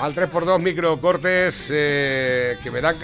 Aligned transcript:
Al 0.00 0.14
3x2 0.14 0.58
microcortes 0.60 1.66
eh, 1.70 2.58
que 2.62 2.70
me 2.70 2.80
dan, 2.80 2.96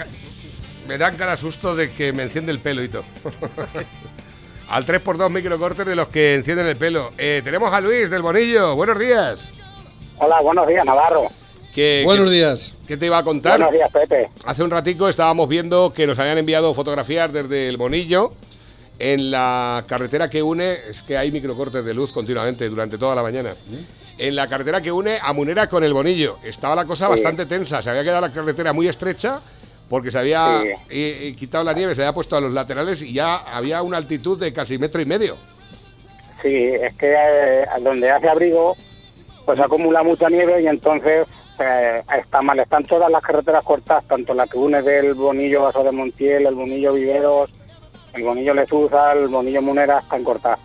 me 0.87 0.97
dan 0.97 1.15
cara 1.17 1.35
susto 1.37 1.75
de 1.75 1.91
que 1.91 2.13
me 2.13 2.23
enciende 2.23 2.51
el 2.51 2.59
pelo 2.59 2.83
y 2.83 2.89
todo. 2.89 3.03
Al 4.69 4.85
3x2 4.85 5.29
microcortes 5.29 5.85
de 5.85 5.95
los 5.95 6.07
que 6.09 6.35
encienden 6.35 6.67
el 6.67 6.77
pelo. 6.77 7.11
Eh, 7.17 7.41
tenemos 7.43 7.73
a 7.73 7.81
Luis 7.81 8.09
del 8.09 8.21
Bonillo. 8.21 8.75
Buenos 8.75 8.97
días. 8.99 9.53
Hola, 10.19 10.39
buenos 10.41 10.67
días, 10.67 10.85
Navarro. 10.85 11.27
¿Qué, 11.73 12.03
Buenos 12.05 12.27
qué- 12.29 12.35
días. 12.35 12.75
¿Qué 12.87 12.97
te 12.97 13.07
iba 13.07 13.17
a 13.17 13.23
contar? 13.23 13.57
Buenos 13.57 13.73
días, 13.73 13.91
Pepe. 13.91 14.29
Hace 14.45 14.63
un 14.63 14.69
ratico 14.71 15.09
estábamos 15.09 15.49
viendo 15.49 15.91
que 15.93 16.05
nos 16.07 16.17
habían 16.19 16.37
enviado 16.37 16.73
fotografías 16.73 17.33
desde 17.33 17.67
el 17.67 17.77
Bonillo. 17.77 18.31
En 18.99 19.31
la 19.31 19.83
carretera 19.87 20.29
que 20.29 20.43
une, 20.43 20.73
es 20.87 21.01
que 21.01 21.17
hay 21.17 21.31
microcortes 21.31 21.83
de 21.83 21.93
luz 21.95 22.11
continuamente 22.13 22.69
durante 22.69 22.97
toda 22.99 23.15
la 23.15 23.23
mañana. 23.23 23.55
En 24.17 24.35
la 24.35 24.47
carretera 24.47 24.79
que 24.81 24.91
une 24.91 25.17
a 25.21 25.33
Munera 25.33 25.67
con 25.67 25.83
el 25.83 25.93
Bonillo. 25.93 26.37
Estaba 26.43 26.75
la 26.75 26.85
cosa 26.85 27.05
Sí. 27.05 27.11
bastante 27.11 27.45
tensa. 27.45 27.81
Se 27.81 27.89
había 27.89 28.03
quedado 28.03 28.21
la 28.21 28.31
carretera 28.31 28.71
muy 28.73 28.87
estrecha 28.87 29.39
porque 29.89 30.11
se 30.11 30.19
había 30.19 30.61
Sí. 30.61 30.67
eh, 30.69 30.77
eh, 31.29 31.35
quitado 31.37 31.63
la 31.63 31.73
nieve, 31.73 31.93
se 31.95 32.01
había 32.01 32.13
puesto 32.13 32.35
a 32.37 32.41
los 32.41 32.51
laterales 32.51 33.01
y 33.01 33.13
ya 33.13 33.35
había 33.37 33.81
una 33.81 33.97
altitud 33.97 34.39
de 34.39 34.53
casi 34.53 34.77
metro 34.77 35.01
y 35.01 35.05
medio. 35.05 35.35
Sí, 36.41 36.55
es 36.55 36.93
que 36.95 37.13
eh, 37.17 37.65
donde 37.81 38.09
hace 38.11 38.27
abrigo, 38.29 38.75
pues 39.45 39.59
acumula 39.59 40.03
mucha 40.03 40.29
nieve 40.29 40.61
y 40.61 40.67
entonces 40.67 41.27
está 42.17 42.41
mal. 42.41 42.59
Están 42.59 42.83
todas 42.83 43.09
las 43.11 43.21
carreteras 43.23 43.63
cortadas, 43.63 44.05
tanto 44.07 44.33
la 44.33 44.45
que 44.47 44.57
une 44.57 44.81
del 44.81 45.13
Bonillo 45.13 45.63
Vaso 45.63 45.83
de 45.83 45.91
Montiel, 45.91 46.45
el 46.45 46.55
Bonillo 46.55 46.93
Viveros, 46.93 47.49
el 48.13 48.23
Bonillo 48.23 48.53
Lezuza, 48.53 49.13
el 49.13 49.27
Bonillo 49.27 49.61
Munera, 49.61 49.99
están 49.99 50.23
cortadas. 50.23 50.59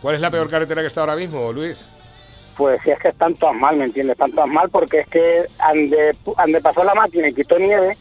¿Cuál 0.00 0.16
es 0.16 0.20
la 0.20 0.30
peor 0.30 0.50
carretera 0.50 0.80
que 0.80 0.88
está 0.88 1.00
ahora 1.02 1.16
mismo, 1.16 1.52
Luis? 1.52 1.84
Pues 2.56 2.80
sí, 2.84 2.90
es 2.90 2.98
que 2.98 3.08
están 3.08 3.34
todas 3.34 3.54
mal, 3.56 3.76
¿me 3.76 3.84
entiendes? 3.86 4.14
Están 4.14 4.32
todas 4.32 4.48
mal 4.48 4.68
porque 4.70 5.00
es 5.00 5.08
que 5.08 5.44
ande, 5.58 6.14
ande 6.36 6.60
pasó 6.60 6.84
la 6.84 6.94
máquina 6.94 7.28
y 7.28 7.34
quitó 7.34 7.58
nieve, 7.58 7.96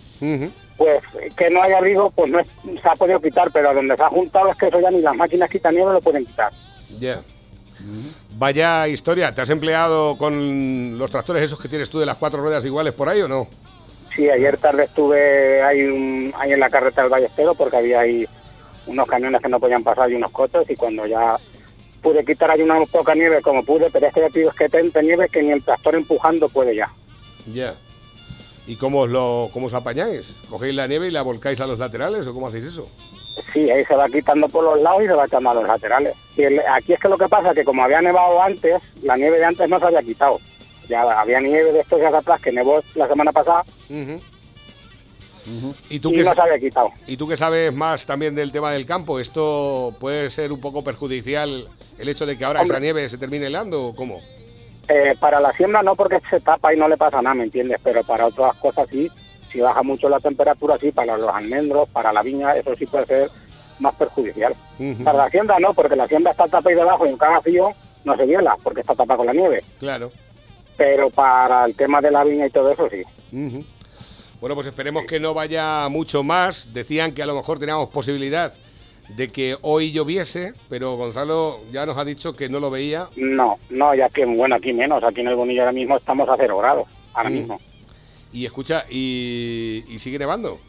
pues 0.77 1.02
que 1.38 1.49
no 1.49 1.61
hay 1.63 1.71
abrigo, 1.73 2.09
pues 2.11 2.30
no 2.31 2.39
es- 2.39 2.47
se 2.81 2.89
ha 2.89 2.94
podido 2.95 3.19
quitar, 3.19 3.49
pero 3.52 3.69
a 3.69 3.73
donde 3.73 3.95
se 3.95 4.03
ha 4.03 4.09
juntado 4.09 4.49
es 4.52 4.57
que 4.57 4.67
eso 4.67 4.79
ya 4.79 4.91
ni 4.91 5.02
las 5.02 5.16
máquinas 5.16 5.49
quitan 5.49 5.73
nieve 5.75 5.94
lo 5.94 6.02
pueden 6.02 6.25
quitar. 6.25 6.52
Ya. 6.99 7.22
Vaya 8.38 8.88
historia, 8.88 9.33
¿te 9.33 9.41
has 9.41 9.49
empleado 9.49 10.17
con 10.17 10.97
los 10.97 11.09
tractores 11.11 11.44
esos 11.44 11.59
que 11.61 11.69
tienes 11.69 11.89
tú 11.89 11.99
de 11.99 12.05
las 12.05 12.17
cuatro 12.17 12.41
ruedas 12.41 12.66
iguales 12.66 12.94
por 12.94 13.09
ahí 13.09 13.22
o 13.22 13.27
no? 13.27 13.47
Sí, 14.16 14.29
ayer 14.29 14.57
tarde 14.57 14.83
estuve 14.83 15.61
ahí, 15.63 15.83
un- 15.83 16.33
ahí 16.38 16.52
en 16.52 16.59
la 16.59 16.69
carretera 16.69 17.03
del 17.03 17.11
Ballestero 17.11 17.55
porque 17.55 17.77
había 17.77 18.02
ahí 18.02 18.27
unos 18.88 19.07
camiones 19.07 19.41
que 19.41 19.49
no 19.49 19.59
podían 19.59 19.83
pasar 19.83 20.11
y 20.11 20.16
unos 20.16 20.31
coches 20.31 20.69
y 20.69 20.75
cuando 20.75 21.05
ya 21.05 21.38
pude 22.02 22.25
quitar 22.25 22.52
ahí 22.52 22.61
una 22.61 22.80
poca 22.85 23.13
nieve 23.16 23.41
como 23.41 23.63
pude, 23.63 23.89
pero 23.91 24.07
es 24.07 24.13
que 24.13 24.21
ya 24.21 24.30
digo, 24.30 24.49
es 24.49 24.55
que 24.55 24.69
tanta 24.69 25.02
nieve 25.02 25.30
que 25.30 25.44
ni 25.44 25.52
el 25.52 25.63
tractor 25.63 25.95
empujando 25.95 26.49
puede 26.49 26.75
ya. 26.75 26.89
Ya. 27.53 27.75
¿Y 28.67 28.75
cómo 28.75 29.02
os, 29.02 29.09
lo, 29.09 29.49
cómo 29.52 29.67
os 29.67 29.73
apañáis? 29.73 30.38
¿Cogéis 30.49 30.75
la 30.75 30.88
nieve 30.88 31.07
y 31.07 31.11
la 31.11 31.22
volcáis 31.23 31.59
a 31.61 31.67
los 31.67 31.79
laterales 31.79 32.27
o 32.27 32.33
cómo 32.33 32.47
hacéis 32.47 32.66
eso? 32.66 32.88
Sí, 33.53 33.69
ahí 33.72 33.83
se 33.85 33.95
va 33.95 34.07
quitando 34.09 34.47
por 34.49 34.63
los 34.63 34.81
lados 34.81 35.03
y 35.03 35.07
se 35.07 35.13
va 35.13 35.25
echando 35.25 35.49
a 35.49 35.53
los 35.55 35.67
laterales. 35.67 36.13
Y 36.38 36.44
el- 36.44 36.59
aquí 36.72 36.94
es 36.94 36.99
que 36.99 37.09
lo 37.09 37.17
que 37.17 37.27
pasa 37.27 37.49
es 37.49 37.55
que 37.55 37.63
como 37.63 37.83
había 37.83 38.02
nevado 38.02 38.41
antes, 38.41 38.81
la 39.03 39.17
nieve 39.17 39.38
de 39.39 39.45
antes 39.45 39.69
no 39.69 39.79
se 39.79 39.85
había 39.85 40.03
quitado. 40.03 40.39
Ya 40.89 41.02
había 41.02 41.39
nieve 41.39 41.72
de 41.72 41.79
estos 41.79 41.99
días 41.99 42.13
atrás 42.13 42.41
que 42.41 42.52
nevó 42.52 42.81
la 42.95 43.07
semana 43.07 43.31
pasada 43.31 43.63
¿Y, 45.89 46.00
tú 46.00 46.11
y 46.11 46.17
que, 46.17 46.23
no 46.23 46.34
se 46.34 46.42
había 46.42 46.59
quitado. 46.59 46.89
y 47.08 47.17
tú 47.17 47.28
que 47.28 47.38
sabes 47.38 47.73
más 47.73 48.06
también 48.06 48.36
del 48.36 48.52
tema 48.52 48.72
del 48.72 48.86
campo, 48.86 49.20
¿esto 49.20 49.94
puede 50.00 50.30
ser 50.30 50.52
un 50.52 50.61
poco 50.61 50.84
perjudicial 50.84 51.67
el 51.97 52.09
hecho 52.09 52.25
de 52.25 52.38
que 52.38 52.45
ahora 52.45 52.61
Hombre. 52.61 52.78
esa 52.78 52.81
nieve 52.81 53.09
se 53.09 53.17
termine 53.17 53.47
helando 53.47 53.88
o 53.88 53.95
cómo? 53.95 54.22
Eh, 54.88 55.16
para 55.19 55.39
la 55.39 55.52
siembra 55.53 55.81
no 55.84 55.95
porque 55.95 56.19
se 56.30 56.39
tapa 56.39 56.73
y 56.73 56.78
no 56.78 56.88
le 56.88 56.97
pasa 56.97 57.22
nada, 57.22 57.36
¿me 57.36 57.44
entiendes? 57.44 57.80
Pero 57.84 58.03
para 58.03 58.25
otras 58.28 58.56
cosas 58.58 58.88
sí, 58.92 59.09
si 59.52 59.59
baja 59.59 59.84
mucho 59.84 60.09
la 60.09 60.19
temperatura 60.19 60.78
sí, 60.78 60.92
para 60.92 61.17
los 61.17 61.34
almendros, 61.34 61.89
para 61.89 62.12
la 62.12 62.22
viña, 62.22 62.56
eso 62.56 62.75
sí 62.75 62.85
puede 62.85 63.06
ser 63.06 63.30
más 63.80 63.96
perjudicial. 63.96 64.53
Para 65.03 65.18
la 65.18 65.30
siembra 65.30 65.59
no, 65.59 65.74
porque 65.74 65.96
la 65.96 66.07
siembra 66.07 66.31
está 66.31 66.46
tapada 66.46 66.72
y 66.72 66.75
debajo 66.75 67.06
y 67.06 67.09
en 67.09 67.18
cada 67.18 67.41
frío 67.41 67.72
no 68.03 68.16
se 68.16 68.28
hiela, 68.28 68.57
porque 68.63 68.81
está 68.81 68.96
tapada 68.96 69.18
con 69.18 69.28
la 69.28 69.34
nieve. 69.34 69.63
Claro. 69.80 70.12
Pero 70.78 71.09
para 71.09 71.66
el 71.66 71.75
tema 71.75 72.01
de 72.01 72.12
la 72.12 72.24
viña 72.24 72.47
y 72.47 72.50
todo 72.50 72.72
eso 72.72 72.90
sí. 72.90 73.03
Bueno, 74.41 74.56
pues 74.56 74.68
esperemos 74.68 75.06
que 75.06 75.19
no 75.19 75.34
vaya 75.34 75.88
mucho 75.90 76.24
más. 76.24 76.74
Decían 76.74 77.13
que 77.13 77.22
a 77.24 77.25
lo 77.25 77.35
mejor 77.35 77.59
teníamos 77.59 77.90
posibilidad 77.90 78.52
de 79.09 79.29
que 79.29 79.56
hoy 79.62 79.91
lloviese, 79.91 80.53
pero 80.69 80.96
Gonzalo 80.96 81.59
ya 81.72 81.85
nos 81.85 81.97
ha 81.97 82.03
dicho 82.06 82.34
que 82.34 82.50
no 82.50 82.59
lo 82.59 82.69
veía. 82.72 83.07
No, 83.16 83.59
no, 83.69 83.94
ya 83.94 84.09
que 84.09 84.25
bueno, 84.25 84.56
aquí 84.56 84.74
menos, 84.74 85.03
aquí 85.03 85.22
en 85.22 85.28
el 85.28 85.35
Bonillo 85.35 85.62
ahora 85.62 85.74
mismo 85.74 85.97
estamos 85.97 86.28
a 86.28 86.35
cero 86.38 86.57
grados, 86.57 86.88
ahora 87.13 87.30
Mm. 87.30 87.34
mismo. 87.34 87.62
Y 88.34 88.46
escucha, 88.46 88.85
y, 88.90 89.84
y 89.90 90.00
sigue 90.00 90.18
nevando. 90.18 90.59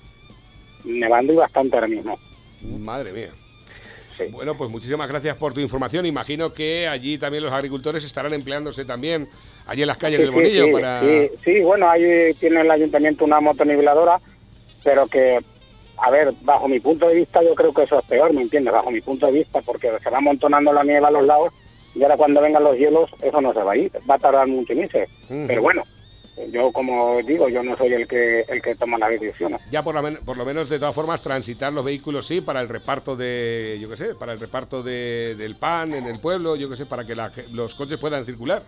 Nevando 0.84 1.32
y 1.32 1.36
bastante 1.36 1.76
ahora 1.76 1.88
mismo. 1.88 2.18
Madre 2.62 3.12
mía. 3.12 3.30
Sí. 4.18 4.24
Bueno, 4.30 4.56
pues 4.56 4.68
muchísimas 4.70 5.08
gracias 5.08 5.36
por 5.36 5.54
tu 5.54 5.60
información. 5.60 6.04
Imagino 6.04 6.52
que 6.52 6.88
allí 6.88 7.16
también 7.18 7.44
los 7.44 7.52
agricultores 7.52 8.04
estarán 8.04 8.34
empleándose 8.34 8.84
también, 8.84 9.28
allí 9.66 9.82
en 9.82 9.88
las 9.88 9.98
calles 9.98 10.18
Sí, 10.18 10.22
del 10.22 10.30
Bonillo, 10.32 10.64
sí, 10.66 10.72
para... 10.72 11.00
sí, 11.00 11.30
sí, 11.44 11.60
bueno, 11.60 11.88
ahí 11.90 12.34
tiene 12.38 12.60
el 12.60 12.70
ayuntamiento 12.70 13.24
una 13.24 13.40
motoniveladora, 13.40 14.20
pero 14.84 15.06
que, 15.06 15.38
a 15.98 16.10
ver, 16.10 16.32
bajo 16.42 16.68
mi 16.68 16.80
punto 16.80 17.06
de 17.08 17.14
vista 17.14 17.42
yo 17.42 17.54
creo 17.54 17.72
que 17.72 17.84
eso 17.84 17.98
es 17.98 18.04
peor, 18.06 18.32
¿me 18.32 18.42
entiendes? 18.42 18.72
Bajo 18.72 18.90
mi 18.90 19.00
punto 19.00 19.26
de 19.26 19.32
vista, 19.32 19.60
porque 19.62 19.90
se 20.02 20.10
va 20.10 20.18
amontonando 20.18 20.72
la 20.72 20.84
nieve 20.84 21.06
a 21.06 21.10
los 21.10 21.24
lados 21.24 21.52
y 21.94 22.02
ahora 22.02 22.16
cuando 22.16 22.40
vengan 22.40 22.64
los 22.64 22.76
hielos 22.76 23.10
eso 23.22 23.40
no 23.40 23.52
se 23.52 23.60
va 23.62 23.72
a 23.72 23.76
ir, 23.76 23.92
va 24.10 24.14
a 24.14 24.18
tardar 24.18 24.46
mucho. 24.46 24.72
Ujú. 24.72 25.44
Pero 25.46 25.62
bueno, 25.62 25.82
yo 26.50 26.72
como 26.72 27.20
digo, 27.22 27.48
yo 27.50 27.62
no 27.62 27.76
soy 27.76 27.92
el 27.92 28.08
que 28.08 28.40
el 28.48 28.62
que 28.62 28.74
toma 28.74 28.96
las 28.98 29.10
decisiones. 29.10 29.60
Ya 29.70 29.82
por, 29.82 29.94
la 29.94 30.00
men- 30.02 30.18
por 30.24 30.36
lo 30.38 30.44
menos, 30.46 30.68
de 30.70 30.78
todas 30.78 30.94
formas, 30.94 31.20
transitar 31.22 31.72
los 31.72 31.84
vehículos, 31.84 32.26
sí, 32.26 32.40
para 32.40 32.60
el 32.62 32.68
reparto 32.70 33.14
de, 33.16 33.76
yo 33.80 33.88
qué 33.90 33.96
sé, 33.98 34.14
para 34.14 34.32
el 34.32 34.40
reparto 34.40 34.82
de- 34.82 35.34
del 35.36 35.56
pan 35.56 35.92
en 35.92 36.06
el 36.06 36.18
pueblo, 36.18 36.56
yo 36.56 36.68
qué 36.70 36.76
sé, 36.76 36.86
para 36.86 37.04
que 37.04 37.14
la 37.14 37.30
los 37.52 37.74
coches 37.74 37.98
puedan 37.98 38.24
circular. 38.24 38.62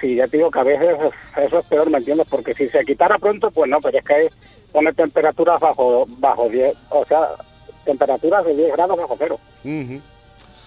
Sí, 0.00 0.14
ya 0.16 0.26
te 0.26 0.36
digo 0.38 0.50
que 0.50 0.58
a 0.58 0.62
veces 0.64 0.96
eso 1.36 1.58
es 1.58 1.66
peor, 1.66 1.90
¿me 1.90 1.98
entiendes? 1.98 2.26
Porque 2.30 2.54
si 2.54 2.68
se 2.68 2.84
quitara 2.84 3.18
pronto, 3.18 3.50
pues 3.50 3.68
no, 3.70 3.80
pero 3.80 3.98
es 3.98 4.06
que 4.06 4.30
pone 4.72 4.92
temperaturas 4.92 5.60
bajo 5.60 6.04
bajo 6.18 6.48
10, 6.48 6.74
o 6.90 7.04
sea, 7.04 7.28
temperaturas 7.84 8.44
de 8.44 8.54
10 8.54 8.72
grados 8.72 8.96
bajo 8.96 9.14
cero 9.18 9.38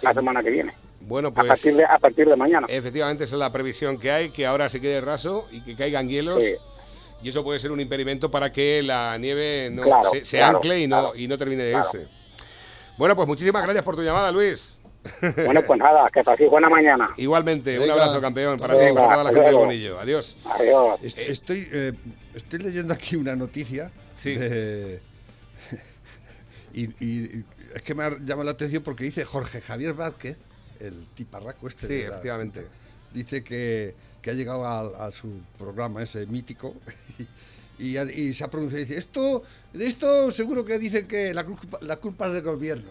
la 0.01 0.13
semana 0.13 0.44
que 0.44 0.51
viene. 0.51 0.73
Bueno, 1.01 1.29
a 1.29 1.33
pues 1.33 1.47
partir 1.47 1.73
de 1.75 1.85
a 1.85 1.97
partir 2.00 2.28
de 2.28 2.35
mañana. 2.35 2.67
efectivamente 2.69 3.23
esa 3.23 3.35
es 3.35 3.39
la 3.39 3.51
previsión 3.51 3.97
que 3.97 4.11
hay, 4.11 4.29
que 4.29 4.45
ahora 4.45 4.69
se 4.69 4.81
quede 4.81 5.01
raso 5.01 5.47
y 5.51 5.61
que 5.61 5.75
caigan 5.75 6.09
hielos. 6.09 6.44
Sí. 6.44 6.55
Y 7.23 7.29
eso 7.29 7.44
puede 7.44 7.59
ser 7.59 7.72
un 7.72 7.79
impedimento 7.79 8.29
para 8.29 8.51
que 8.51 8.84
la 8.84 9.17
nieve 9.17 9.69
no 9.72 9.84
Claro, 9.84 10.09
se, 10.11 10.23
se 10.25 10.38
claro, 10.38 10.57
ancle 10.57 10.79
y 10.79 10.88
no, 10.88 10.99
claro. 10.99 11.16
y 11.16 11.28
no 11.28 11.38
termine 11.38 11.63
de 11.63 11.72
irse. 11.78 12.07
Bueno, 12.97 13.16
pues 13.16 13.28
muchísimas 13.28 13.63
gracias 13.63 13.84
por 13.84 13.95
tu 13.95 14.03
llamada, 14.03 14.31
Luis. 14.31 14.78
Bueno, 15.45 15.62
pues 15.63 15.79
nada, 15.79 16.09
que 16.09 16.23
paséis 16.23 16.50
buena 16.50 16.69
mañana. 16.69 17.09
Igualmente, 17.18 17.79
un 17.79 17.90
abrazo, 17.90 18.22
campeón, 18.22 18.59
para 18.59 18.78
ti 18.78 18.85
y 18.91 18.94
para 18.94 19.07
toda 19.07 19.23
la 19.23 19.29
gente 19.29 19.41
del 19.41 19.51
luego. 19.51 19.66
Bonillo. 19.66 20.00
Adiós. 20.00 20.38
Adiós. 20.45 21.00
Estoy, 21.03 21.68
eh, 21.72 21.94
estoy 22.35 22.59
leyendo 22.59 22.94
aquí 22.94 23.16
una 23.16 23.35
noticia. 23.35 23.91
Sí. 24.16 24.35
de- 24.35 25.00
y, 26.73 27.44
es 27.75 27.81
que 27.84 27.94
me 27.94 28.03
ha 28.03 28.09
llamado 28.09 28.46
la 28.46 28.51
atención 28.51 28.84
porque 28.84 29.03
dice 29.03 29.23
Jorge 29.25 29.62
Javier 29.62 29.94
Vázquez, 29.94 30.38
el 30.79 31.06
tiparraco 31.13 31.67
este. 31.67 31.88
Sí, 31.88 31.94
de 31.94 32.01
la- 32.03 32.07
efectivamente. 32.09 32.66
Dice 33.13 33.44
que, 33.44 33.96
que 34.22 34.29
ha 34.31 34.34
llegado 34.34 34.66
a, 34.66 35.07
a 35.07 35.12
su 35.12 35.29
programa 35.57 36.03
ese 36.03 36.25
mítico 36.25 36.73
y, 37.79 38.34
se 38.34 38.44
ha 38.44 38.47
pronunciado 38.50 38.81
y 38.81 38.85
dice, 38.85 39.00
esto, 39.00 39.44
de 39.73 39.85
esto 39.88 40.31
seguro 40.31 40.66
que 40.66 40.78
dicen 40.79 41.07
que 41.07 41.34
la 41.34 41.44
culpa, 41.44 41.78
la 41.81 41.97
culpa 41.97 42.28
es 42.28 42.34
del 42.34 42.44
gobierno. 42.44 42.90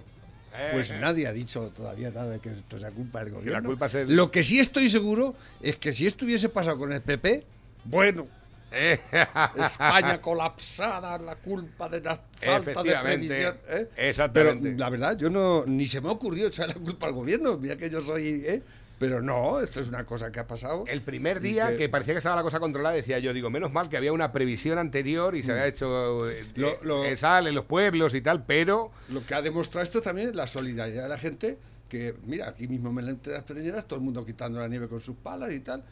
Pues 0.72 0.91
Eh. 0.91 0.99
nadie 1.00 1.27
ha 1.27 1.33
dicho 1.33 1.71
todavía 1.77 2.11
nada 2.11 2.31
de 2.31 2.39
que 2.39 2.50
esto 2.50 2.78
sea 2.78 2.91
culpa 2.91 3.25
del 3.25 3.34
gobierno. 3.34 3.69
culpa 3.69 3.87
es 3.87 3.94
el- 3.94 4.15
Lo 4.17 4.31
que 4.31 4.43
sí 4.43 4.59
estoy 4.59 4.89
seguro 4.89 5.34
es 5.61 5.77
que 5.78 5.93
si 5.93 6.06
esto 6.06 6.25
hubiese 6.25 6.49
pasado 6.49 6.79
con 6.79 6.93
el 6.93 7.00
PP, 7.03 7.44
bueno, 7.85 8.26
Eh, 8.73 8.99
España 9.56 10.20
colapsada, 10.20 11.17
la 11.19 11.37
culpa 11.37 11.88
de 11.88 12.00
la 12.00 12.19
falta 12.43 12.82
de 12.82 12.97
previsión. 13.00 13.55
¿eh? 13.69 13.87
exactamente. 13.97 14.62
Pero 14.64 14.76
la 14.79 14.91
verdad, 14.91 15.17
yo 15.17 15.31
no, 15.31 15.64
ni 15.67 15.87
se 15.87 16.00
me 16.00 16.08
ha 16.08 16.12
ocurrido 16.12 16.49
echar 16.49 16.69
la 16.69 16.75
culpa 16.75 17.06
al 17.06 17.12
gobierno. 17.12 17.56
Mira 17.59 17.76
que 17.76 17.88
yo 17.88 18.02
soy. 18.02 18.43
¿eh? 18.44 18.62
Pero 18.98 19.20
no, 19.20 19.60
esto 19.60 19.81
es 19.81 19.88
una 19.88 20.04
cosa 20.06 20.32
que 20.32 20.40
ha 20.40 20.46
pasado. 20.46 20.84
El 20.88 21.02
primer 21.02 21.40
día 21.40 21.69
que- 21.70 21.76
que... 21.76 21.88
parecía 21.90 22.14
que 22.14 22.19
estaba 22.19 22.34
la 22.37 22.43
cosa 22.43 22.58
controlada, 22.60 22.94
decía 22.94 23.19
yo, 23.19 23.34
digo, 23.34 23.50
menos 23.50 23.70
mal 23.70 23.88
que 23.90 23.96
había 23.98 24.12
una 24.12 24.32
previsión 24.32 24.78
anterior 24.78 25.34
y 25.37 25.43
se 25.43 25.52
había 25.52 25.66
hecho 25.66 26.31
eh, 26.31 26.44
Lo- 26.54 26.69
eh, 26.70 26.78
lo- 26.82 27.04
eh, 27.04 27.16
sal 27.16 27.46
en 27.46 27.54
los 27.54 27.66
pueblos 27.66 28.14
y 28.14 28.22
tal, 28.22 28.44
pero 28.46 28.90
Lo 29.10 29.25
que 29.26 29.34
ha 29.34 29.43
demostrado 29.43 29.82
esto 29.84 30.00
también 30.00 30.31
es 30.31 30.34
la 30.34 30.46
solidaridad 30.46 31.02
de 31.02 31.08
la 31.10 31.19
gente. 31.19 31.58
Que, 31.90 32.14
mira, 32.25 32.48
aquí 32.48 32.66
mismo 32.69 32.98
en 32.98 33.19
las 33.26 33.44
Peñeras, 33.44 33.87
todo 33.87 33.98
el 33.98 34.04
mundo 34.04 34.25
quitando 34.26 34.58
la 34.58 34.66
nieve 34.66 34.88
con 34.88 34.99
sus 35.00 35.14
palas 35.16 35.52
y 35.52 35.60
tal. 35.60 35.84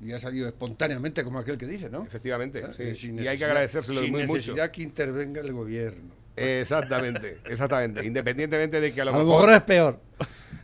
Y 0.00 0.12
ha 0.12 0.18
salido 0.18 0.48
espontáneamente, 0.48 1.22
como 1.24 1.38
aquel 1.40 1.58
que 1.58 1.66
dice, 1.66 1.90
¿no? 1.90 2.04
efectivamente, 2.04 2.64
¿Eh? 2.78 2.94
sí. 2.94 3.10
Y 3.12 3.26
hay 3.28 3.36
que 3.38 3.44
agradecérselo 3.44 4.00
sin 4.00 4.10
muy 4.12 4.22
mucho. 4.26 4.38
necesidad 4.38 4.70
que 4.70 4.82
intervenga 4.82 5.40
el 5.40 5.52
gobierno. 5.52 6.10
Exactamente, 6.36 7.38
exactamente. 7.44 8.04
Independientemente 8.06 8.80
de 8.80 8.92
que 8.92 9.00
a 9.02 9.04
lo, 9.04 9.10
A 9.14 9.18
lo 9.18 9.24
mejor, 9.24 9.40
mejor 9.46 9.56
es 9.56 9.62
peor. 9.62 9.98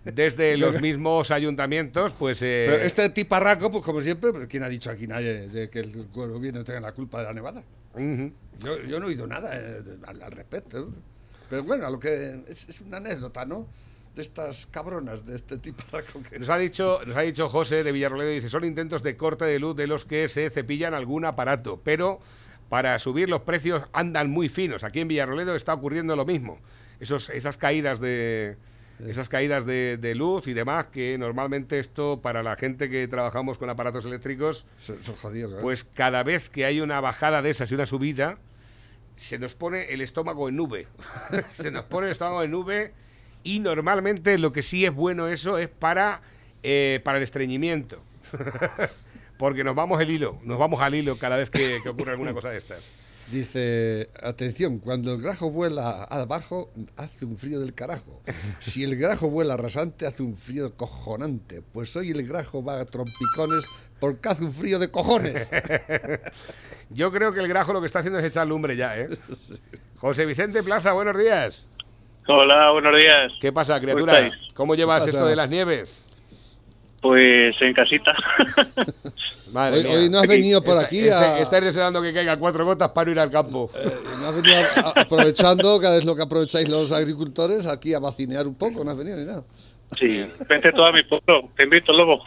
Desde 0.04 0.56
los 0.58 0.80
mismos 0.80 1.30
ayuntamientos, 1.30 2.12
pues... 2.18 2.40
eh, 2.42 2.66
Pero 2.70 2.82
este 2.84 3.08
tiparraco, 3.10 3.70
pues 3.70 3.84
como 3.84 4.00
siempre, 4.00 4.32
pues, 4.32 4.46
¿quién 4.46 4.62
ha 4.62 4.68
dicho 4.68 4.90
aquí 4.90 5.06
nadie 5.06 5.48
de 5.48 5.68
que 5.70 5.80
el 5.80 6.06
gobierno 6.12 6.64
tenga 6.64 6.80
la 6.80 6.92
culpa 6.92 7.18
de 7.18 7.24
la 7.24 7.32
nevada? 7.34 7.62
ujú. 7.94 8.32
Yo, 8.60 8.82
yo 8.82 8.98
no 8.98 9.06
he 9.06 9.10
oído 9.10 9.26
nada 9.26 9.50
eh, 9.54 9.80
al, 10.06 10.20
al 10.20 10.32
respecto. 10.32 10.90
Pero 11.48 11.62
bueno, 11.62 11.86
a 11.86 11.90
lo 11.90 11.98
que 12.00 12.40
es, 12.48 12.68
es 12.68 12.80
una 12.80 12.96
anécdota, 12.96 13.44
¿no? 13.44 13.66
De 14.16 14.22
estas 14.22 14.66
cabronas, 14.66 15.24
de 15.24 15.36
este 15.36 15.58
tiparraco 15.58 16.20
que... 16.28 16.40
Nos 16.40 16.48
ha 16.48 16.58
dicho, 16.58 16.98
nos 17.06 17.16
ha 17.16 17.20
dicho 17.20 17.48
José 17.48 17.84
de 17.84 17.92
Villarroledo, 17.92 18.30
dice, 18.30 18.48
son 18.48 18.64
intentos 18.64 19.02
de 19.04 19.16
corte 19.16 19.44
de 19.44 19.58
luz 19.60 19.76
de 19.76 19.86
los 19.86 20.04
que 20.04 20.26
se 20.26 20.50
cepillan 20.50 20.92
algún 20.92 21.24
aparato, 21.24 21.80
pero 21.84 22.18
para 22.68 22.98
subir 22.98 23.28
los 23.28 23.42
precios 23.42 23.84
andan 23.92 24.28
muy 24.28 24.48
finos. 24.48 24.82
Aquí 24.82 25.00
en 25.00 25.08
Villarroledo 25.08 25.54
está 25.54 25.72
ocurriendo 25.74 26.16
lo 26.16 26.26
mismo. 26.26 26.58
Esos, 26.98 27.30
esas 27.30 27.56
caídas 27.56 28.00
de 28.00 28.56
esas 29.06 29.28
caídas 29.28 29.64
de, 29.64 29.96
de 29.96 30.14
luz 30.14 30.46
y 30.46 30.54
demás, 30.54 30.86
que 30.86 31.16
normalmente 31.18 31.78
esto 31.78 32.20
para 32.20 32.42
la 32.42 32.56
gente 32.56 32.90
que 32.90 33.06
trabajamos 33.06 33.58
con 33.58 33.70
aparatos 33.70 34.04
eléctricos, 34.04 34.66
Son, 34.80 35.02
son 35.02 35.14
jodidos, 35.16 35.52
¿eh? 35.52 35.58
pues 35.60 35.84
cada 35.84 36.22
vez 36.22 36.50
que 36.50 36.64
hay 36.64 36.80
una 36.80 37.00
bajada 37.00 37.42
de 37.42 37.50
esas 37.50 37.70
y 37.70 37.74
una 37.74 37.86
subida, 37.86 38.38
se 39.16 39.38
nos 39.38 39.54
pone 39.54 39.92
el 39.92 40.00
estómago 40.00 40.48
en 40.48 40.56
nube. 40.56 40.86
se 41.48 41.70
nos 41.70 41.84
pone 41.84 42.06
el 42.06 42.12
estómago 42.12 42.42
en 42.42 42.50
nube 42.50 42.92
y 43.44 43.60
normalmente 43.60 44.38
lo 44.38 44.52
que 44.52 44.62
sí 44.62 44.84
es 44.84 44.94
bueno 44.94 45.28
eso 45.28 45.58
es 45.58 45.68
para, 45.68 46.20
eh, 46.62 47.00
para 47.04 47.18
el 47.18 47.24
estreñimiento. 47.24 48.02
Porque 49.38 49.62
nos 49.62 49.76
vamos 49.76 50.00
el 50.00 50.10
hilo, 50.10 50.38
nos 50.42 50.58
vamos 50.58 50.80
al 50.80 50.94
hilo 50.94 51.16
cada 51.16 51.36
vez 51.36 51.48
que, 51.50 51.78
que 51.82 51.88
ocurre 51.88 52.10
alguna 52.10 52.32
cosa 52.32 52.50
de 52.50 52.58
estas. 52.58 52.84
Dice, 53.30 54.08
atención, 54.22 54.78
cuando 54.78 55.12
el 55.12 55.20
grajo 55.20 55.50
vuela 55.50 56.04
abajo, 56.04 56.70
hace 56.96 57.26
un 57.26 57.36
frío 57.36 57.60
del 57.60 57.74
carajo. 57.74 58.22
Si 58.58 58.82
el 58.82 58.96
grajo 58.96 59.28
vuela 59.28 59.56
rasante, 59.56 60.06
hace 60.06 60.22
un 60.22 60.34
frío 60.34 60.74
cojonante. 60.74 61.60
Pues 61.60 61.94
hoy 61.96 62.10
el 62.10 62.26
grajo 62.26 62.64
va 62.64 62.80
a 62.80 62.86
trompicones 62.86 63.64
porque 64.00 64.30
hace 64.30 64.44
un 64.44 64.52
frío 64.52 64.78
de 64.78 64.90
cojones. 64.90 65.46
Yo 66.90 67.12
creo 67.12 67.34
que 67.34 67.40
el 67.40 67.48
grajo 67.48 67.74
lo 67.74 67.80
que 67.80 67.86
está 67.86 67.98
haciendo 67.98 68.18
es 68.18 68.24
echar 68.24 68.46
lumbre 68.46 68.76
ya, 68.76 68.98
¿eh? 68.98 69.10
José 69.98 70.24
Vicente 70.24 70.62
Plaza, 70.62 70.92
buenos 70.92 71.18
días. 71.18 71.68
Hola, 72.28 72.70
buenos 72.70 72.96
días. 72.96 73.32
¿Qué 73.40 73.52
pasa, 73.52 73.78
criatura? 73.78 74.30
¿Cómo 74.54 74.74
llevas 74.74 75.06
esto 75.06 75.26
de 75.26 75.36
las 75.36 75.50
nieves? 75.50 76.07
Pues 77.00 77.54
en 77.60 77.72
casita. 77.74 78.14
Madre 79.52 79.86
Hoy, 79.88 80.10
no 80.10 80.18
has 80.18 80.26
venido 80.26 80.62
por 80.62 80.74
Está- 80.74 80.86
aquí 80.86 81.08
a... 81.08 81.38
Estáis 81.38 81.64
deseando 81.64 82.02
que 82.02 82.12
caigan 82.12 82.38
cuatro 82.38 82.64
gotas 82.64 82.90
para 82.90 83.10
ir 83.10 83.18
al 83.18 83.30
campo. 83.30 83.70
eh, 83.76 83.90
no 84.20 84.28
has 84.28 84.34
venido 84.34 84.56
a- 84.58 84.80
a- 84.96 85.00
aprovechando, 85.02 85.80
cada 85.80 85.94
vez 85.94 86.04
lo 86.04 86.14
que 86.14 86.22
aprovecháis 86.22 86.68
los 86.68 86.92
agricultores, 86.92 87.66
aquí 87.66 87.94
a 87.94 87.98
vacinear 88.00 88.46
un 88.46 88.56
poco, 88.56 88.84
no 88.84 88.90
has 88.90 88.96
venido 88.98 89.16
ni 89.16 89.24
nada. 89.24 89.42
Sí, 89.98 90.22
vente 90.46 90.70
todo 90.72 90.84
a 90.86 90.92
mi 90.92 91.02
pueblo. 91.02 91.48
Te 91.56 91.62
invito, 91.64 91.94
lobo. 91.94 92.22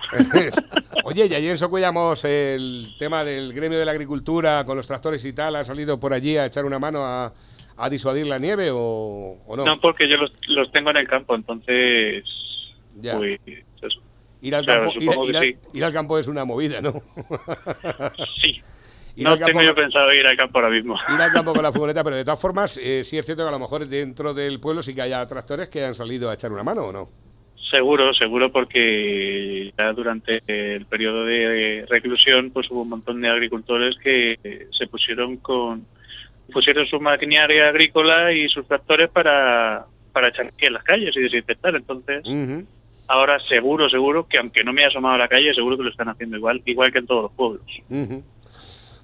Oye, 1.03 1.27
y 1.27 1.35
ayer 1.35 1.51
en 1.51 1.57
Socuellamos 1.59 2.25
el 2.25 2.95
tema 2.97 3.24
del 3.24 3.53
gremio 3.53 3.77
de 3.77 3.85
la 3.85 3.91
agricultura 3.91 4.63
con 4.65 4.77
los 4.77 4.88
tractores 4.88 5.24
y 5.25 5.33
tal, 5.33 5.56
¿ha 5.56 5.63
salido 5.63 6.00
por 6.00 6.12
allí 6.13 6.38
a 6.38 6.45
echar 6.47 6.65
una 6.65 6.79
mano 6.79 7.06
a, 7.06 7.31
a 7.77 7.89
disuadir 7.89 8.25
la 8.25 8.39
nieve 8.39 8.69
o, 8.71 9.38
o 9.45 9.56
no? 9.56 9.63
No, 9.63 9.79
porque 9.79 10.09
yo 10.09 10.17
los, 10.17 10.31
los 10.47 10.71
tengo 10.71 10.89
en 10.89 10.97
el 10.97 11.07
campo, 11.07 11.35
entonces. 11.35 12.24
Ya. 13.00 13.17
Pues. 13.17 13.39
Ir, 14.41 14.55
al 14.55 14.63
claro, 14.65 14.83
campo, 14.85 14.99
ir- 14.99 15.03
supongo 15.05 15.25
ir 15.27 15.31
que 15.31 15.38
al- 15.38 15.43
sí. 15.45 15.55
ir 15.73 15.83
al 15.85 15.93
campo 15.93 16.17
es 16.17 16.27
una 16.27 16.45
movida, 16.45 16.81
¿no? 16.81 17.01
Sí. 18.41 18.61
Ir 19.17 19.25
no 19.25 19.31
al 19.33 19.39
campo- 19.39 19.47
tengo 19.59 19.61
yo 19.63 19.75
pensado 19.75 20.13
ir 20.13 20.25
al 20.25 20.38
campo 20.38 20.57
ahora 20.59 20.69
mismo. 20.69 20.95
Ir 21.13 21.21
al 21.21 21.33
campo 21.33 21.51
con 21.53 21.61
la 21.61 21.71
furgoneta, 21.73 22.01
pero 22.01 22.15
de 22.15 22.23
todas 22.23 22.39
formas, 22.39 22.79
eh, 22.81 23.03
sí 23.03 23.17
es 23.17 23.25
cierto 23.25 23.43
que 23.43 23.49
a 23.49 23.51
lo 23.51 23.59
mejor 23.59 23.85
dentro 23.85 24.33
del 24.33 24.61
pueblo 24.61 24.81
sí 24.81 24.95
que 24.95 25.01
haya 25.01 25.25
tractores 25.27 25.67
que 25.67 25.83
han 25.83 25.93
salido 25.95 26.29
a 26.29 26.33
echar 26.33 26.49
una 26.53 26.63
mano, 26.63 26.83
¿o 26.85 26.91
no? 26.93 27.09
Seguro, 27.69 28.13
seguro, 28.13 28.51
porque 28.53 29.73
ya 29.77 29.91
durante 29.91 30.41
el 30.47 30.85
periodo 30.85 31.25
de 31.25 31.85
reclusión, 31.89 32.51
pues 32.51 32.71
hubo 32.71 32.83
un 32.83 32.89
montón 32.89 33.19
de 33.21 33.27
agricultores 33.29 33.95
que 34.01 34.67
se 34.71 34.88
pusieron 34.88 35.38
con 35.38 35.85
pusieron 36.53 36.85
su 36.88 36.99
maquinaria 36.99 37.67
agrícola 37.69 38.31
y 38.33 38.47
sus 38.49 38.65
tractores 38.67 39.09
para 39.09 39.85
para 40.13 40.29
echar 40.29 40.47
aquí 40.47 40.65
en 40.67 40.73
las 40.73 40.83
calles 40.83 41.15
y 41.15 41.19
desinfectar. 41.21 41.75
Entonces. 41.75 42.23
Ahora 43.12 43.40
seguro, 43.48 43.90
seguro 43.90 44.28
que 44.28 44.38
aunque 44.38 44.63
no 44.63 44.74
me 44.74 44.81
haya 44.81 44.90
asomado 44.90 45.16
a 45.16 45.18
la 45.19 45.28
calle, 45.28 45.54
seguro 45.54 45.78
que 45.78 45.84
lo 45.84 45.90
están 45.90 46.10
haciendo 46.10 46.38
igual, 46.38 46.62
igual 46.66 46.92
que 46.92 47.00
en 47.00 47.08
todos 47.08 47.24
los 47.24 47.31
pueblos. 47.34 47.62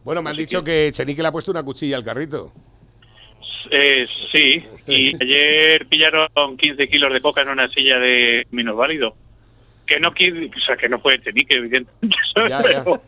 Bueno, 0.04 0.22
me 0.22 0.30
han 0.30 0.36
Así 0.36 0.46
dicho 0.46 0.64
que 0.64 0.90
Chenique 0.92 1.22
le 1.22 1.28
ha 1.28 1.32
puesto 1.32 1.52
una 1.52 1.64
cuchilla 1.64 1.98
al 1.98 2.04
carrito. 2.04 2.52
Eh, 3.70 4.08
sí, 4.32 4.64
y 4.88 5.14
ayer 5.22 5.86
pillaron 5.88 6.30
15 6.58 6.88
kilos 6.88 7.12
de 7.14 7.20
coca 7.22 7.42
en 7.42 7.50
una 7.50 7.68
silla 7.70 8.00
de 8.00 8.48
minusválido. 8.52 9.16
Que 9.86 10.00
no 10.00 10.14
quiere, 10.14 10.50
o 10.56 10.60
sea, 10.66 10.76
que 10.76 10.90
no 10.90 11.02
puede 11.02 11.20
tener, 11.20 11.46
que 11.46 11.56
evidentemente. 11.56 12.16
Ya, 12.50 12.60
ya. 12.60 12.84
Pero 12.84 13.02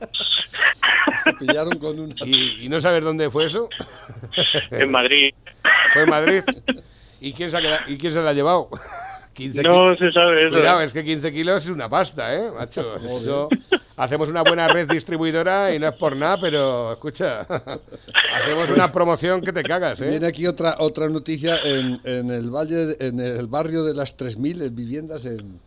Se 1.24 1.34
pillaron 1.34 1.78
con 1.80 2.00
una... 2.00 2.16
¿Y, 2.25 2.57
y 2.66 2.69
no 2.69 2.80
sabes 2.80 3.04
dónde 3.04 3.30
fue 3.30 3.46
eso? 3.46 3.69
en 4.72 4.90
Madrid. 4.92 5.34
Fue 5.94 6.04
en 6.04 6.10
Madrid. 6.10 6.42
¿Y 7.22 7.34
quién 7.34 7.50
se, 7.51 7.57
ha 7.57 7.62
quedado- 7.62 7.84
¿y 7.88 7.98
quién 7.98 8.13
se 8.13 8.22
la 8.22 8.30
ha 8.30 8.34
llevado? 8.34 8.69
15 9.33 9.63
No 9.63 9.95
se 9.95 10.11
sabe 10.11 10.47
eso. 10.47 10.55
Cuidado, 10.57 10.81
es 10.81 10.91
que 10.93 11.03
15 11.03 11.31
kilos 11.31 11.63
es 11.63 11.69
una 11.69 11.87
pasta, 11.89 12.33
¿eh, 12.35 12.51
macho? 12.51 12.95
Eso, 12.97 13.49
hacemos 13.95 14.29
una 14.29 14.41
buena 14.43 14.67
red 14.67 14.89
distribuidora 14.89 15.73
y 15.73 15.79
no 15.79 15.87
es 15.87 15.93
por 15.95 16.15
nada, 16.15 16.37
pero 16.39 16.91
escucha, 16.93 17.41
hacemos 18.41 18.69
una 18.69 18.91
promoción 18.91 19.41
que 19.41 19.53
te 19.53 19.63
cagas, 19.63 19.99
Viene 19.99 20.25
¿eh? 20.25 20.29
aquí 20.29 20.45
otra 20.47 20.75
otra 20.79 21.07
noticia 21.09 21.57
en, 21.63 21.99
en 22.03 22.29
el 22.31 22.49
valle, 22.49 22.97
en 22.99 23.19
el 23.19 23.47
barrio 23.47 23.83
de 23.83 23.93
las 23.93 24.17
3.000 24.17 24.73
viviendas 24.75 25.25
en, 25.25 25.59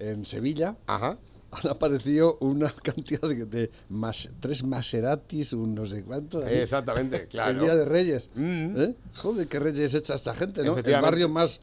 en 0.00 0.24
Sevilla. 0.24 0.74
Ajá. 0.86 1.16
Han 1.50 1.70
aparecido 1.70 2.36
una 2.40 2.70
cantidad 2.82 3.22
de, 3.26 3.46
de 3.46 3.70
mas- 3.88 4.28
tres 4.38 4.62
Maseratis, 4.64 5.54
un 5.54 5.74
no 5.74 5.86
sé 5.86 6.04
cuánto. 6.04 6.44
ahí, 6.44 6.56
Exactamente, 6.58 7.22
El 7.22 7.28
claro. 7.28 7.62
día 7.62 7.74
de 7.74 7.84
Reyes. 7.86 8.28
Mm. 8.34 8.80
¿Eh? 8.80 8.94
Joder, 9.16 9.46
qué 9.48 9.58
Reyes 9.58 9.94
echa 9.94 10.14
esta 10.14 10.34
gente, 10.34 10.62
¿no? 10.62 10.76
El 10.76 11.00
barrio 11.00 11.28
más. 11.30 11.60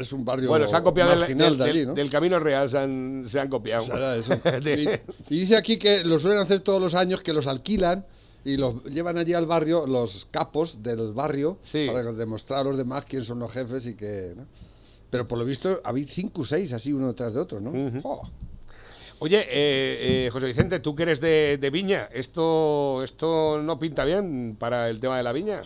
Es 0.00 0.12
un 0.12 0.24
barrio 0.24 0.48
Bueno, 0.48 0.66
se 0.66 0.74
han 0.76 0.82
copiado 0.82 1.10
del, 1.18 1.36
del- 1.36 1.56
de 1.58 1.64
allí, 1.64 1.78
del- 1.80 1.88
¿no? 1.88 1.94
del 1.94 2.08
Camino 2.10 2.38
Real, 2.38 2.70
se 2.70 2.78
han, 2.78 3.24
se 3.26 3.38
han 3.38 3.48
copiado. 3.48 3.84
Será 3.84 4.16
eso. 4.16 4.34
De- 4.62 5.02
Y, 5.28 5.34
y 5.34 5.40
dice 5.40 5.56
aquí 5.56 5.76
que 5.76 6.04
lo 6.04 6.18
suelen 6.18 6.38
hacer 6.40 6.60
todos 6.60 6.80
los 6.80 6.94
años, 6.94 7.22
que 7.22 7.32
los 7.32 7.46
alquilan 7.46 8.04
y 8.44 8.56
los 8.56 8.82
llevan 8.84 9.18
allí 9.18 9.34
al 9.34 9.44
barrio, 9.46 9.86
los 9.86 10.24
capos 10.30 10.82
del 10.82 11.12
barrio, 11.12 11.58
Sí. 11.62 11.88
para 11.92 12.12
demostrar 12.12 12.60
a 12.60 12.64
los 12.64 12.76
demás 12.78 13.04
quién 13.06 13.22
son 13.22 13.38
los 13.40 13.52
jefes 13.52 13.86
y 13.86 13.94
que... 13.94 14.32
¿no? 14.36 14.46
Pero 15.10 15.26
por 15.28 15.38
lo 15.38 15.44
visto 15.44 15.80
había 15.84 16.06
cinco 16.08 16.42
o 16.42 16.44
seis 16.44 16.72
así 16.72 16.92
uno 16.92 17.08
detrás 17.08 17.34
de 17.34 17.40
otro, 17.40 17.60
¿no? 17.60 17.72
Oh. 18.04 18.26
Oye, 19.18 19.40
eh, 19.40 19.46
eh, 20.26 20.30
José 20.32 20.46
Vicente, 20.46 20.80
tú 20.80 20.94
que 20.96 21.02
eres 21.02 21.20
de, 21.20 21.58
de 21.60 21.68
Viña, 21.68 22.08
¿esto, 22.12 23.02
¿esto 23.02 23.60
no 23.62 23.78
pinta 23.78 24.06
bien 24.06 24.56
para 24.58 24.88
el 24.88 24.98
tema 25.00 25.18
de 25.18 25.22
la 25.24 25.32
viña? 25.32 25.62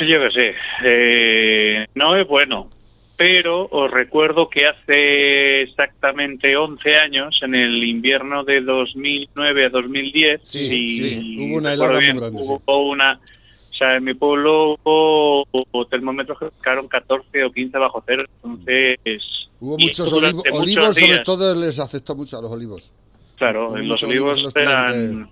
Yo 0.00 0.20
qué 0.20 0.30
sé. 0.32 0.54
eh, 0.84 1.86
no 1.94 2.14
es 2.16 2.28
bueno. 2.28 2.68
Pero 3.16 3.66
os 3.70 3.90
recuerdo 3.90 4.50
que 4.50 4.66
hace 4.66 5.62
exactamente 5.62 6.54
11 6.56 6.96
años, 6.96 7.40
en 7.42 7.54
el 7.54 7.82
invierno 7.82 8.44
de 8.44 8.60
2009 8.60 9.64
a 9.64 9.68
2010, 9.70 10.40
Sí, 10.44 10.60
y 10.60 10.94
sí, 10.94 11.36
hubo 11.40 11.56
una 11.56 11.72
helada 11.72 11.98
muy 12.30 12.42
sí. 12.42 12.52
una... 12.66 13.18
O 13.72 13.78
sea, 13.78 13.96
en 13.96 14.04
mi 14.04 14.14
pueblo 14.14 14.78
hubo, 14.82 15.46
hubo 15.50 15.86
termómetros 15.86 16.38
que 16.38 16.46
marcaron 16.46 16.88
14 16.88 17.44
o 17.44 17.52
15 17.52 17.76
bajo 17.78 18.02
cero. 18.06 18.24
Entonces... 18.42 19.20
Hubo 19.60 19.76
muchos 19.78 20.12
olivo- 20.12 20.42
muchos 20.50 20.60
olivos, 20.62 20.96
sobre 20.96 21.18
todo 21.20 21.54
les 21.54 21.78
afectó 21.78 22.14
mucho 22.16 22.38
a 22.38 22.42
los 22.42 22.50
olivos. 22.52 22.92
Claro, 23.36 23.68
Hubo 23.68 23.76
en 23.78 23.88
los 23.88 24.02
olivos 24.02 24.56
eran, 24.56 25.28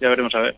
ya 0.00 0.08
veremos 0.08 0.32
a 0.36 0.42
ver. 0.42 0.56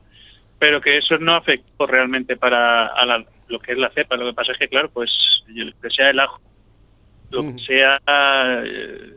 Pero 0.59 0.81
que 0.83 0.99
eso 0.99 1.17
no 1.19 1.35
afectó 1.35 1.87
realmente 1.87 2.37
para 2.37 2.89
a 2.89 3.07
la- 3.07 3.25
lo 3.49 3.59
que 3.61 3.73
es 3.73 3.79
la 3.79 3.91
cepa. 3.91 4.17
Lo 4.17 4.27
que 4.27 4.35
pasa 4.35 4.53
es 4.53 4.59
que, 4.59 4.69
claro, 4.69 4.91
pues 4.91 5.11
lo 5.47 5.73
que 5.81 5.91
sea 5.91 6.11
el 6.11 6.21
ajo, 6.21 6.41
lo 7.31 7.43
que 7.43 7.63
sea 7.65 8.01
eh, 8.07 9.13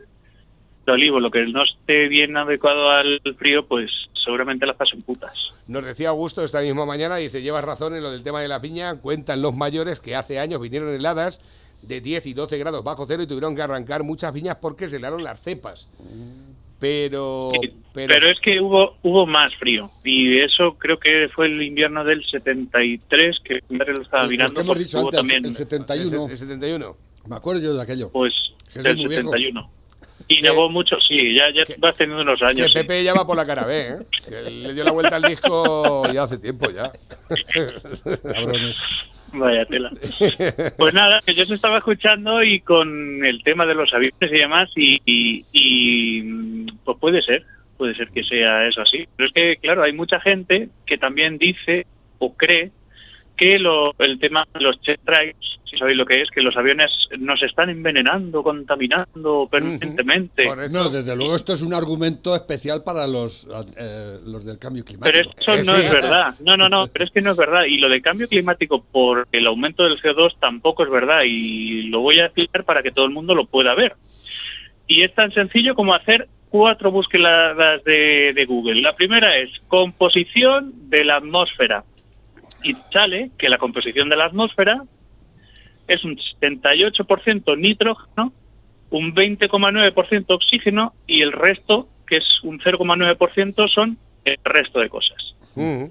el 0.86 0.92
olivo, 0.92 1.20
lo 1.20 1.30
que 1.30 1.46
no 1.46 1.62
esté 1.62 2.08
bien 2.08 2.36
adecuado 2.36 2.90
al 2.90 3.20
frío, 3.38 3.66
pues 3.66 3.90
seguramente 4.12 4.66
las 4.66 4.76
pasen 4.76 5.02
putas. 5.02 5.54
Nos 5.66 5.84
decía 5.84 6.10
Augusto 6.10 6.42
esta 6.42 6.60
misma 6.60 6.86
mañana, 6.86 7.16
dice, 7.16 7.42
llevas 7.42 7.64
razón 7.64 7.94
en 7.94 8.02
lo 8.02 8.10
del 8.10 8.24
tema 8.24 8.40
de 8.40 8.48
la 8.48 8.60
piña, 8.60 8.96
cuentan 8.96 9.42
los 9.42 9.54
mayores 9.54 10.00
que 10.00 10.16
hace 10.16 10.38
años 10.38 10.60
vinieron 10.60 10.88
heladas 10.90 11.40
de 11.82 12.00
10 12.00 12.26
y 12.26 12.34
12 12.34 12.58
grados 12.58 12.84
bajo 12.84 13.04
cero 13.06 13.22
y 13.22 13.26
tuvieron 13.26 13.56
que 13.56 13.62
arrancar 13.62 14.04
muchas 14.04 14.32
viñas 14.32 14.56
porque 14.60 14.88
se 14.88 14.96
helaron 14.96 15.22
las 15.24 15.40
cepas. 15.40 15.88
Pero, 16.82 17.52
pero, 17.94 18.08
pero, 18.08 18.28
es 18.28 18.40
que 18.40 18.60
hubo 18.60 18.96
hubo 19.02 19.24
más 19.24 19.54
frío 19.54 19.88
y 20.02 20.36
eso 20.40 20.74
creo 20.76 20.98
que 20.98 21.28
fue 21.32 21.46
el 21.46 21.62
invierno 21.62 22.02
del 22.02 22.24
73 22.26 23.38
que 23.44 23.60
lo 23.70 24.02
estaba 24.02 24.26
mirando 24.26 24.54
que 24.56 24.60
hemos 24.62 24.78
dicho 24.80 24.98
antes, 24.98 25.14
también 25.14 25.44
el 25.44 25.54
71. 25.54 26.24
el, 26.26 26.30
el 26.32 26.36
71. 26.36 26.96
Me 27.28 27.36
acuerdo 27.36 27.62
yo 27.62 27.74
de 27.74 27.82
aquello. 27.82 28.10
pues 28.10 28.34
Que 28.72 28.80
del 28.80 28.96
soy 28.96 29.06
muy 29.06 29.14
viejo. 29.14 29.30
71 29.30 29.70
y 30.26 30.36
Que- 30.36 30.42
nevó 30.42 30.68
mucho 30.70 30.96
sí 31.06 31.34
ya 31.36 31.52
ya 31.54 31.64
que- 31.64 31.76
vas 31.78 31.96
teniendo 31.96 32.22
unos 32.24 32.40
Que 32.40 32.46
años 32.46 32.66
sí. 32.72 32.74
Pepe 32.74 33.04
ya 33.04 33.14
va 33.14 33.24
por 33.24 33.36
la 33.36 33.46
cara 33.46 33.64
B, 33.64 33.80
¿eh? 33.90 33.96
Que 34.28 34.50
le 34.50 34.74
dio 34.74 34.82
la 34.82 34.90
vuelta 34.90 35.14
al 35.14 35.22
disco 35.22 36.10
ya 36.12 36.24
hace 36.24 36.38
tiempo 36.38 36.68
ya. 36.68 36.90
Cabrones. 38.32 38.80
Vaya 39.32 39.64
tela. 39.64 39.90
Pues 40.76 40.92
nada, 40.94 41.22
yo 41.26 41.44
se 41.46 41.54
estaba 41.54 41.78
escuchando 41.78 42.42
y 42.42 42.60
con 42.60 43.24
el 43.24 43.42
tema 43.42 43.64
de 43.66 43.74
los 43.74 43.92
aviones 43.94 44.30
y 44.30 44.38
demás, 44.38 44.70
y- 44.76 45.44
y, 45.52 46.22
pues 46.84 46.98
puede 46.98 47.22
ser, 47.22 47.44
puede 47.78 47.94
ser 47.94 48.08
que 48.10 48.24
sea 48.24 48.66
eso 48.66 48.82
así. 48.82 49.06
Pero 49.16 49.28
es 49.28 49.32
que, 49.32 49.56
claro, 49.56 49.82
hay 49.82 49.92
mucha 49.92 50.20
gente 50.20 50.68
que 50.86 50.98
también 50.98 51.38
dice 51.38 51.86
o 52.18 52.34
cree 52.34 52.70
que 53.42 53.58
lo- 53.58 53.94
el 53.98 54.18
tema 54.18 54.46
de 54.54 54.60
los 54.60 54.80
jet 54.82 55.00
strikes, 55.02 55.38
si 55.64 55.76
sabéis 55.78 55.96
lo 55.96 56.04
que 56.06 56.20
es, 56.20 56.30
que 56.30 56.42
los 56.42 56.56
aviones 56.56 56.90
nos 57.18 57.42
están 57.42 57.70
envenenando, 57.70 58.42
contaminando 58.42 59.48
permanentemente. 59.50 60.44
Correcto. 60.46 60.72
No, 60.78 60.88
desde 60.90 61.16
luego 61.16 61.34
esto 61.34 61.52
es 61.54 61.62
un 61.62 61.72
argumento 61.74 62.34
especial 62.34 62.82
para 62.84 63.06
los, 63.06 63.48
eh, 63.78 64.18
los 64.26 64.44
del 64.44 64.58
cambio 64.58 64.84
climático. 64.84 65.30
Pero 65.44 65.60
eso 65.62 65.72
no 65.72 65.78
es 65.78 65.92
verdad. 65.92 66.34
No, 66.44 66.56
no, 66.56 66.68
no, 66.68 66.86
pero 66.92 67.04
es 67.06 67.10
que 67.10 67.22
no 67.22 67.30
es 67.32 67.36
verdad. 67.36 67.64
Y 67.64 67.78
lo 67.78 67.88
del 67.88 68.02
cambio 68.02 68.28
climático 68.28 68.82
por 68.82 69.26
el 69.32 69.46
aumento 69.46 69.84
del 69.84 70.00
CO2 70.00 70.36
tampoco 70.38 70.84
es 70.84 70.90
verdad. 70.90 71.22
Y 71.26 71.84
lo 71.84 72.00
voy 72.00 72.18
a 72.20 72.26
explicar 72.26 72.64
para 72.64 72.82
que 72.82 72.90
todo 72.92 73.06
el 73.06 73.12
mundo 73.12 73.34
lo 73.34 73.46
pueda 73.46 73.74
ver. 73.74 73.94
Y 74.86 75.02
es 75.02 75.14
tan 75.14 75.32
sencillo 75.32 75.74
como 75.74 75.94
hacer 75.94 76.28
cuatro 76.50 76.90
búsquedas 76.90 77.82
de, 77.84 78.32
de 78.34 78.44
Google. 78.44 78.82
La 78.82 78.94
primera 78.94 79.38
es 79.38 79.48
composición 79.68 80.72
de 80.90 81.04
la 81.04 81.16
atmósfera. 81.16 81.84
Y 82.62 82.76
sale 82.92 83.30
que 83.38 83.48
la 83.48 83.58
composición 83.58 84.08
de 84.08 84.16
la 84.16 84.26
atmósfera 84.26 84.82
es 85.88 86.04
un 86.04 86.16
78% 86.16 87.58
nitrógeno, 87.58 88.32
un 88.90 89.14
20,9% 89.14 90.24
oxígeno 90.28 90.92
y 91.06 91.22
el 91.22 91.32
resto, 91.32 91.88
que 92.06 92.18
es 92.18 92.42
un 92.42 92.60
0,9%, 92.60 93.68
son 93.68 93.98
el 94.24 94.38
resto 94.44 94.80
de 94.80 94.88
cosas. 94.88 95.34
Mm. 95.54 95.84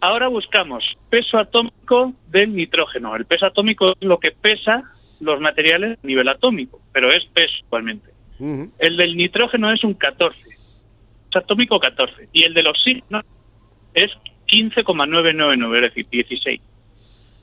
Ahora 0.00 0.28
buscamos 0.28 0.96
peso 1.10 1.38
atómico 1.38 2.14
del 2.28 2.54
nitrógeno. 2.54 3.16
El 3.16 3.26
peso 3.26 3.46
atómico 3.46 3.90
es 3.90 4.06
lo 4.06 4.18
que 4.18 4.30
pesa 4.30 4.84
los 5.20 5.40
materiales 5.40 5.98
a 6.02 6.06
nivel 6.06 6.28
atómico, 6.28 6.80
pero 6.92 7.12
es 7.12 7.24
peso 7.26 7.54
igualmente. 7.66 8.10
Mm. 8.38 8.64
El 8.78 8.96
del 8.96 9.16
nitrógeno 9.16 9.70
es 9.70 9.84
un 9.84 9.94
14, 9.94 10.38
peso 10.42 11.38
atómico 11.38 11.78
14, 11.78 12.28
y 12.32 12.44
el 12.44 12.54
del 12.54 12.68
oxígeno 12.68 13.22
es 13.92 14.10
15,999, 14.50 15.76
es 15.76 15.82
decir, 15.94 16.06
16. 16.10 16.60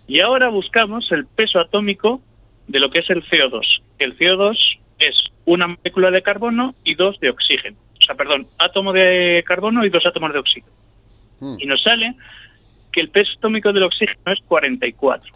Y 0.07 0.19
ahora 0.19 0.49
buscamos 0.49 1.11
el 1.11 1.25
peso 1.25 1.59
atómico 1.59 2.21
de 2.67 2.79
lo 2.79 2.89
que 2.89 2.99
es 2.99 3.09
el 3.09 3.23
CO2. 3.23 3.81
El 3.99 4.17
CO2 4.17 4.57
es 4.99 5.15
una 5.45 5.67
molécula 5.67 6.11
de 6.11 6.21
carbono 6.21 6.75
y 6.83 6.95
dos 6.95 7.19
de 7.19 7.29
oxígeno. 7.29 7.77
O 7.99 8.01
sea, 8.03 8.15
perdón, 8.15 8.47
átomo 8.57 8.93
de 8.93 9.43
carbono 9.47 9.85
y 9.85 9.89
dos 9.89 10.05
átomos 10.05 10.33
de 10.33 10.39
oxígeno. 10.39 10.73
Mm. 11.39 11.55
Y 11.59 11.65
nos 11.65 11.81
sale 11.81 12.15
que 12.91 13.01
el 13.01 13.09
peso 13.09 13.31
atómico 13.37 13.71
del 13.71 13.83
oxígeno 13.83 14.19
es 14.25 14.41
44. 14.41 15.33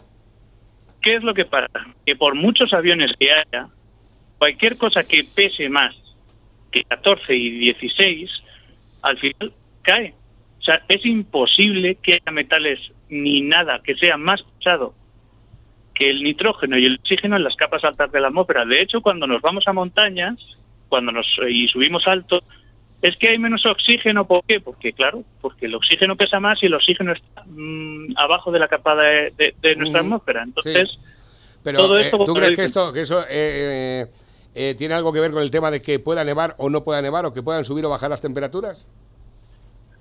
¿Qué 1.00 1.14
es 1.14 1.22
lo 1.22 1.34
que 1.34 1.44
pasa? 1.44 1.86
Que 2.04 2.16
por 2.16 2.34
muchos 2.34 2.72
aviones 2.72 3.12
que 3.18 3.32
haya, 3.32 3.68
cualquier 4.38 4.76
cosa 4.76 5.04
que 5.04 5.24
pese 5.24 5.68
más 5.68 5.94
que 6.70 6.84
14 6.84 7.34
y 7.34 7.50
16, 7.50 8.30
al 9.02 9.18
final 9.18 9.52
cae. 9.82 10.14
O 10.62 10.64
sea, 10.64 10.82
es 10.88 11.04
imposible 11.04 11.96
que 11.96 12.14
haya 12.14 12.30
metales 12.32 12.78
ni 13.08 13.40
nada 13.42 13.82
que 13.82 13.96
sea 13.96 14.16
más 14.16 14.42
pesado 14.58 14.94
que 15.92 16.08
el 16.08 16.22
nitrógeno 16.22 16.78
y 16.78 16.86
el 16.86 16.94
oxígeno 17.02 17.36
en 17.36 17.44
las 17.44 17.56
capas 17.56 17.84
altas 17.84 18.10
de 18.12 18.20
la 18.20 18.28
atmósfera. 18.28 18.64
De 18.64 18.80
hecho, 18.80 19.02
cuando 19.02 19.26
nos 19.26 19.42
vamos 19.42 19.66
a 19.68 19.72
montañas, 19.74 20.38
cuando 20.88 21.12
nos 21.12 21.26
y 21.50 21.68
subimos 21.68 22.06
alto, 22.06 22.42
es 23.02 23.16
que 23.16 23.28
hay 23.28 23.38
menos 23.38 23.66
oxígeno. 23.66 24.26
¿Por 24.26 24.44
qué? 24.44 24.60
Porque, 24.60 24.92
claro, 24.92 25.24
porque 25.40 25.66
el 25.66 25.74
oxígeno 25.74 26.16
pesa 26.16 26.38
más 26.40 26.62
y 26.62 26.66
el 26.66 26.74
oxígeno 26.74 27.12
está 27.12 27.42
mm, 27.46 28.14
abajo 28.16 28.52
de 28.52 28.58
la 28.60 28.68
capa 28.68 28.94
de, 28.94 29.32
de- 29.36 29.54
de 29.60 29.76
nuestra 29.76 30.00
atmósfera. 30.00 30.42
Entonces, 30.44 30.96
Pero 31.64 31.78
Todo 31.78 31.98
eh, 31.98 32.02
esto 32.02 32.24
¿tú 32.24 32.34
crees 32.34 32.56
que 32.56 32.64
esto, 32.64 32.92
que 32.92 33.00
eso 33.00 33.20
eh, 33.22 33.26
eh, 33.30 34.06
eh, 34.54 34.74
tiene 34.78 34.94
algo 34.94 35.12
que 35.12 35.20
ver 35.20 35.32
con 35.32 35.42
el 35.42 35.50
tema 35.50 35.70
de 35.72 35.82
que 35.82 35.98
pueda 35.98 36.24
nevar 36.24 36.54
o 36.58 36.70
no 36.70 36.84
pueda 36.84 37.02
nevar 37.02 37.26
o 37.26 37.34
que 37.34 37.42
puedan 37.42 37.64
subir 37.64 37.84
o 37.84 37.90
bajar 37.90 38.10
las 38.10 38.20
temperaturas? 38.20 38.86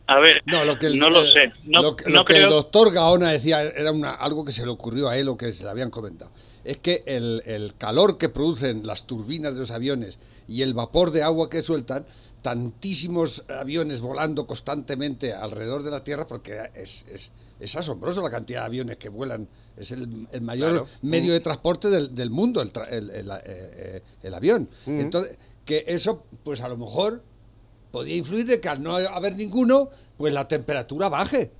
A 0.08 0.20
ver, 0.20 0.42
No, 0.46 0.66
lo 0.66 0.78
que 0.78 0.88
el, 0.88 1.00
no 1.00 1.10
lo 1.10 1.24
eh, 1.24 1.34
sé. 1.34 1.54
No, 1.66 1.82
lo 1.82 1.96
que, 1.96 2.06
no 2.06 2.12
lo 2.18 2.26
que 2.26 2.38
el 2.38 2.50
doctor 2.50 2.92
Gaona 2.94 3.30
decía 3.32 3.62
era 3.64 3.92
una, 3.92 4.12
algo 4.12 4.44
que 4.44 4.52
se 4.52 4.64
le 4.66 4.72
ocurrió 4.72 5.08
a 5.10 5.18
él 5.18 5.30
o 5.30 5.38
que 5.38 5.52
se 5.54 5.64
le 5.64 5.70
habían 5.70 5.90
comentado. 5.90 6.32
Es 6.64 6.78
que 6.80 7.04
el, 7.08 7.42
el 7.46 7.74
calor 7.76 8.18
que 8.18 8.30
producen 8.30 8.86
las 8.86 9.08
turbinas 9.08 9.54
de 9.56 9.62
los 9.62 9.72
aviones 9.72 10.20
y 10.48 10.62
el 10.62 10.74
vapor 10.74 11.12
de 11.12 11.24
agua 11.24 11.50
que 11.50 11.64
sueltan, 11.64 12.06
tantísimos 12.42 13.44
aviones 13.50 14.02
volando 14.02 14.46
constantemente 14.46 15.34
alrededor 15.34 15.84
de 15.84 15.92
la 15.92 16.04
Tierra, 16.04 16.28
porque 16.28 16.60
es, 16.76 17.06
es, 17.08 17.32
es 17.60 17.76
asombroso 17.76 18.22
la 18.22 18.30
cantidad 18.30 18.62
de 18.62 18.66
aviones 18.68 18.98
que 18.98 19.10
vuelan. 19.10 19.48
Es 19.78 19.92
el, 19.92 20.28
el 20.32 20.42
mayor 20.42 20.72
Claro. 20.72 20.88
medio 21.02 21.34
de 21.34 21.40
transporte 21.40 21.90
del, 21.90 22.14
del 22.14 22.30
mundo, 22.30 22.62
el, 22.62 22.72
tra- 22.74 22.88
el- 22.92 23.10
el- 23.10 23.30
eh, 23.32 23.42
eh, 23.46 24.02
el 24.24 24.34
avión. 24.34 24.68
Entonces, 24.86 25.38
que 25.66 25.86
eso, 25.88 26.24
pues 26.44 26.62
a 26.62 26.68
lo 26.68 26.78
mejor 26.78 27.24
podía 27.92 28.16
influir 28.16 28.46
de 28.46 28.60
que 28.62 28.70
al 28.70 28.82
no 28.82 28.96
haber 28.96 29.36
ninguno, 29.36 29.90
pues 30.18 30.34
la 30.34 30.48
temperatura 30.48 31.10
baje. 31.10 31.52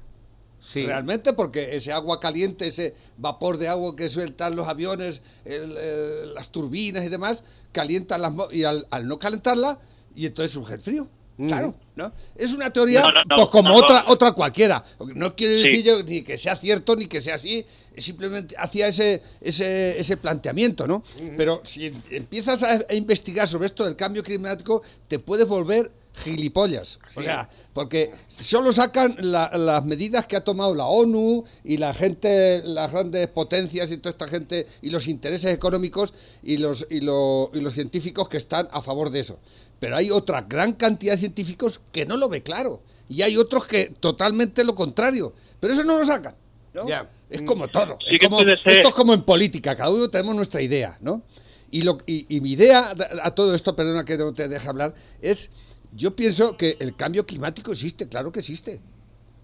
Sí. 0.60 0.86
Realmente, 0.86 1.34
porque 1.34 1.76
ese 1.76 1.92
agua 1.92 2.20
caliente, 2.20 2.68
ese 2.68 2.94
vapor 3.18 3.58
de 3.58 3.68
agua 3.68 3.96
que 3.96 4.08
sueltan 4.10 4.56
los 4.56 4.68
aviones, 4.68 5.22
el, 5.44 5.76
eh, 5.78 6.26
las 6.36 6.50
turbinas 6.50 7.04
y 7.04 7.10
demás, 7.10 7.42
calientan 7.72 8.22
las 8.22 8.32
mo- 8.32 8.52
y 8.52 8.64
al, 8.64 8.86
al 8.92 9.08
no 9.08 9.18
calentarla, 9.18 9.80
y 10.16 10.28
entonces 10.28 10.52
surge 10.52 10.76
el 10.76 10.82
frío. 10.82 11.08
Ujú. 11.40 11.48
Claro, 11.48 11.74
¿no? 11.96 12.12
Es 12.36 12.54
una 12.54 12.70
teoría, 12.72 13.00
No, 13.02 13.12
no, 13.12 13.24
no, 13.28 13.36
pues 13.38 13.50
como 13.50 13.70
no, 13.70 13.76
otra 13.78 14.04
no. 14.04 14.12
otra 14.12 14.34
cualquiera. 14.34 14.84
No 15.16 15.36
quiero 15.36 15.54
Sí. 15.56 15.64
decir 15.64 15.84
yo 15.84 16.04
ni 16.04 16.22
que 16.22 16.38
sea 16.38 16.56
cierto 16.56 16.96
ni 16.96 17.08
que 17.08 17.22
sea 17.22 17.36
así, 17.36 17.66
simplemente 17.98 18.56
hacía 18.58 18.88
ese, 18.88 19.22
ese, 19.42 20.00
ese 20.00 20.18
planteamiento, 20.18 20.88
¿no? 20.88 21.04
Pero 21.38 21.62
si 21.64 21.94
empiezas 22.12 22.64
a, 22.64 22.80
a 22.90 22.94
investigar 22.94 23.48
sobre 23.48 23.66
esto 23.68 23.84
del 23.86 23.96
cambio 23.96 24.24
climático, 24.24 24.82
te 25.08 25.20
puedes 25.20 25.48
volver 25.48 25.92
gilipollas. 26.14 27.00
O 27.16 27.22
sea, 27.22 27.50
porque 27.74 28.12
solo 28.40 28.72
sacan 28.72 29.16
la- 29.20 29.50
las 29.58 29.86
medidas 29.86 30.26
que 30.28 30.36
ha 30.36 30.44
tomado 30.44 30.76
la 30.76 30.86
ONU 30.86 31.44
y 31.64 31.78
la 31.78 31.94
gente, 31.94 32.62
las 32.66 32.92
grandes 32.92 33.28
potencias 33.28 33.92
y 33.92 33.98
toda 33.98 34.12
esta 34.12 34.28
gente 34.28 34.68
y 34.82 34.90
los 34.90 35.08
intereses 35.08 35.54
económicos 35.54 36.14
y 36.44 36.58
los, 36.58 36.86
y, 36.90 37.00
lo- 37.02 37.50
y 37.54 37.60
los 37.62 37.74
científicos 37.74 38.28
que 38.30 38.38
están 38.38 38.68
a 38.72 38.82
favor 38.82 39.10
de 39.10 39.22
eso. 39.22 39.38
Pero 39.80 39.96
hay 39.96 40.12
otra 40.12 40.42
gran 40.42 40.74
cantidad 40.74 41.14
de 41.14 41.20
científicos 41.20 41.82
que 41.92 42.06
no 42.06 42.18
lo 42.18 42.30
ve 42.30 42.44
claro. 42.44 42.82
Y 43.10 43.24
hay 43.24 43.36
otros 43.38 43.66
que 43.68 43.88
totalmente 44.00 44.64
lo 44.64 44.76
contrario. 44.76 45.34
Pero 45.60 45.74
eso 45.74 45.84
no 45.84 45.98
lo 45.98 46.06
sacan. 46.06 46.36
¿no? 46.74 46.88
Ya. 46.88 47.10
Es 47.32 47.42
como 47.44 47.68
todo. 47.68 47.98
Sí 48.08 48.16
es 48.16 48.20
como-. 48.30 48.38
Esto 48.72 48.90
es 48.90 48.96
como 48.96 49.14
en 49.14 49.22
política. 49.24 49.76
Cada 49.76 49.90
uno 49.90 50.10
tenemos 50.10 50.36
nuestra 50.36 50.62
idea, 50.62 50.98
¿no? 51.02 51.24
Y, 51.72 51.82
lo, 51.84 51.98
y, 52.06 52.26
y 52.36 52.42
mi 52.42 52.52
idea 52.52 52.94
a 53.24 53.32
todo 53.34 53.56
esto, 53.56 53.76
perdona 53.76 54.04
que 54.04 54.18
no 54.18 54.34
te 54.34 54.48
deje 54.50 54.68
hablar, 54.68 54.94
es, 55.22 55.50
yo 55.96 56.14
pienso 56.16 56.58
que 56.58 56.76
el 56.80 56.96
cambio 56.96 57.26
climático 57.26 57.72
existe, 57.72 58.08
claro 58.10 58.32
que 58.32 58.40
existe. 58.42 58.82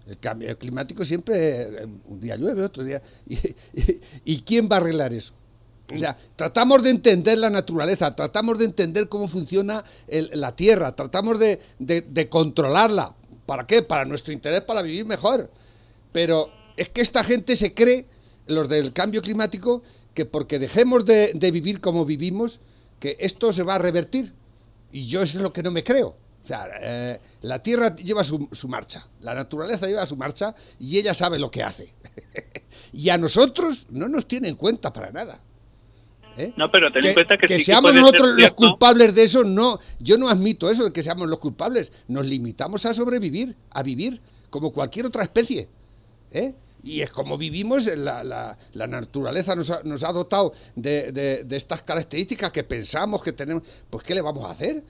El 0.06 0.18
cambio 0.18 0.56
climático 0.58 1.04
siempre, 1.04 1.62
eh, 1.62 1.86
un 2.06 2.20
día 2.20 2.36
llueve, 2.36 2.62
otro 2.64 2.82
día... 2.84 3.02
¿Y, 3.26 3.34
y- 3.36 4.00
y 4.24 4.40
quién 4.42 4.68
va 4.70 4.76
a 4.76 4.80
arreglar 4.80 5.12
eso? 5.14 5.32
O 5.94 5.98
sea, 5.98 6.16
tratamos 6.36 6.82
de 6.82 6.90
entender 6.90 7.38
la 7.38 7.48
naturaleza, 7.48 8.14
tratamos 8.14 8.58
de 8.58 8.66
entender 8.66 9.08
cómo 9.08 9.26
funciona 9.26 9.82
el- 10.06 10.30
la 10.34 10.54
Tierra, 10.54 10.94
tratamos 10.94 11.38
de, 11.38 11.60
de- 11.78 12.02
de 12.02 12.28
controlarla. 12.28 13.14
¿Para 13.46 13.66
qué? 13.66 13.82
Para 13.82 14.04
nuestro 14.04 14.34
interés, 14.34 14.60
para 14.62 14.82
vivir 14.82 15.06
mejor. 15.06 15.50
Pero 16.12 16.50
es 16.78 16.88
que 16.88 17.00
esta 17.00 17.24
gente 17.24 17.56
se 17.56 17.74
cree, 17.74 18.06
los 18.46 18.68
del 18.68 18.92
cambio 18.92 19.20
climático, 19.20 19.82
que 20.14 20.24
porque 20.24 20.58
dejemos 20.58 21.04
de, 21.04 21.32
de 21.34 21.50
vivir 21.50 21.80
como 21.80 22.04
vivimos, 22.04 22.60
que 23.00 23.16
esto 23.20 23.52
se 23.52 23.62
va 23.62 23.74
a 23.74 23.78
revertir. 23.78 24.32
Y 24.92 25.06
yo 25.06 25.22
eso 25.22 25.38
es 25.38 25.42
lo 25.42 25.52
que 25.52 25.62
no 25.62 25.70
me 25.70 25.84
creo. 25.84 26.08
O 26.08 26.46
sea, 26.46 26.66
eh, 26.80 27.20
la 27.42 27.62
Tierra 27.62 27.94
lleva 27.96 28.24
su, 28.24 28.48
su 28.52 28.68
marcha, 28.68 29.06
la 29.20 29.34
naturaleza 29.34 29.86
lleva 29.86 30.06
su 30.06 30.16
marcha 30.16 30.54
y 30.80 30.96
ella 30.96 31.12
sabe 31.12 31.38
lo 31.38 31.50
que 31.50 31.62
hace. 31.62 31.92
y 32.92 33.10
a 33.10 33.18
nosotros 33.18 33.86
no 33.90 34.08
nos 34.08 34.26
tiene 34.26 34.48
en 34.48 34.54
cuenta 34.54 34.92
para 34.92 35.10
nada. 35.10 35.38
¿eh? 36.38 36.54
No, 36.56 36.70
pero 36.70 36.90
ten 36.92 37.04
en 37.04 37.14
cuenta 37.14 37.36
que, 37.36 37.48
sí 37.48 37.54
que 37.54 37.64
seamos 37.64 37.92
nosotros 37.92 38.38
los 38.38 38.52
culpables 38.54 39.14
de 39.14 39.24
eso, 39.24 39.44
no. 39.44 39.78
Yo 40.00 40.16
no 40.16 40.28
admito 40.28 40.70
eso 40.70 40.84
de 40.84 40.92
que 40.92 41.02
seamos 41.02 41.28
los 41.28 41.38
culpables. 41.38 41.92
Nos 42.06 42.24
limitamos 42.24 42.86
a 42.86 42.94
sobrevivir, 42.94 43.54
a 43.70 43.82
vivir 43.82 44.20
como 44.48 44.72
cualquier 44.72 45.06
otra 45.06 45.24
especie. 45.24 45.68
¿eh? 46.32 46.54
Y 46.82 47.00
es 47.02 47.10
como 47.10 47.36
vivimos, 47.36 47.86
la, 47.86 48.22
la- 48.24 48.56
la 48.72 48.86
naturaleza 48.86 49.54
nos 49.56 49.70
ha, 49.70 49.80
nos 49.84 50.04
ha 50.04 50.12
dotado 50.12 50.52
de, 50.76 51.10
de- 51.12 51.44
de 51.44 51.56
estas 51.56 51.82
características 51.82 52.52
que 52.52 52.64
pensamos 52.64 53.22
que 53.22 53.32
tenemos. 53.32 53.62
Pues, 53.90 54.04
¿qué 54.04 54.14
le 54.14 54.20
vamos 54.22 54.44
a 54.44 54.50
hacer? 54.52 54.82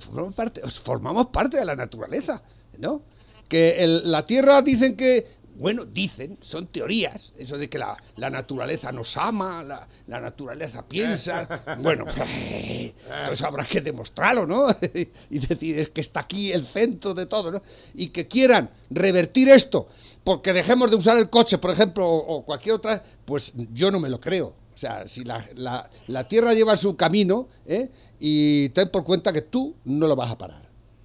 Formamos 0.00 0.34
parte, 0.34 0.60
formamos 0.62 1.26
parte 1.26 1.56
de 1.58 1.64
la 1.64 1.76
naturaleza, 1.76 2.42
¿no? 2.78 3.02
Que 3.48 3.84
el- 3.84 4.10
la 4.10 4.26
Tierra 4.26 4.60
dicen 4.62 4.96
que 4.96 5.36
bueno, 5.58 5.86
dicen, 5.86 6.36
son 6.42 6.66
teorías, 6.66 7.32
eso 7.38 7.56
de 7.56 7.70
que 7.70 7.78
la, 7.78 7.96
la 8.16 8.28
naturaleza 8.28 8.92
nos 8.92 9.16
ama, 9.16 9.64
la, 9.64 9.88
la 10.06 10.20
naturaleza 10.20 10.84
piensa, 10.86 11.48
bueno, 11.80 12.04
pues 12.04 13.40
habrá 13.42 13.64
que 13.64 13.80
demostrarlo, 13.80 14.46
¿no? 14.46 14.66
y 15.30 15.38
decir, 15.38 15.78
es 15.78 15.88
que 15.90 16.02
está 16.02 16.20
aquí 16.20 16.52
el 16.52 16.66
centro 16.66 17.14
de 17.14 17.24
todo, 17.24 17.50
¿no? 17.50 17.62
Y 17.94 18.08
que 18.10 18.28
quieran 18.28 18.68
revertir 18.90 19.48
esto, 19.48 19.88
porque 20.26 20.52
dejemos 20.52 20.90
de 20.90 20.96
usar 20.96 21.16
el 21.18 21.30
coche, 21.30 21.56
por 21.56 21.70
ejemplo, 21.70 22.04
o, 22.04 22.38
o 22.38 22.42
cualquier 22.44 22.74
otra, 22.74 23.00
pues 23.24 23.52
yo 23.72 23.92
no 23.92 24.00
me 24.00 24.08
lo 24.08 24.18
creo. 24.20 24.48
O 24.48 24.76
sea, 24.78 25.06
si 25.06 25.22
la, 25.24 25.40
la, 25.54 25.88
la 26.08 26.26
Tierra 26.26 26.52
lleva 26.52 26.74
su 26.74 26.96
camino, 26.96 27.46
¿eh? 27.64 27.88
y 28.18 28.68
ten 28.70 28.88
por 28.90 29.04
cuenta 29.04 29.32
que 29.32 29.42
tú 29.42 29.76
no 29.84 30.08
lo 30.08 30.16
vas 30.16 30.32
a 30.32 30.36
parar. 30.36 30.60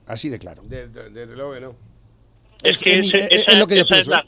Así 0.08 0.28
de 0.28 0.40
claro. 0.40 0.64
Desde, 0.66 1.12
desde 1.12 1.36
luego 1.36 1.54
que 1.54 1.62
no. 1.62 1.76
Es, 2.64 2.78
Es- 2.78 2.84
que 2.84 2.94
es 2.96 3.00
mi- 3.02 3.08
es- 3.20 3.28
esa- 3.30 3.52
es 3.52 3.60
lo 3.60 3.68
que 3.68 3.78
yo 3.78 3.86
pienso, 3.86 4.10
la- 4.10 4.26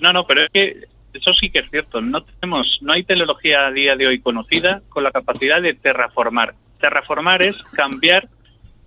No, 0.00 0.12
no, 0.12 0.24
pero 0.24 0.42
es 0.44 0.50
que 0.52 0.84
eso 1.12 1.34
sí 1.34 1.50
que 1.50 1.58
es 1.58 1.70
cierto. 1.70 2.00
No 2.00 2.22
tenemos, 2.22 2.78
no 2.82 2.92
hay 2.92 3.02
tecnología 3.02 3.66
a 3.66 3.72
día 3.72 3.96
de 3.96 4.06
hoy 4.06 4.20
conocida 4.20 4.80
con 4.90 5.02
la 5.02 5.10
capacidad 5.10 5.60
de 5.60 5.74
terraformar. 5.74 6.54
Terraformar 6.80 7.42
es 7.42 7.56
cambiar 7.72 8.28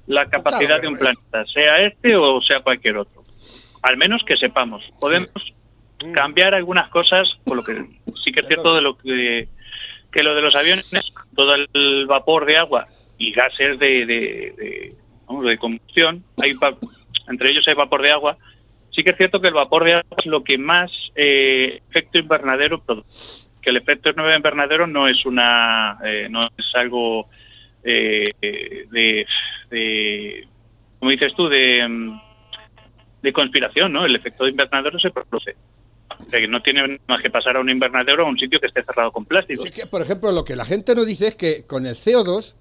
la 0.08 0.30
capacidad 0.30 0.68
Claro, 0.68 0.82
de 0.84 0.88
un 0.88 0.98
planeta, 0.98 1.46
sea 1.54 1.82
este 1.86 2.16
o 2.16 2.42
sea 2.42 2.62
cualquier 2.62 2.96
otro. 2.98 3.23
Al 3.84 3.98
menos 3.98 4.24
que 4.24 4.38
sepamos. 4.38 4.84
Podemos 5.00 5.30
cambiar 6.14 6.54
algunas 6.54 6.90
cosas, 6.90 7.38
por 7.44 7.58
lo 7.58 7.64
que 7.64 7.86
sí 8.24 8.32
que 8.32 8.42
es 8.42 8.48
cierto 8.48 8.76
de 8.76 8.82
lo 8.82 8.98
que 8.98 9.48
que 10.14 10.24
lo 10.24 10.36
de 10.36 10.42
los 10.42 10.56
aviones, 10.56 10.92
todo 11.36 11.56
el 11.56 12.06
vapor 12.08 12.46
de 12.46 12.58
agua 12.58 12.88
y 13.18 13.32
gases 13.32 13.80
de, 13.80 14.06
de, 14.06 14.54
de, 14.58 14.96
vamos, 15.26 15.46
de 15.46 15.58
combustión, 15.58 16.24
hay 16.42 16.56
entre 17.28 17.50
ellos 17.50 17.68
hay 17.68 17.74
vapor 17.74 18.02
de 18.02 18.12
agua, 18.12 18.38
sí 18.92 19.04
que 19.04 19.10
es 19.10 19.18
cierto 19.18 19.42
que 19.42 19.48
el 19.48 19.54
vapor 19.54 19.84
de 19.84 19.94
agua 19.96 20.18
es 20.18 20.26
lo 20.28 20.44
que 20.44 20.58
más 20.58 20.92
eh, 21.16 21.82
efecto 21.90 22.20
invernadero 22.20 22.80
produce. 22.80 23.48
Que 23.62 23.72
el 23.72 23.78
efecto 23.78 24.10
invernadero 24.10 24.88
no 24.88 25.08
es 25.08 25.26
una, 25.26 25.98
eh, 26.04 26.28
no 26.30 26.50
es 26.58 26.76
algo 26.76 27.28
eh, 27.84 28.34
de, 28.42 29.26
de, 29.72 30.48
como 31.00 31.12
dices 31.12 31.34
tú, 31.34 31.48
de, 31.48 31.88
mm, 31.88 32.22
de 33.24 33.34
conspiración, 33.34 33.92
¿no? 33.94 34.06
El 34.06 34.16
efecto 34.16 34.48
invernadero 34.48 35.00
se 35.00 35.10
produce. 35.10 35.56
O 36.20 36.30
sea, 36.30 36.40
que 36.40 36.48
no 36.48 36.62
tiene 36.62 37.00
más 37.08 37.22
que 37.22 37.30
pasar 37.32 37.56
a 37.58 37.60
un 37.62 37.70
invernadero 37.70 38.24
a 38.26 38.30
un 38.30 38.38
sitio 38.38 38.60
que 38.60 38.68
esté 38.68 38.84
cerrado 38.84 39.12
con 39.12 39.26
plástico. 39.26 39.64
Sí 39.64 39.72
que, 39.72 39.88
por 39.88 40.02
ejemplo, 40.02 40.32
lo 40.32 40.44
que 40.44 40.56
la 40.56 40.66
gente 40.66 40.94
no 40.94 41.06
dice 41.06 41.28
es 41.30 41.36
que 41.36 41.64
con 41.64 41.88
el 41.88 41.96
CO2 41.96 42.54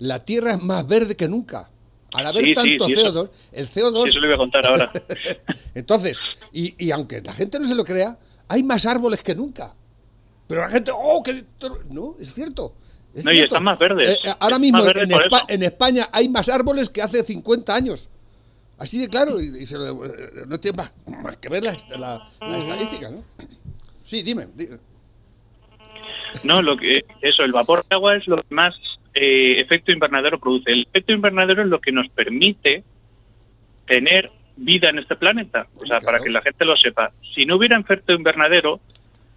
la 0.00 0.22
Tierra 0.24 0.52
es 0.52 0.62
más 0.62 0.86
verde 0.86 1.16
que 1.16 1.28
nunca. 1.28 1.70
Al 2.12 2.26
haber 2.26 2.44
Sí, 2.44 2.54
tanto 2.54 2.86
sí, 2.86 2.92
eso- 2.94 3.12
CO2, 3.24 3.30
el 3.52 3.68
CO2... 3.68 4.02
Sí, 4.02 4.08
eso 4.10 4.18
lo 4.20 4.26
voy 4.26 4.34
a 4.34 4.38
contar 4.38 4.66
ahora. 4.66 4.90
Entonces, 5.74 6.18
y, 6.52 6.74
y 6.84 6.90
aunque 6.90 7.20
la 7.22 7.32
gente 7.32 7.58
no 7.60 7.66
se 7.66 7.74
lo 7.76 7.84
crea, 7.84 8.18
hay 8.48 8.62
más 8.64 8.84
árboles 8.86 9.22
que 9.22 9.34
nunca. 9.34 9.72
Pero 10.48 10.62
la 10.62 10.68
gente, 10.70 10.90
oh, 10.92 11.22
que... 11.22 11.44
No, 11.90 12.16
es 12.20 12.34
cierto. 12.34 12.74
es 13.14 13.24
No, 13.24 13.32
y 13.32 13.38
están 13.38 13.62
más 13.62 13.78
verdes. 13.78 14.08
Eh, 14.08 14.20
eh, 14.24 14.34
ahora 14.40 14.58
mismo 14.58 14.80
Espa- 14.84 15.26
eso. 15.26 15.44
en 15.48 15.62
España 15.62 16.08
hay 16.12 16.28
más 16.28 16.48
árboles 16.48 16.90
que 16.90 17.00
hace 17.00 17.22
50 17.22 17.72
años. 17.72 18.08
Así 18.80 18.98
de 18.98 19.08
claro, 19.08 19.40
y, 19.40 19.44
y 19.62 19.66
se 19.66 19.76
lo- 19.78 20.04
eh, 20.06 20.10
no 20.48 20.58
tiene 20.58 20.78
más, 20.78 20.96
más 21.22 21.36
que 21.36 21.48
ver 21.48 21.62
la, 21.62 21.76
la- 21.98 22.26
la 22.40 22.58
estadística, 22.58 23.10
¿no? 23.10 23.22
Sí, 24.02 24.22
dime. 24.22 24.46
di- 24.56 24.68
No, 26.44 26.62
lo 26.62 26.76
que 26.76 27.04
eso, 27.20 27.44
el 27.44 27.52
vapor 27.52 27.84
de 27.88 27.94
agua 27.94 28.16
es 28.16 28.26
lo 28.26 28.36
que 28.38 28.54
más 28.54 28.74
eh, 29.14 29.56
efecto 29.60 29.92
invernadero 29.92 30.38
produce. 30.40 30.70
El 30.72 30.82
efecto 30.82 31.12
invernadero 31.12 31.62
es 31.62 31.68
lo 31.68 31.80
que 31.80 31.92
nos 31.92 32.08
permite 32.08 32.82
tener 33.86 34.30
vida 34.56 34.88
en 34.90 34.98
este 35.00 35.16
planeta. 35.16 35.66
O 35.76 35.80
sea, 35.80 35.98
Claro. 35.98 36.04
para 36.06 36.20
que 36.20 36.30
la 36.30 36.42
gente 36.42 36.64
lo 36.64 36.76
sepa. 36.76 37.12
Si 37.34 37.44
no 37.44 37.56
hubiera 37.56 37.76
efecto 37.78 38.12
invernadero, 38.12 38.80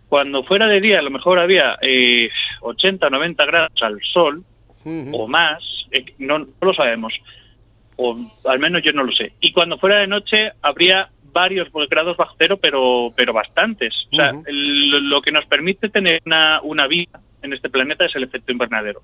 cuando 0.09 0.43
fuera 0.43 0.67
de 0.67 0.79
día 0.79 0.99
a 0.99 1.01
lo 1.01 1.09
mejor 1.09 1.39
había 1.39 1.77
eh, 1.81 2.29
80 2.61 3.07
o 3.07 3.09
90 3.09 3.45
grados 3.45 3.81
al 3.81 3.99
sol 4.03 4.43
o 4.85 5.27
más, 5.27 5.63
eh, 5.91 6.05
no, 6.19 6.39
no 6.39 6.47
lo 6.61 6.73
sabemos. 6.73 7.13
O 7.97 8.17
al 8.45 8.59
menos 8.59 8.81
yo 8.83 8.91
no 8.93 9.03
lo 9.03 9.11
sé. 9.11 9.33
Y 9.39 9.51
cuando 9.51 9.77
fuera 9.77 9.97
de 9.99 10.07
noche 10.07 10.51
habría 10.61 11.09
varios 11.31 11.69
grados 11.89 12.15
bajo 12.17 12.35
cero, 12.37 12.57
pero, 12.61 13.11
pero 13.15 13.33
bastantes. 13.33 14.07
O 14.11 14.15
sea, 14.15 14.31
el- 14.45 15.09
lo 15.09 15.21
que 15.21 15.31
nos 15.31 15.45
permite 15.45 15.89
tener 15.89 16.21
una, 16.25 16.59
una 16.63 16.87
vida 16.87 17.19
en 17.41 17.53
este 17.53 17.69
planeta 17.69 18.05
es 18.05 18.15
el 18.15 18.23
efecto 18.23 18.51
invernadero, 18.51 19.01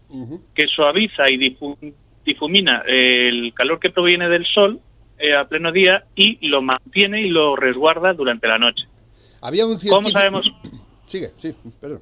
que 0.54 0.68
suaviza 0.68 1.30
y 1.30 1.38
difu- 1.38 1.94
difumina 2.26 2.84
el 2.88 3.52
calor 3.56 3.80
que 3.80 3.90
proviene 3.90 4.30
del 4.30 4.46
sol 4.46 4.80
eh, 5.18 5.34
a 5.36 5.46
pleno 5.48 5.72
día 5.72 6.06
y 6.16 6.48
lo 6.48 6.62
mantiene 6.62 7.22
y 7.22 7.30
lo 7.30 7.56
resguarda 7.56 8.14
durante 8.14 8.48
la 8.48 8.58
noche. 8.60 8.86
Había 9.42 9.66
un 9.66 9.78
científico... 9.80 9.96
¿Cómo 9.98 10.10
sabemos? 10.10 10.52
Sigue, 11.06 11.32
sí, 11.38 11.54
perdón. 11.82 12.02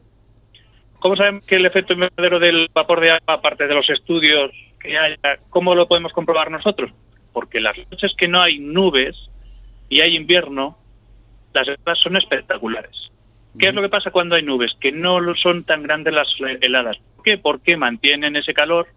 ¿Cómo 1.00 1.16
sabemos 1.16 1.44
que 1.46 1.56
el 1.56 1.66
efecto 1.66 1.94
invernadero 1.94 2.40
del 2.40 2.70
vapor 2.74 3.00
de 3.02 3.12
agua, 3.12 3.22
aparte 3.36 3.68
de 3.68 3.74
los 3.74 3.90
estudios 3.90 4.52
que 4.88 4.98
haya, 4.98 5.18
cómo 5.50 5.76
lo 5.76 5.88
podemos 5.88 6.14
comprobar 6.14 6.50
nosotros? 6.50 6.92
Porque 7.34 7.60
las 7.60 7.78
noches 7.92 8.14
que 8.18 8.28
no 8.28 8.42
hay 8.42 8.58
nubes 8.60 9.16
y 9.90 10.02
hay 10.02 10.16
invierno, 10.16 10.78
las 11.54 11.68
heladas 11.68 12.00
son 12.00 12.18
espectaculares. 12.18 13.10
¿Qué 13.60 13.70
es 13.70 13.74
lo 13.74 13.82
que 13.82 13.90
pasa 13.90 14.12
cuando 14.12 14.36
hay 14.36 14.44
nubes? 14.44 14.74
Que 14.80 14.92
no 14.92 15.20
lo 15.20 15.36
son 15.36 15.64
tan 15.64 15.84
grandes 15.84 16.14
las 16.14 16.28
heladas. 16.62 16.98
¿Por 17.16 17.24
qué? 17.26 17.38
Porque 17.38 17.76
mantienen 17.78 18.36
ese 18.36 18.54
calor 18.54 18.88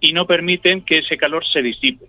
y 0.00 0.12
no 0.12 0.26
permiten 0.26 0.82
que 0.82 0.98
ese 0.98 1.16
calor 1.16 1.44
se 1.46 1.62
disipe. 1.62 2.06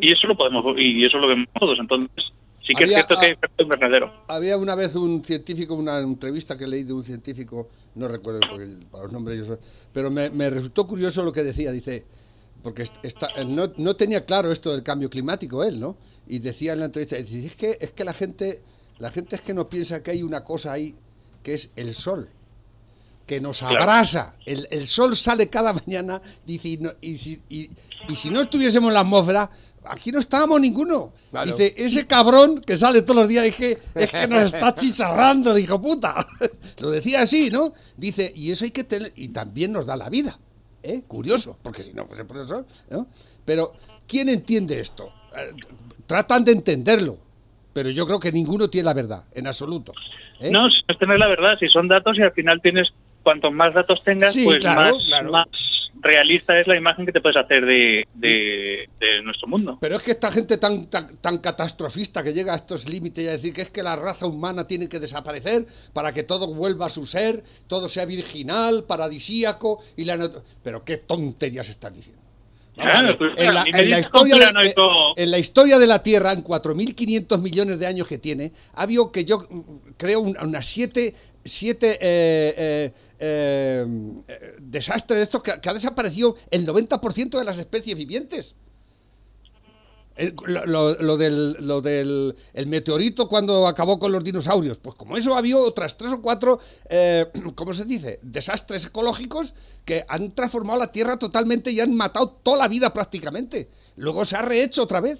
Y 0.00 0.12
eso 0.12 0.26
lo 0.26 0.36
podemos 0.36 0.78
y 0.78 1.04
eso 1.04 1.18
lo 1.18 1.28
vemos 1.28 1.48
todos. 1.58 1.78
Entonces, 1.78 2.32
sí 2.66 2.74
que 2.74 2.84
Había- 2.84 2.98
es 3.00 3.06
cierto 3.06 3.18
que 3.20 3.26
hay 3.26 3.32
efecto 3.32 3.62
invernadero. 3.62 4.12
Había 4.28 4.58
una 4.58 4.74
vez 4.74 4.94
un 4.94 5.24
científico, 5.24 5.74
una 5.74 5.98
entrevista 6.00 6.58
que 6.58 6.66
leí 6.66 6.82
de 6.82 6.92
un 6.92 7.02
científico, 7.04 7.68
no 7.94 8.08
recuerdo 8.08 8.40
porque 8.50 8.68
para 8.90 9.04
los 9.04 9.12
nombres 9.12 9.38
yo 9.38 9.46
soy, 9.46 9.58
pero 9.92 10.10
me, 10.10 10.30
me 10.30 10.50
resultó 10.50 10.86
curioso 10.86 11.22
lo 11.22 11.32
que 11.32 11.42
decía, 11.42 11.70
dice, 11.72 12.04
porque 12.62 12.82
est- 12.82 12.96
está, 13.04 13.28
no, 13.44 13.72
no 13.76 13.94
tenía 13.96 14.24
claro 14.24 14.50
esto 14.50 14.72
del 14.72 14.82
cambio 14.82 15.08
climático 15.10 15.62
él, 15.64 15.78
¿no? 15.78 15.96
Y 16.26 16.38
decía 16.38 16.72
en 16.72 16.80
la 16.80 16.86
entrevista, 16.86 17.16
dice, 17.16 17.44
es 17.46 17.56
que, 17.56 17.78
es 17.80 17.92
que 17.92 18.04
la 18.04 18.12
gente, 18.14 18.60
la 18.98 19.10
gente 19.10 19.36
es 19.36 19.42
que 19.42 19.54
no 19.54 19.68
piensa 19.68 20.02
que 20.02 20.10
hay 20.12 20.22
una 20.22 20.42
cosa 20.44 20.72
ahí 20.72 20.94
que 21.42 21.54
es 21.54 21.70
el 21.76 21.94
sol, 21.94 22.28
que 23.26 23.40
nos 23.40 23.62
abrasa. 23.62 24.34
El, 24.46 24.66
el 24.70 24.86
sol 24.86 25.14
sale 25.16 25.48
cada 25.48 25.72
mañana, 25.72 26.20
dice, 26.46 26.68
y, 26.68 26.76
no- 26.78 26.92
y- 27.00 27.70
y 28.08 28.16
si 28.16 28.30
no 28.30 28.42
estuviésemos 28.42 28.88
en 28.88 28.94
la 28.94 29.00
atmósfera, 29.00 29.50
aquí 29.86 30.10
no 30.10 30.18
estábamos 30.18 30.60
ninguno. 30.60 31.12
Claro. 31.30 31.56
Dice, 31.56 31.74
ese 31.76 32.06
cabrón 32.06 32.60
que 32.60 32.76
sale 32.76 33.02
todos 33.02 33.20
los 33.20 33.28
días 33.28 33.44
es 33.44 33.56
que, 33.56 33.78
es 33.94 34.10
que 34.10 34.28
nos 34.28 34.52
está 34.52 34.74
chicharrando, 34.74 35.54
dijo 35.54 35.80
puta. 35.80 36.14
Lo 36.78 36.90
decía 36.90 37.22
así, 37.22 37.50
¿no? 37.50 37.72
Dice, 37.96 38.32
y 38.34 38.50
eso 38.50 38.64
hay 38.64 38.70
que 38.70 38.84
tener, 38.84 39.12
y 39.16 39.28
también 39.28 39.72
nos 39.72 39.86
da 39.86 39.96
la 39.96 40.08
vida. 40.08 40.38
¿eh? 40.82 41.02
Curioso, 41.06 41.58
porque 41.62 41.82
si 41.82 41.92
no 41.92 42.06
fuese 42.06 42.24
¿no? 42.90 43.06
Pero, 43.44 43.72
¿quién 44.06 44.28
entiende 44.28 44.80
esto? 44.80 45.12
Eh, 45.36 45.52
Tratan 46.06 46.44
de 46.44 46.52
entenderlo, 46.52 47.16
pero 47.72 47.88
yo 47.88 48.06
creo 48.06 48.20
que 48.20 48.30
ninguno 48.30 48.68
tiene 48.68 48.84
la 48.84 48.94
verdad, 48.94 49.24
en 49.32 49.46
absoluto. 49.46 49.92
¿eh? 50.40 50.50
No, 50.50 50.68
si 50.70 50.82
es 50.86 50.98
tener 50.98 51.18
la 51.18 51.28
verdad, 51.28 51.56
si 51.58 51.68
son 51.68 51.88
datos 51.88 52.18
y 52.18 52.22
al 52.22 52.32
final 52.32 52.60
tienes, 52.60 52.92
cuantos 53.22 53.50
más 53.52 53.72
datos 53.72 54.04
tengas, 54.04 54.34
Sí, 54.34 54.44
pues 54.44 54.58
claro, 54.58 54.96
más, 54.96 55.04
claro. 55.06 55.32
más 55.32 55.46
realista 56.04 56.58
es 56.60 56.66
la 56.68 56.76
imagen 56.76 57.04
que 57.06 57.12
te 57.12 57.20
puedes 57.20 57.36
hacer 57.36 57.66
de, 57.66 58.06
de- 58.14 58.88
de 59.00 59.22
nuestro 59.22 59.48
mundo. 59.48 59.78
Pero 59.80 59.96
es 59.96 60.02
que 60.04 60.12
esta 60.12 60.30
gente 60.30 60.58
tan, 60.58 60.86
tan, 60.86 61.16
tan 61.16 61.38
catastrofista 61.38 62.22
que 62.22 62.32
llega 62.32 62.52
a 62.52 62.56
estos 62.56 62.88
límites 62.88 63.24
y 63.24 63.28
a 63.28 63.32
decir 63.32 63.52
que 63.52 63.62
es 63.62 63.70
que 63.70 63.82
la 63.82 63.96
raza 63.96 64.26
humana 64.26 64.66
tiene 64.66 64.88
que 64.88 65.00
desaparecer 65.00 65.66
para 65.92 66.12
que 66.12 66.22
todo 66.22 66.46
vuelva 66.54 66.86
a 66.86 66.90
su 66.90 67.06
ser, 67.06 67.42
todo 67.66 67.88
sea 67.88 68.04
virginal, 68.06 68.84
paradisíaco 68.84 69.82
y 69.96 70.04
la 70.04 70.30
Pero 70.62 70.84
qué 70.84 70.98
tonterías 70.98 71.68
están 71.68 71.94
diciendo. 71.94 72.22
Claro, 72.74 73.16
pues, 73.16 73.32
en, 73.36 73.54
la, 73.54 73.64
en 73.66 74.00
historia 74.00 74.50
de, 74.52 74.74
en 75.16 75.30
la 75.30 75.38
historia 75.38 75.78
de 75.78 75.86
la 75.86 76.02
Tierra, 76.02 76.32
en 76.32 76.42
4.500 76.42 77.38
millones 77.40 77.78
de 77.78 77.86
años 77.86 78.08
que 78.08 78.18
tiene, 78.18 78.50
ha 78.74 78.82
habido 78.82 79.12
que 79.12 79.24
yo 79.24 79.38
mm, 79.48 79.60
creo 79.96 80.20
un- 80.20 80.36
unas 80.42 80.66
siete, 80.66 81.14
siete 81.44 81.98
eh, 82.00 82.92
eh, 83.18 83.86
eh, 84.28 84.56
desastres 84.60 85.18
de 85.18 85.22
estos 85.22 85.42
que, 85.42 85.60
que 85.60 85.68
ha 85.68 85.74
desaparecido 85.74 86.36
el 86.50 86.66
90% 86.66 87.38
de 87.38 87.44
las 87.44 87.58
especies 87.58 87.96
vivientes. 87.96 88.54
Lo 90.16 91.16
del, 91.16 91.56
lo 91.58 91.80
del 91.80 92.36
el 92.52 92.66
meteorito 92.68 93.28
cuando 93.28 93.66
acabó 93.66 93.98
con 93.98 94.12
los 94.12 94.22
dinosaurios. 94.22 94.78
Pues 94.78 94.94
como 94.94 95.16
eso 95.16 95.36
había 95.36 95.56
otras 95.56 95.96
tres 95.96 96.12
o 96.12 96.22
cuatro, 96.22 96.60
eh, 96.88 97.26
¿cómo 97.56 97.74
se 97.74 97.84
dice? 97.84 98.20
Desastres 98.22 98.86
ecológicos 98.86 99.54
que 99.84 100.04
han 100.08 100.30
transformado 100.32 100.78
la 100.78 100.92
Tierra 100.92 101.16
totalmente 101.16 101.72
y 101.72 101.80
han 101.80 101.96
matado 101.96 102.28
toda 102.28 102.58
la 102.58 102.68
vida 102.68 102.92
prácticamente. 102.92 103.68
Luego 103.96 104.24
se 104.24 104.36
ha 104.36 104.42
rehecho 104.42 104.84
otra 104.84 105.00
vez. 105.00 105.18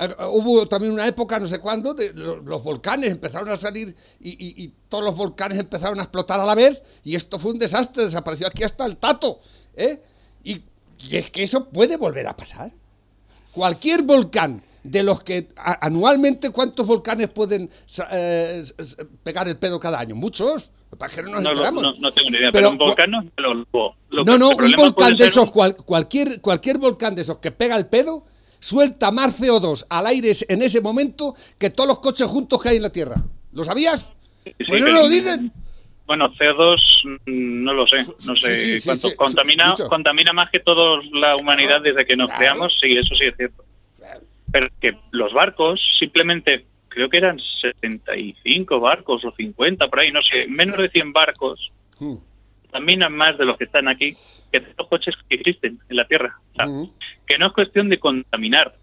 Eh, 0.00 0.08
Hubo 0.32 0.66
también 0.66 0.92
una 0.92 1.06
época, 1.06 1.38
no 1.38 1.46
sé 1.46 1.58
cuándo, 1.58 1.92
de 1.94 2.12
lo- 2.14 2.36
los 2.42 2.62
volcanes 2.62 3.10
empezaron 3.10 3.50
a 3.50 3.56
salir 3.56 3.94
y, 4.20 4.30
y- 4.30 4.64
y 4.64 4.72
todos 4.88 5.04
los 5.04 5.14
volcanes 5.14 5.58
empezaron 5.58 6.00
a 6.00 6.04
explotar 6.04 6.40
a 6.40 6.44
la 6.44 6.54
vez 6.54 6.82
y 7.04 7.14
esto 7.14 7.38
fue 7.38 7.52
un 7.52 7.58
desastre, 7.58 8.04
desapareció 8.04 8.46
aquí 8.46 8.62
hasta 8.64 8.86
el 8.86 8.96
tato. 8.96 9.40
¿eh? 9.76 10.00
Y, 10.44 10.62
y 11.08 11.16
es 11.16 11.30
que 11.30 11.42
eso 11.42 11.66
puede 11.68 11.96
volver 11.96 12.26
a 12.28 12.34
pasar. 12.36 12.70
Cualquier 13.52 14.02
volcán 14.02 14.62
de 14.82 15.02
los 15.02 15.22
que 15.22 15.48
a- 15.56 15.84
anualmente 15.86 16.50
cuántos 16.50 16.86
volcanes 16.86 17.28
pueden 17.28 17.68
eh, 18.10 18.64
pegar 19.22 19.48
el 19.48 19.58
pedo 19.58 19.78
cada 19.78 19.98
año? 19.98 20.14
Muchos. 20.14 20.72
Que 21.14 21.22
no 21.22 21.40
nos 21.40 21.72
No, 21.72 21.92
no, 22.00 22.12
tengo 22.12 22.30
ni 22.30 22.38
idea, 22.38 22.50
Pero 22.50 22.52
pero, 22.52 22.70
un 22.70 22.78
volcán 22.78 23.10
no 23.12 23.22
lo, 23.36 23.54
lo- 23.54 23.94
lo 24.10 24.24
No, 24.24 24.36
no, 24.38 24.48
un 24.50 24.72
volcán 24.76 25.16
de 25.16 25.26
esos, 25.26 25.44
un- 25.46 25.50
cual- 25.52 25.76
cualquier, 25.76 26.40
cualquier 26.40 26.78
volcán 26.78 27.14
de 27.14 27.22
esos 27.22 27.38
que 27.38 27.52
pega 27.52 27.76
el 27.76 27.86
pedo, 27.86 28.24
suelta 28.60 29.10
más 29.10 29.40
CO2 29.40 29.86
al 29.88 30.06
aire 30.06 30.32
en 30.48 30.62
ese 30.62 30.80
momento 30.80 31.34
que 31.58 31.70
todos 31.70 31.88
los 31.88 31.98
coches 31.98 32.26
juntos 32.26 32.62
que 32.62 32.68
hay 32.68 32.76
en 32.76 32.82
la 32.82 32.92
Tierra. 32.92 33.16
¿Lo 33.52 33.64
sabías? 33.64 34.12
Sí, 34.44 34.54
Pues 34.68 34.82
no 34.82 34.90
lo 34.90 35.08
dicen. 35.08 35.52
Bueno, 36.06 36.32
CO2 36.34 36.78
mm, 37.26 37.64
no 37.64 37.74
lo 37.74 37.86
sé, 37.86 37.98
no 38.26 38.36
sé 38.36 38.56
sí, 38.56 38.80
sí, 38.80 38.86
cuánto 38.86 39.08
sí, 39.08 39.16
contamina, 39.16 39.74
contamina 39.88 40.32
más 40.32 40.50
que 40.50 40.60
toda 40.60 41.00
la 41.12 41.36
humanidad 41.36 41.80
desde 41.80 42.04
que 42.04 42.16
nos 42.16 42.26
claro. 42.26 42.38
creamos, 42.38 42.78
sí, 42.80 42.96
eso 42.96 43.14
sí 43.14 43.24
es 43.24 43.36
cierto. 43.36 43.64
Pero 44.52 44.68
que 44.80 44.96
los 45.12 45.32
barcos 45.32 45.80
simplemente 45.98 46.66
creo 46.88 47.08
que 47.08 47.18
eran 47.18 47.40
75 47.60 48.80
barcos 48.80 49.24
o 49.24 49.32
50 49.32 49.88
por 49.88 50.00
ahí, 50.00 50.10
no 50.10 50.22
sé, 50.22 50.46
menos 50.48 50.78
de 50.78 50.88
100 50.88 51.12
barcos 51.12 51.70
Mm, 52.00 52.14
contaminan 52.62 53.12
más 53.12 53.36
de 53.36 53.44
los 53.44 53.56
que 53.58 53.64
están 53.64 53.86
aquí 53.88 54.16
que 54.50 54.60
todos 54.60 54.74
los 54.78 54.88
coches 54.88 55.14
que 55.28 55.36
existen 55.36 55.78
en 55.88 55.96
la 55.96 56.06
Tierra. 56.06 56.40
O 56.52 56.56
sea, 56.56 56.66
mm. 56.66 56.90
Que 57.30 57.38
no 57.38 57.46
es 57.46 57.52
cuestión 57.52 57.88
de 57.88 58.00
contaminar. 58.00 58.74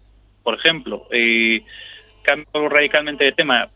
Por 0.42 0.54
ejemplo, 0.54 1.06
eh, 1.10 1.62
cambio 2.22 2.66
radicalmente 2.70 3.24
de 3.24 3.32
tema, 3.32 3.68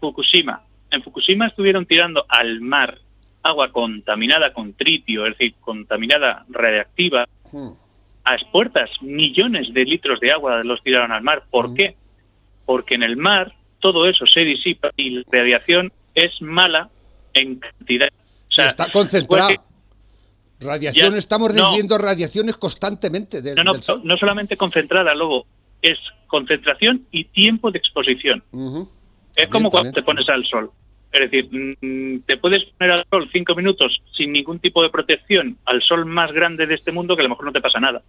Fukushima. 0.00 0.62
En 0.90 1.00
Fukushima 1.04 1.46
estuvieron 1.46 1.86
tirando 1.86 2.26
al 2.28 2.60
mar 2.60 2.98
agua 3.44 3.70
contaminada 3.70 4.52
con 4.52 4.72
tritio, 4.72 5.26
es 5.26 5.38
decir, 5.38 5.54
contaminada 5.60 6.44
radiactiva, 6.48 7.28
Mm. 7.52 7.68
a 8.24 8.34
expuertas 8.34 8.90
millones 9.00 9.72
de 9.72 9.84
litros 9.84 10.18
de 10.18 10.32
agua 10.32 10.60
los 10.64 10.82
tiraron 10.82 11.12
al 11.12 11.22
mar. 11.22 11.44
¿Por 11.48 11.68
Mm. 11.70 11.74
qué? 11.76 11.96
Porque 12.66 12.96
en 12.96 13.04
el 13.04 13.16
mar 13.16 13.54
todo 13.78 14.08
eso 14.08 14.26
se 14.26 14.40
disipa 14.40 14.90
y 14.96 15.10
la 15.10 15.22
radiación 15.30 15.92
es 16.16 16.42
mala 16.42 16.88
en 17.32 17.60
cantidad. 17.60 18.08
O 18.48 18.50
sea, 18.52 18.66
está 18.66 18.90
concentrada. 18.90 19.54
Radiación, 20.60 21.12
Ya- 21.12 21.18
estamos 21.18 21.54
no. 21.54 21.62
recibiendo 21.62 21.98
radiaciones 21.98 22.56
constantemente 22.56 23.40
del, 23.42 23.56
no, 23.56 23.64
no, 23.64 23.72
del 23.72 23.82
sol. 23.82 24.00
no 24.04 24.16
solamente 24.16 24.56
concentrada, 24.56 25.14
luego 25.14 25.46
es 25.82 25.98
concentración 26.26 27.06
y 27.10 27.24
tiempo 27.24 27.70
de 27.70 27.78
exposición. 27.78 28.42
Es 28.48 28.52
También, 28.52 29.50
como 29.50 29.70
cuando 29.70 29.88
también. 29.90 29.94
te 29.94 30.02
pones 30.02 30.28
al 30.28 30.44
sol. 30.44 30.70
Es 31.12 31.28
decir, 31.28 31.48
mm, 31.80 32.20
te 32.26 32.36
puedes 32.36 32.64
poner 32.78 32.92
al 32.92 33.06
sol 33.10 33.28
cinco 33.32 33.54
minutos 33.56 34.00
sin 34.16 34.32
ningún 34.32 34.60
tipo 34.60 34.82
de 34.82 34.90
protección 34.90 35.56
al 35.64 35.82
sol 35.82 36.06
más 36.06 36.30
grande 36.30 36.66
de 36.66 36.74
este 36.74 36.92
mundo 36.92 37.16
que 37.16 37.22
a 37.22 37.24
lo 37.24 37.30
mejor 37.30 37.46
no 37.46 37.52
te 37.52 37.60
pasa 37.60 37.80
nada. 37.80 38.02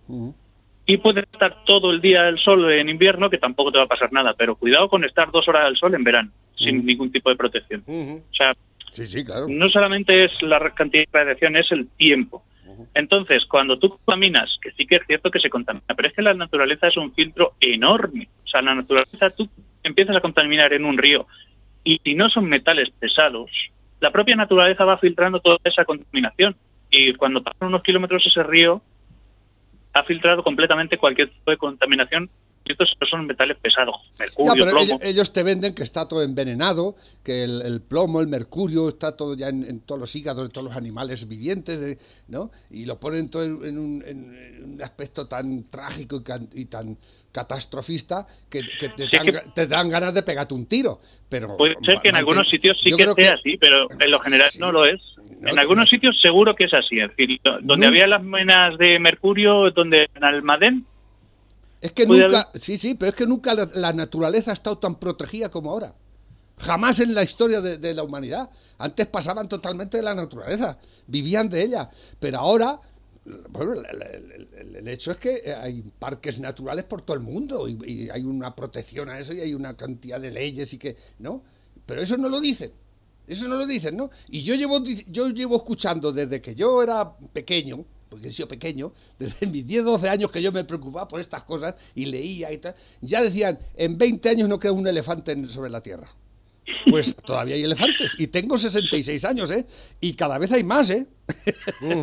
Y 0.86 0.98
puedes 0.98 1.24
estar 1.32 1.64
todo 1.66 1.90
el 1.92 2.02
día 2.02 2.28
al 2.28 2.38
sol 2.38 2.70
en 2.72 2.90
invierno 2.90 3.30
que 3.30 3.38
tampoco 3.38 3.72
te 3.72 3.78
va 3.80 3.86
a 3.86 3.88
pasar 3.88 4.12
nada. 4.12 4.34
Pero 4.38 4.56
cuidado 4.56 4.88
con 4.90 5.04
estar 5.04 5.32
dos 5.32 5.48
horas 5.48 5.66
al 5.66 5.78
sol 5.78 5.96
en 5.96 6.04
verano 6.04 6.32
sin 6.58 6.86
ningún 6.86 7.12
tipo 7.12 7.30
de 7.32 7.36
protección. 7.38 7.82
Ujú. 7.88 8.22
O 8.30 8.34
sea, 8.36 8.56
Sí, 8.92 9.08
sí, 9.08 9.26
claro. 9.26 9.48
no 9.50 9.70
solamente 9.70 10.26
es 10.26 10.42
la 10.42 10.60
cantidad 10.74 11.06
de 11.06 11.20
radiación, 11.20 11.56
es 11.56 11.72
el 11.72 11.88
tiempo. 11.88 12.44
Entonces, 12.94 13.46
cuando 13.46 13.78
tú 13.78 13.90
contaminas, 13.90 14.58
que 14.62 14.72
sí 14.72 14.86
que 14.86 14.96
es 14.96 15.02
cierto 15.08 15.32
que 15.32 15.40
se 15.40 15.50
contamina, 15.50 15.86
pero 15.96 16.08
es 16.08 16.14
que 16.14 16.22
la 16.22 16.34
naturaleza 16.34 16.88
es 16.88 16.98
un 16.98 17.14
filtro 17.14 17.54
enorme. 17.60 18.28
O 18.44 18.48
sea, 18.48 18.62
la 18.62 18.76
naturaleza, 18.76 19.30
tú 19.30 19.50
empiezas 19.84 20.16
a 20.16 20.22
contaminar 20.22 20.74
en 20.74 20.86
un 20.86 20.98
río 20.98 21.28
y 21.84 22.00
si 22.04 22.14
no 22.16 22.30
son 22.30 22.46
metales 22.46 22.90
pesados, 22.92 23.52
la 24.00 24.12
propia 24.12 24.36
naturaleza 24.36 24.86
va 24.86 24.98
filtrando 24.98 25.40
toda 25.40 25.58
esa 25.64 25.86
contaminación. 25.86 26.56
Y 26.90 27.14
cuando 27.14 27.42
pasan 27.42 27.70
unos 27.70 27.84
kilómetros 27.84 28.26
ese 28.26 28.44
río, 28.44 28.82
ha 29.94 30.04
filtrado 30.04 30.44
completamente 30.44 30.98
cualquier 30.98 31.30
tipo 31.30 31.52
de 31.52 31.58
contaminación. 31.58 32.30
Estos 32.64 32.96
son 33.10 33.26
metales 33.26 33.58
pesados, 33.62 33.96
Ya, 34.18 34.26
mercurio, 34.26 34.54
pero 34.66 34.78
plomo. 34.78 35.00
ellos, 35.02 35.34
te 35.34 35.44
venden 35.44 35.74
que 35.74 35.84
está 35.84 36.08
todo 36.08 36.22
envenenado, 36.24 36.96
que 37.24 37.44
el, 37.44 37.62
el 37.64 37.82
plomo, 37.82 38.22
el 38.22 38.28
mercurio, 38.28 38.88
está 38.88 39.18
todo 39.18 39.36
ya 39.36 39.50
en, 39.50 39.64
en 39.64 39.80
todos 39.82 40.00
los 40.00 40.16
hígados 40.16 40.48
de 40.48 40.54
todos 40.54 40.68
los 40.68 40.76
animales 40.78 41.28
vivientes, 41.28 41.80
de- 41.82 41.98
¿no? 42.28 42.52
Y 42.70 42.86
lo 42.86 43.00
ponen 43.00 43.30
todo 43.30 43.44
en, 43.44 43.66
en 43.66 43.78
un, 43.78 44.04
en- 44.06 44.64
un 44.76 44.82
aspecto 44.84 45.28
tan 45.28 45.64
trágico 45.70 46.18
y, 46.18 46.24
can- 46.24 46.50
y 46.54 46.66
tan 46.66 46.98
catastrofista 47.46 48.26
que, 48.50 48.62
que 48.80 48.90
te, 48.90 49.06
Sí, 49.08 49.18
dan, 49.18 49.26
que- 49.26 49.42
te 49.56 49.68
dan 49.68 49.90
ganas 49.90 50.14
de 50.14 50.24
pegarte 50.24 50.54
un 50.54 50.66
tiro. 50.66 51.00
Pero 51.30 51.58
Puede 51.58 51.76
ser 51.84 52.00
que 52.02 52.10
en 52.10 52.16
algunos 52.16 52.50
sitios 52.50 52.78
sí 52.84 52.92
que 52.96 53.08
sea 53.18 53.34
así, 53.36 53.58
pero 53.58 53.88
en 54.00 54.12
lo 54.12 54.20
general 54.20 54.50
Sí. 54.52 54.60
no 54.60 54.72
lo 54.72 54.86
es. 54.86 55.02
No, 55.40 55.50
en 55.50 55.58
algunos 55.60 55.86
no. 55.86 55.90
sitios 55.90 56.20
seguro 56.22 56.56
que 56.56 56.66
es 56.66 56.74
así. 56.74 57.00
Es 57.00 57.10
decir, 57.10 57.40
do- 57.44 57.60
donde 57.62 57.86
No. 57.86 57.88
había 57.88 58.06
las 58.08 58.22
minas 58.22 58.78
de 58.78 59.00
mercurio, 59.00 59.72
donde 59.72 60.10
en 60.14 60.24
Almadén, 60.24 60.86
Es 61.82 61.92
que 61.94 62.06
nunca, 62.28 62.50
sí, 62.60 62.78
sí, 62.78 62.94
pero 62.96 63.10
es 63.10 63.16
que 63.16 63.26
nunca 63.26 63.54
la, 63.56 63.68
la 63.74 63.92
naturaleza 63.94 64.52
ha 64.52 64.54
estado 64.54 64.78
tan 64.78 64.96
protegida 64.96 65.50
como 65.50 65.72
ahora. 65.72 65.94
Jamás 66.60 67.00
en 67.00 67.14
la 67.16 67.24
historia 67.24 67.60
de, 67.60 67.78
de 67.80 67.94
la 67.96 68.04
humanidad. 68.04 68.50
Antes 68.78 69.08
pasaban 69.08 69.50
totalmente 69.50 69.98
de 69.98 70.04
la 70.04 70.14
naturaleza, 70.14 70.78
vivían 71.08 71.50
de 71.50 71.64
ella. 71.64 71.90
Pero 72.20 72.38
ahora, 72.38 72.80
bueno, 73.50 73.74
el, 73.74 74.02
el- 74.02 74.50
el- 74.58 74.76
el 74.76 74.88
hecho 74.88 75.12
es 75.12 75.18
que 75.18 75.54
hay 75.60 75.84
parques 76.00 76.40
naturales 76.40 76.86
por 76.86 77.02
todo 77.02 77.16
el 77.18 77.24
mundo 77.24 77.68
y, 77.68 77.78
y 77.86 78.10
hay 78.12 78.24
una 78.24 78.56
protección 78.56 79.10
a 79.10 79.18
eso 79.20 79.34
y 79.34 79.40
hay 79.42 79.54
una 79.56 79.76
cantidad 79.76 80.20
de 80.22 80.30
leyes 80.32 80.72
y 80.74 80.78
que, 80.78 80.96
¿no? 81.20 81.42
Pero 81.88 82.02
eso 82.02 82.16
no 82.18 82.30
lo 82.30 82.40
dicen. 82.40 82.72
Eso 83.28 83.48
no 83.48 83.56
lo 83.56 83.66
dicen, 83.66 83.98
¿no? 83.98 84.12
Y 84.30 84.42
yo 84.44 84.54
llevo, 84.56 84.84
yo 85.08 85.30
llevo 85.30 85.56
escuchando 85.58 86.12
desde 86.12 86.42
que 86.42 86.54
yo 86.54 86.84
era 86.84 87.12
pequeño, 87.34 87.84
porque 88.12 88.28
he 88.28 88.32
sido 88.32 88.50
pequeño, 88.50 88.92
desde 89.20 89.48
mis 89.48 89.66
10, 89.66 89.86
12 89.86 90.10
años 90.10 90.32
que 90.32 90.42
yo 90.42 90.52
me 90.52 90.66
preocupaba 90.66 91.08
por 91.08 91.22
estas 91.22 91.44
cosas 91.44 91.76
y 91.96 92.06
leía 92.06 92.52
y 92.52 92.58
tal, 92.58 92.76
ya 93.00 93.22
decían, 93.22 93.58
en 93.78 93.98
20 93.98 94.30
años 94.30 94.50
no 94.50 94.60
queda 94.60 94.74
un 94.74 94.86
elefante 94.86 95.44
sobre 95.46 95.70
la 95.70 95.82
Tierra. 95.82 96.08
Pues 96.90 97.16
todavía 97.26 97.56
hay 97.56 97.64
elefantes. 97.64 98.12
Y 98.18 98.28
tengo 98.28 98.58
66 98.58 99.24
años, 99.24 99.50
¿eh? 99.50 99.66
Y 100.02 100.14
cada 100.14 100.38
vez 100.38 100.52
hay 100.52 100.64
más, 100.66 100.90
¿eh? 100.90 101.08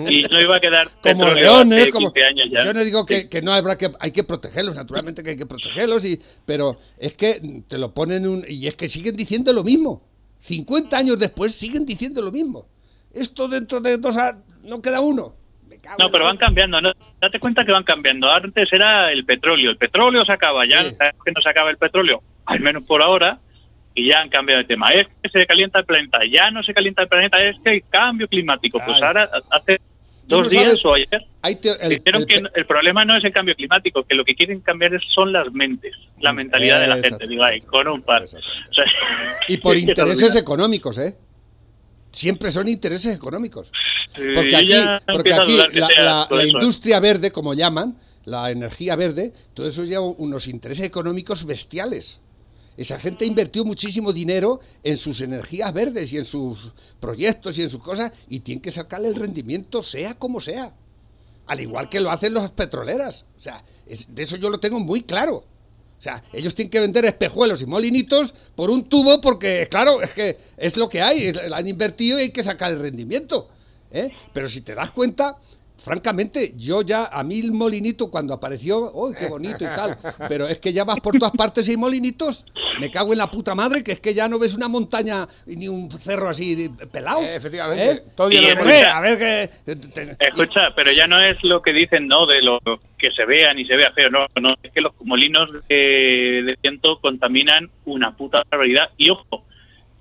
y 0.09 0.23
no 0.23 0.41
iba 0.41 0.57
a 0.57 0.61
quedar 0.61 0.91
Como 1.03 1.29
leones, 1.31 1.93
como... 1.93 2.11
15 2.11 2.27
años 2.27 2.47
ya. 2.51 2.65
Yo 2.65 2.73
no 2.73 2.83
digo 2.83 3.05
que, 3.05 3.21
Sí. 3.21 3.29
que 3.29 3.43
no 3.43 3.53
habrá 3.53 3.77
que... 3.77 3.93
Hay 4.01 4.11
que 4.11 4.25
protegerlos, 4.25 4.75
naturalmente 4.75 5.23
que 5.23 5.31
hay 5.31 5.37
que 5.37 5.47
protegerlos, 5.47 6.07
y, 6.07 6.19
pero 6.47 6.79
es 6.97 7.15
que 7.17 7.63
te 7.69 7.77
lo 7.77 7.93
ponen 7.93 8.27
un... 8.27 8.45
Y 8.49 8.67
es 8.67 8.77
que 8.77 8.89
siguen 8.89 9.15
diciendo 9.15 9.53
lo 9.53 9.63
mismo. 9.63 10.01
50 10.39 10.97
años 10.97 11.19
después 11.19 11.55
siguen 11.55 11.85
diciendo 11.85 12.23
lo 12.23 12.33
mismo. 12.33 12.67
Esto 13.13 13.47
dentro 13.47 13.81
de 13.81 13.99
dos 13.99 14.17
años 14.17 14.43
no 14.63 14.81
queda 14.81 15.01
uno. 15.01 15.38
No, 15.99 16.11
pero 16.11 16.25
van 16.25 16.37
cambiando, 16.37 16.81
¿no? 16.81 16.93
Date 17.21 17.39
cuenta 17.41 17.65
que 17.65 17.73
van 17.73 17.85
cambiando. 17.85 18.31
Antes 18.31 18.73
era 18.73 19.11
el 19.13 19.25
petróleo. 19.25 19.71
El 19.71 19.77
petróleo 19.77 20.25
se 20.25 20.33
acaba, 20.33 20.65
ya 20.67 20.85
Sí. 20.85 20.95
sabemos 20.97 21.25
que 21.25 21.33
no 21.33 21.41
se 21.41 21.49
acaba 21.49 21.71
el 21.71 21.77
petróleo, 21.79 22.23
al 22.47 22.61
menos 22.61 22.83
por 22.85 23.03
ahora, 23.03 23.39
y 23.95 24.07
ya 24.09 24.21
han 24.21 24.29
cambiado 24.29 24.63
de 24.63 24.69
tema. 24.69 24.91
Es 24.93 25.07
que 25.23 25.29
se 25.31 25.47
calienta 25.47 25.81
el 25.81 25.85
planeta, 25.85 26.21
ya 26.31 26.51
no 26.51 26.63
se 26.63 26.73
calienta 26.75 27.03
el 27.03 27.09
planeta, 27.09 27.43
es 27.43 27.57
que 27.65 27.71
hay 27.71 27.81
cambio 27.83 28.29
climático. 28.29 28.79
Pues 28.85 28.97
Ay. 28.99 29.03
ahora, 29.03 29.31
hace 29.51 29.81
dos 30.27 30.45
no 30.45 30.49
días 30.51 30.65
sabes- 30.65 30.85
o 30.85 30.95
ayer, 30.95 31.25
el- 31.83 31.89
dijeron 31.91 32.23
el 32.23 32.27
que 32.29 32.43
el 32.55 32.67
problema 32.67 33.05
no 33.05 33.17
es 33.17 33.25
el 33.25 33.33
cambio 33.33 33.55
climático, 33.57 34.05
que 34.05 34.15
lo 34.15 34.25
que 34.25 34.35
quieren 34.35 34.61
cambiar 34.61 34.95
es- 34.95 35.03
son 35.13 35.33
las 35.33 35.51
mentes, 35.53 35.95
la 36.21 36.33
mentalidad 36.33 36.81
de 36.81 36.87
la 36.87 36.97
gente. 36.99 37.27
Digo, 37.27 37.43
ay, 37.45 37.61
con 37.63 37.89
un 37.89 38.03
par. 38.03 38.23
exactamente. 38.25 38.71
O 38.71 38.75
sea, 38.75 38.85
Y 39.49 39.57
por 39.57 39.77
intereses 39.79 40.37
económicos, 40.37 40.99
¿eh? 40.99 41.17
Siempre 42.11 42.51
son 42.51 42.67
intereses 42.69 43.15
económicos. 43.15 43.71
Porque 44.35 44.57
aquí, 44.57 44.73
porque 45.13 45.33
aquí 45.35 45.57
la, 45.75 45.87
¿eh? 46.31 46.49
industria 46.49 47.01
verde, 47.01 47.31
como 47.31 47.55
llaman, 47.55 47.97
la 48.25 48.51
energía 48.51 48.97
verde, 48.97 49.33
todo 49.55 49.67
eso 49.67 49.85
lleva 49.85 50.03
unos 50.05 50.49
intereses 50.49 50.85
económicos 50.85 51.45
bestiales. 51.45 52.21
Esa 52.77 52.99
gente 52.99 53.25
invirtió 53.27 53.65
muchísimo 53.65 54.13
dinero 54.13 54.61
en 54.85 54.97
sus 54.99 55.21
energías 55.21 55.73
verdes 55.73 56.13
y 56.13 56.19
en 56.19 56.25
sus 56.25 56.59
proyectos 57.01 57.59
y 57.59 57.63
en 57.63 57.71
sus 57.71 57.83
cosas 57.83 58.13
y 58.29 58.41
tienen 58.41 58.63
que 58.63 58.71
sacarle 58.71 59.09
el 59.09 59.17
rendimiento 59.17 59.83
sea 59.83 60.15
como 60.15 60.41
sea. 60.41 60.73
Al 61.47 61.61
igual 61.61 61.89
que 61.89 61.99
lo 62.01 62.11
hacen 62.11 62.35
las 62.35 62.51
petroleras. 62.53 63.25
O 63.37 63.41
sea, 63.41 63.65
es- 63.87 64.15
de 64.15 64.23
eso 64.23 64.37
yo 64.37 64.49
lo 64.51 64.59
tengo 64.59 64.79
muy 64.79 65.03
claro. 65.03 65.37
O 65.37 66.03
sea, 66.03 66.23
ellos 66.33 66.55
tienen 66.55 66.71
que 66.71 66.79
vender 66.79 67.05
espejuelos 67.07 67.63
y 67.63 67.67
molinitos 67.67 68.33
por 68.55 68.71
un 68.71 68.85
tubo 68.89 69.21
porque, 69.21 69.67
claro, 69.69 70.01
es 70.01 70.13
que 70.13 70.39
es 70.57 70.77
lo 70.77 70.89
que 70.89 71.03
hay. 71.03 71.33
Han 71.53 71.67
invertido 71.67 72.21
y 72.21 72.25
hay 72.25 72.31
que 72.31 72.45
sacar 72.45 72.71
el 72.73 72.79
rendimiento. 72.81 73.49
¿Eh? 73.91 74.11
Pero 74.33 74.49
si 74.49 74.61
te 74.61 74.75
das 74.75 74.91
cuenta, 74.91 75.37
francamente, 75.81 76.55
yo 76.57 76.83
ya, 76.83 77.05
a 77.05 77.23
mí 77.23 77.39
el 77.39 77.53
molinito 77.53 78.11
cuando 78.11 78.35
apareció, 78.35 78.91
¡uy, 78.95 79.15
qué 79.17 79.29
bonito 79.29 79.63
y 79.65 79.69
tal! 79.69 79.97
Pero 80.29 80.49
es 80.49 80.59
que 80.59 80.73
ya 80.73 80.85
vas 80.85 80.99
por 80.99 81.17
todas 81.19 81.33
partes 81.37 81.69
y 81.69 81.73
hay 81.73 81.77
molinitos. 81.77 82.47
Me 82.81 82.91
cago 82.91 83.13
en 83.13 83.19
la 83.19 83.31
puta 83.31 83.55
madre, 83.55 83.85
que 83.85 83.93
es 83.93 84.01
que 84.01 84.13
ya 84.13 84.29
no 84.29 84.39
ves 84.41 84.55
una 84.55 84.67
montaña 84.67 85.29
ni 85.47 85.69
un 85.69 85.89
cerro 85.91 86.29
así 86.29 86.69
pelado. 86.91 87.23
Eh, 87.23 87.37
efectivamente, 87.37 87.91
¿eh? 87.93 88.03
todo 88.17 88.31
Y 88.31 88.39
a 88.39 89.01
ver 89.01 89.19
que... 89.19 89.51
te- 89.77 90.17
Escucha, 90.27 90.75
pero 90.75 90.91
ya 90.93 91.07
no 91.07 91.21
es 91.23 91.37
lo 91.45 91.63
que 91.63 91.73
dicen, 91.73 92.09
¿no? 92.09 92.27
De 92.27 92.43
lo 92.43 92.59
que 92.99 93.13
se 93.13 93.25
vea 93.25 93.55
ni 93.55 93.65
se 93.65 93.77
vea 93.77 93.93
feo, 93.93 94.11
no, 94.11 94.27
no, 94.41 94.57
es 94.61 94.73
que 94.73 94.81
los 94.81 94.93
molinos 95.05 95.49
de, 95.69 96.43
de 96.45 96.59
viento 96.61 96.99
contaminan 97.01 97.71
una 97.85 98.17
puta 98.17 98.43
barbaridad. 98.51 98.91
Y 98.97 99.11
ojo, 99.11 99.45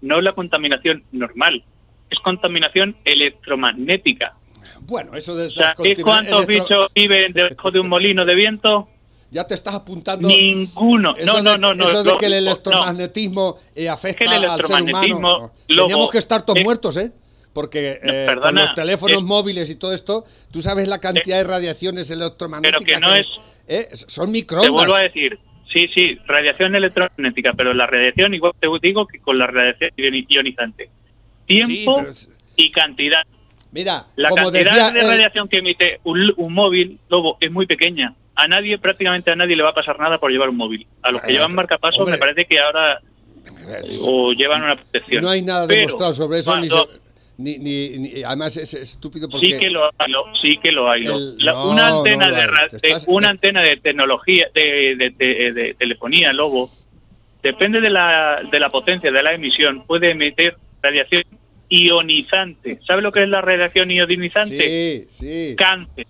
no 0.02 0.18
es 0.18 0.24
la 0.24 0.34
contaminación 0.34 1.04
normal, 1.12 1.64
es 2.10 2.20
contaminación 2.20 2.96
electromagnética. 3.06 4.34
Bueno, 4.82 5.16
eso 5.16 5.36
de 5.36 5.46
O 5.46 5.50
sea, 5.50 5.72
esas 5.72 5.78
¿qué 5.84 5.96
continu- 5.98 6.04
cuántos 6.04 6.48
electro- 6.48 6.64
bichos 6.82 6.92
viven 6.94 7.34
debajo 7.34 7.72
de 7.72 7.80
un 7.80 7.90
molino 7.90 8.26
de 8.26 8.36
viento? 8.36 8.88
ya 9.30 9.46
te 9.46 9.54
estás 9.56 9.76
apuntando. 9.76 10.26
Ninguno. 10.30 11.14
Eso 11.18 11.42
no, 11.44 11.52
de, 11.52 11.58
no, 11.58 11.74
no, 11.74 11.84
Eso 11.84 12.02
no. 12.04 12.12
de 12.12 12.18
que 12.18 12.28
el 12.28 12.32
no. 12.32 12.38
electromagnetismo 12.38 13.58
eh, 13.76 13.90
afecta 13.90 14.24
Es 14.24 14.30
que 14.30 14.36
el 14.38 14.46
al 14.46 14.56
ser 14.62 14.66
humano. 14.68 14.78
electromagnetismo, 14.86 15.52
Teníamos 15.68 16.12
que 16.12 16.18
estar 16.18 16.46
todos 16.46 16.60
es- 16.60 16.64
muertos, 16.64 16.96
¿eh? 16.98 17.12
Porque 17.52 18.00
No, 18.04 18.14
eh, 18.14 18.26
con 18.26 18.36
perdona, 18.36 18.62
los 18.66 18.74
teléfonos 18.76 19.18
es- 19.18 19.24
móviles 19.24 19.70
y 19.70 19.76
todo 19.76 19.92
esto, 19.94 20.26
tú 20.52 20.62
sabes 20.62 20.88
la 20.88 21.00
cantidad 21.00 21.38
de 21.38 21.44
radiaciones 21.44 22.10
electromagnéticas. 22.10 22.84
Pero 22.86 22.96
que 22.96 23.02
no 23.02 23.14
le- 23.14 23.20
es- 23.20 23.28
¿eh? 23.68 23.88
Son 23.92 24.28
Te 24.28 24.32
microondas. 24.32 24.72
vuelvo 24.72 24.96
a 24.96 25.02
decir, 25.02 25.38
sí, 25.74 25.90
sí, 25.94 26.18
radiación 26.26 26.74
electromagnética, 26.76 27.52
pero 27.54 27.74
la 27.74 27.86
radiación 27.86 28.34
igual 28.34 28.54
te 28.58 28.70
digo 28.82 29.06
que 29.08 29.20
con 29.20 29.38
la 29.38 29.48
radiación 29.48 29.92
ioni- 29.98 30.26
ionizante. 30.30 30.90
Tiempo 31.48 32.04
Sí, 32.12 32.28
y 32.58 32.72
cantidad. 32.72 33.24
Mira, 33.72 34.06
La 34.16 34.30
como 34.30 34.44
cantidad 34.52 34.72
decía 34.74 34.92
de 34.92 35.00
el- 35.02 35.08
radiación 35.08 35.48
que 35.48 35.58
emite 35.58 36.00
un, 36.04 36.34
un 36.38 36.54
móvil, 36.54 37.00
Lobo, 37.10 37.38
es 37.40 37.52
muy 37.52 37.66
pequeña. 37.66 38.14
A 38.36 38.48
nadie, 38.48 38.78
prácticamente 38.78 39.32
a 39.32 39.36
nadie 39.36 39.56
le 39.56 39.64
va 39.64 39.70
a 39.70 39.74
pasar 39.74 40.00
nada 40.00 40.20
por 40.20 40.32
llevar 40.32 40.50
un 40.50 40.58
móvil. 40.58 40.86
A 41.02 41.12
los 41.12 41.22
que 41.22 41.30
Eh, 41.30 41.34
llevan 41.34 41.56
marcapasos 41.56 42.00
hombre. 42.00 42.14
me 42.14 42.18
parece 42.20 42.46
que 42.46 42.60
ahora 42.60 43.02
o 44.06 44.34
llevan 44.34 44.64
una 44.64 44.76
protección. 44.76 45.24
no 45.24 45.30
hay 45.30 45.42
nada 45.42 45.66
Pero 45.68 45.80
demostrado 45.82 46.14
sobre 46.14 46.40
eso, 46.40 46.56
ni, 46.58 46.70
se- 46.70 46.76
ni, 47.38 47.58
ni- 47.60 47.98
ni- 47.98 48.24
además 48.24 48.56
es 48.58 48.74
estúpido 48.74 49.30
porque 49.30 49.46
Sí 49.54 49.60
que 49.60 49.70
lo 49.70 49.86
hay, 49.98 50.12
lo- 50.12 50.26
sí 50.42 50.58
que 50.58 50.72
lo 50.72 50.90
hay. 50.90 51.04
lo- 51.04 51.18
El- 51.18 51.38
la- 51.40 51.54
no, 51.54 51.72
una 51.72 51.88
antena 51.98 52.32
de, 52.32 52.48
estás- 52.72 53.06
una 53.08 53.28
te- 53.28 53.32
antena 53.32 53.62
de 53.62 53.78
tecnología 53.78 54.48
de, 54.54 54.96
de- 54.96 55.10
de- 55.12 55.54
de 55.54 55.74
telefonía 55.74 56.32
lobo 56.34 56.72
depende 57.44 57.82
de 57.82 57.90
la, 57.90 58.42
de 58.50 58.60
la 58.60 58.70
potencia 58.70 59.12
de 59.12 59.24
la 59.24 59.34
emisión 59.34 59.84
puede 59.86 60.12
emitir 60.12 60.56
radiación 60.88 61.24
ionizante. 61.70 62.80
¿Sabe 62.86 63.02
lo 63.02 63.12
que 63.12 63.24
es 63.24 63.30
la 63.30 63.42
radiación 63.42 63.92
ionizante? 63.92 65.06
Sí, 65.10 65.26
sí. 65.50 65.56
Cáncer. 65.58 66.06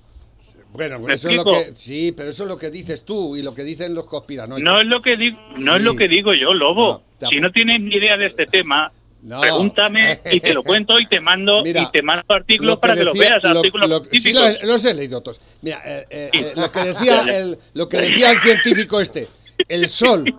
Bueno, 0.74 1.00
¿Me 1.00 1.14
eso 1.16 1.30
es 1.30 1.36
lo 1.38 1.44
que 1.44 1.72
sí, 1.76 2.14
pero 2.16 2.30
eso 2.30 2.44
es 2.44 2.50
lo 2.50 2.58
que 2.58 2.70
dices 2.70 3.04
tú 3.04 3.36
y 3.36 3.42
lo 3.42 3.54
que 3.56 3.64
dicen 3.64 3.96
los 3.96 4.06
conspiranoicos. 4.06 4.64
No 4.64 4.80
es 4.80 4.86
lo 4.86 5.02
que 5.02 5.18
digo, 5.18 5.40
no 5.58 5.76
es 5.76 5.82
lo 5.82 5.96
que 5.96 6.08
digo 6.08 6.34
yo, 6.36 6.54
lobo. 6.54 7.02
No, 7.20 7.30
si 7.30 7.40
no 7.40 7.52
tienes 7.52 7.82
ni 7.82 7.96
idea 7.96 8.16
de 8.16 8.28
este 8.28 8.46
tema, 8.46 8.92
No. 9.24 9.42
pregúntame 9.42 10.20
y 10.32 10.40
te 10.40 10.54
lo 10.54 10.62
cuento 10.62 11.00
y 11.00 11.08
te 11.08 11.20
mando 11.20 11.64
Mira, 11.64 11.82
y 11.82 11.92
te 11.92 12.04
mando 12.04 12.24
artículos 12.32 12.76
Lo 12.76 12.80
para 12.80 12.94
que 12.94 13.06
decía- 13.06 13.14
lo 13.14 13.20
veas, 13.20 13.44
lo- 13.44 13.60
artículos 13.60 13.90
lo- 13.90 14.00
sí, 14.06 14.20
científicos. 14.20 14.62
lo- 14.62 14.68
los 14.68 14.86
he 14.86 14.94
leído 14.94 15.22
todos. 15.22 15.42
Mira, 15.64 15.82
eh, 15.84 16.06
eh, 16.12 16.30
Sí. 16.32 16.40
eh, 16.42 16.52
lo 16.56 16.72
que 16.72 16.80
decía 16.82 17.22
el, 17.40 17.58
lo 17.74 17.90
que 17.90 17.98
decía 17.98 18.32
el 18.32 18.40
científico 18.42 19.02
este, 19.02 19.28
el 19.70 19.90
sol, 19.90 20.32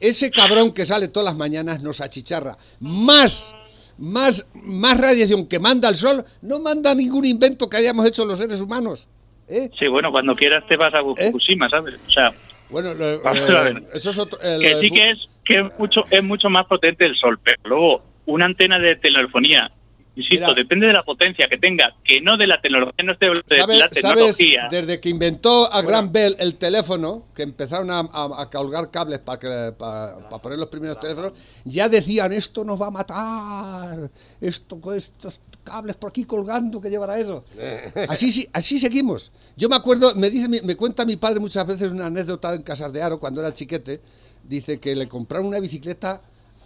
ese 0.00 0.30
cabrón 0.30 0.74
que 0.74 0.84
sale 0.84 1.08
todas 1.08 1.24
las 1.24 1.36
mañanas 1.36 1.80
nos 1.80 2.02
achicharra. 2.02 2.58
Más, 2.80 3.54
más, 3.98 4.46
más 4.54 5.00
radiación 5.00 5.46
que 5.46 5.58
manda 5.58 5.88
el 5.88 5.96
sol, 5.96 6.24
no 6.42 6.60
manda 6.60 6.94
ningún 6.94 7.24
invento 7.24 7.68
que 7.68 7.76
hayamos 7.78 8.06
hecho 8.06 8.24
los 8.24 8.38
seres 8.38 8.60
humanos. 8.60 9.08
¿eh? 9.48 9.70
Sí, 9.78 9.86
bueno, 9.88 10.10
cuando 10.10 10.34
quieras 10.36 10.64
te 10.68 10.76
vas 10.76 10.92
a 10.94 11.00
¿Eh? 11.00 11.26
Fukushima, 11.26 11.68
¿sabes? 11.70 11.94
O 12.06 12.10
sea, 12.10 12.32
Bueno, 12.70 12.94
lo- 12.94 13.14
eh, 13.34 13.82
eso 13.94 14.10
es 14.10 14.18
otro. 14.18 14.38
que 14.38 14.78
sí 14.80 14.90
que 14.90 15.10
es 15.10 15.18
que 15.44 15.60
es 15.60 15.78
mucho 15.78 16.04
es 16.10 16.22
mucho 16.24 16.50
más 16.50 16.66
potente 16.66 17.04
el 17.06 17.14
sol, 17.16 17.38
pero 17.42 17.56
luego 17.64 18.02
una 18.26 18.44
antena 18.46 18.78
de 18.80 18.96
telefonía, 18.96 19.70
insisto, 20.16 20.46
Mira. 20.46 20.54
depende 20.54 20.86
de 20.86 20.92
la 20.94 21.02
potencia 21.04 21.46
que 21.48 21.58
tenga, 21.58 21.94
que 22.02 22.20
no 22.20 22.36
de 22.36 22.46
la 22.46 22.60
tecnología, 22.60 22.94
no 23.04 23.14
de, 23.14 23.42
de 23.46 23.56
¿Sabe- 23.60 23.76
la 23.78 23.88
¿Sabes? 23.92 24.02
tecnología. 24.02 24.68
Desde 24.70 24.98
que 24.98 25.08
inventó 25.10 25.72
a 25.72 25.82
Graham 25.82 26.10
Bell 26.10 26.34
el 26.38 26.56
teléfono, 26.56 27.24
que 27.34 27.42
empezaron 27.42 27.90
a, 27.90 28.00
a- 28.00 28.42
a 28.42 28.50
colgar 28.50 28.90
cables 28.90 29.18
para 29.20 29.38
que- 29.38 29.72
para 29.78 30.28
para 30.28 30.42
poner 30.42 30.58
los 30.58 30.68
primeros 30.68 30.98
teléfonos, 30.98 31.32
ya 31.64 31.88
decían, 31.88 32.32
esto 32.32 32.64
nos 32.64 32.80
va 32.80 32.86
a 32.88 32.90
matar, 32.90 34.10
esto, 34.40 34.80
estos 34.94 35.40
cables 35.62 35.96
por 35.96 36.10
aquí 36.10 36.24
colgando, 36.24 36.80
que 36.80 36.88
llevará 36.90 37.18
eso? 37.18 37.44
Así, 38.08 38.30
sí- 38.32 38.48
así 38.52 38.78
seguimos. 38.78 39.32
Yo 39.56 39.68
me 39.68 39.76
acuerdo, 39.76 40.14
me, 40.14 40.30
dice, 40.30 40.48
me 40.48 40.76
cuenta 40.76 41.04
mi 41.04 41.16
padre 41.16 41.40
muchas 41.40 41.66
veces 41.66 41.90
una 41.92 42.06
anécdota 42.06 42.54
en 42.54 42.62
Casas 42.62 42.92
de 42.92 43.02
Aro, 43.02 43.18
cuando 43.18 43.40
era 43.40 43.52
chiquete, 43.52 44.00
dice 44.44 44.78
que 44.78 44.94
le 44.94 45.08
compraron 45.08 45.46
una 45.46 45.58
bicicleta 45.60 46.20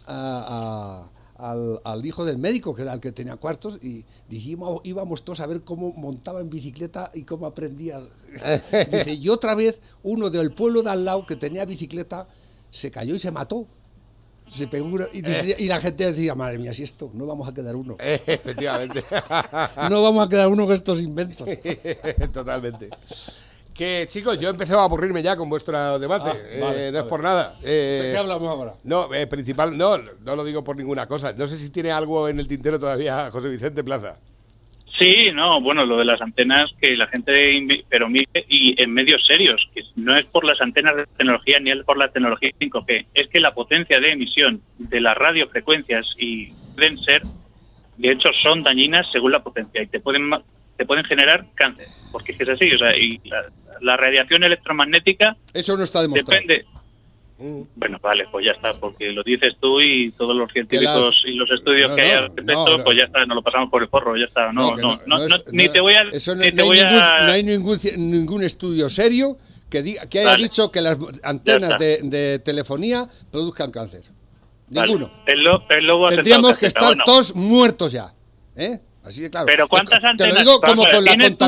a- 0.07 1.05
a- 1.07 1.20
al, 1.40 1.81
al 1.85 2.05
hijo 2.07 2.24
del 2.24 2.38
médico, 2.38 2.74
que 2.74 2.83
era 2.83 2.92
el 2.92 3.00
que 3.00 3.12
tenía 3.12 3.37
cuartos, 3.37 3.79
y 3.83 4.05
dijimos, 4.29 4.81
íbamos 4.85 5.24
todos 5.24 5.40
a 5.40 5.46
ver 5.46 5.62
cómo 5.62 5.92
montaba 5.92 6.40
en 6.40 6.50
bicicleta 6.50 7.11
y 7.14 7.22
cómo 7.24 7.46
aprendía. 7.46 8.00
Dice, 8.90 9.14
y 9.14 9.29
otra 9.29 9.55
vez, 9.55 9.81
uno 10.03 10.31
del 10.31 10.53
pueblo 10.53 10.83
de 10.83 10.90
al 10.90 11.05
lado 11.05 11.26
que 11.26 11.37
tenía 11.37 11.64
bicicleta 11.64 12.29
se 12.70 12.90
cayó 12.90 13.14
y 13.14 13.18
se 13.18 13.31
mató. 13.31 13.66
Se 14.48 14.66
pegó 14.66 14.87
una- 14.88 15.07
y, 15.12 15.22
decía- 15.22 15.55
y 15.61 15.66
la 15.66 15.81
gente 15.81 16.07
decía, 16.11 16.35
madre 16.35 16.59
mía, 16.59 16.74
si 16.74 16.83
esto, 16.83 17.09
no 17.14 17.24
vamos 17.24 17.48
a 17.48 17.55
quedar 17.55 17.76
uno. 17.76 17.96
Efectivamente. 18.00 19.05
No 19.90 20.03
vamos 20.03 20.26
a 20.26 20.29
quedar 20.29 20.48
uno 20.48 20.66
con 20.66 20.74
estos 20.74 21.00
inventos. 21.00 21.48
Totalmente. 22.33 22.90
Que 23.81 24.07
chicos, 24.07 24.38
yo 24.38 24.49
he 24.49 24.51
empezado 24.51 24.81
a 24.81 24.85
aburrirme 24.85 25.23
ya 25.23 25.37
con 25.37 25.49
vuestro 25.49 25.99
debate. 25.99 26.29
Ah, 26.29 26.37
Eh, 26.51 26.61
vale, 26.61 26.93
no 26.93 26.99
es 26.99 27.05
por 27.05 27.23
nada. 27.23 27.55
Eh, 27.64 28.01
¿De 28.03 28.12
qué 28.12 28.19
hablamos 28.19 28.47
ahora? 28.47 28.75
No, 28.85 29.09
eh, 29.14 29.27
principal, 29.27 29.75
no, 29.75 29.97
no 29.97 30.37
lo 30.37 30.45
digo 30.45 30.62
por 30.62 30.77
ninguna 30.77 31.07
cosa. 31.07 31.33
No 31.33 31.47
sé 31.47 31.57
si 31.57 31.71
tiene 31.71 31.90
algo 31.90 32.29
en 32.29 32.38
el 32.38 32.47
tintero 32.47 32.79
todavía 32.79 33.31
José 33.31 33.49
Vicente 33.49 33.83
Plaza. 33.83 34.19
Sí, 34.99 35.31
no, 35.33 35.62
bueno, 35.62 35.87
lo 35.87 35.97
de 35.97 36.05
las 36.05 36.21
antenas 36.21 36.75
que 36.79 36.95
la 36.95 37.07
gente, 37.07 37.83
pero 37.88 38.11
mire, 38.11 38.45
y 38.51 38.75
en 38.83 38.93
medios 38.93 39.25
serios, 39.25 39.66
que 39.75 39.83
no 39.97 40.14
es 40.14 40.27
por 40.27 40.45
las 40.45 40.61
antenas 40.61 40.97
de 40.97 41.07
tecnología 41.07 41.59
ni 41.59 41.71
es 41.71 41.83
por 41.83 41.97
la 41.97 42.09
tecnología 42.09 42.51
5G, 42.61 43.07
es 43.14 43.29
que 43.29 43.40
la 43.40 43.55
potencia 43.55 43.99
de 43.99 44.12
emisión 44.12 44.61
de 44.77 45.01
las 45.01 45.16
radiofrecuencias 45.16 46.07
y 46.19 46.53
pueden 46.75 46.99
ser, 46.99 47.23
de 47.97 48.12
hecho, 48.12 48.29
son 48.43 48.62
dañinas 48.62 49.07
según 49.11 49.33
la 49.33 49.43
potencia 49.43 49.83
y 49.83 49.87
te 49.87 50.01
pueden 50.01 50.29
te 50.81 50.87
pueden 50.87 51.05
generar 51.05 51.45
cáncer, 51.55 51.88
porque 52.11 52.35
es 52.38 52.49
así, 52.49 52.73
o 52.73 52.79
sea, 52.79 52.97
y 52.97 53.21
la, 53.25 53.45
la 53.83 53.99
radiación 53.99 54.43
electromagnética 54.45 55.37
Eso 55.53 55.77
no 55.77 55.83
está 55.83 56.01
demostrado. 56.01 56.40
depende. 56.40 56.64
Mm. 57.38 57.62
Bueno, 57.77 57.99
vale, 58.01 58.25
pues 58.33 58.47
ya 58.47 58.53
está, 58.53 58.73
porque 58.73 59.12
lo 59.12 59.23
dices 59.23 59.57
tú 59.61 59.79
y 59.79 60.11
todos 60.12 60.35
los 60.35 60.51
científicos 60.51 61.05
las- 61.05 61.25
y 61.31 61.35
los 61.37 61.51
estudios 61.51 61.90
No, 61.90 61.97
que 61.97 62.03
hay 62.03 62.11
al 62.12 62.23
respecto, 62.29 62.53
no, 62.66 62.79
no. 62.79 62.85
pues 62.85 62.97
ya 62.97 63.05
está, 63.05 63.27
nos 63.27 63.35
lo 63.35 63.43
pasamos 63.43 63.69
por 63.69 63.83
el 63.83 63.88
forro, 63.88 64.16
ya 64.16 64.25
está. 64.25 64.53
No, 64.55 64.75
no, 64.75 64.99
no, 65.07 65.23
es- 65.25 65.45
ni 65.53 65.69
te 65.69 65.81
voy 65.81 65.93
a, 65.95 66.03
eso 66.05 66.35
no, 66.35 66.40
ni 66.43 66.51
no 66.51 66.57
te 66.57 66.62
hay 66.62 66.69
voy 66.69 66.79
ningún, 66.79 66.99
a, 66.99 67.27
no 67.27 67.33
hay 67.33 67.43
ningún, 67.43 67.79
ningún 67.99 68.43
estudio 68.43 68.88
serio 68.88 69.37
que, 69.69 69.83
diga, 69.83 70.07
que 70.07 70.21
haya 70.21 70.31
Vale. 70.31 70.43
dicho 70.45 70.73
que 70.73 70.81
las 70.81 70.97
antenas 71.23 71.79
de, 71.79 71.99
de 72.05 72.38
telefonía 72.38 73.07
produzcan 73.31 73.71
cáncer. 73.71 74.01
Vale, 74.69 74.87
Ninguno. 74.88 75.11
El, 75.27 75.43
lo- 75.45 76.09
el 76.09 76.14
Tendríamos 76.16 76.59
que 76.59 76.66
estar 76.66 76.85
bueno. 76.85 77.05
todos 77.05 77.35
muertos 77.35 77.93
ya. 77.93 78.12
¿eh? 78.57 78.79
Así 79.03 79.23
de 79.23 79.31
claro. 79.31 79.47
Pero 79.47 79.67
¿cuántas 79.69 79.99
Te 79.99 80.03
lo 80.05 80.09
antenas? 80.11 80.39
digo 80.41 80.61
como 80.61 80.83
ver, 80.85 80.95
con 80.95 81.05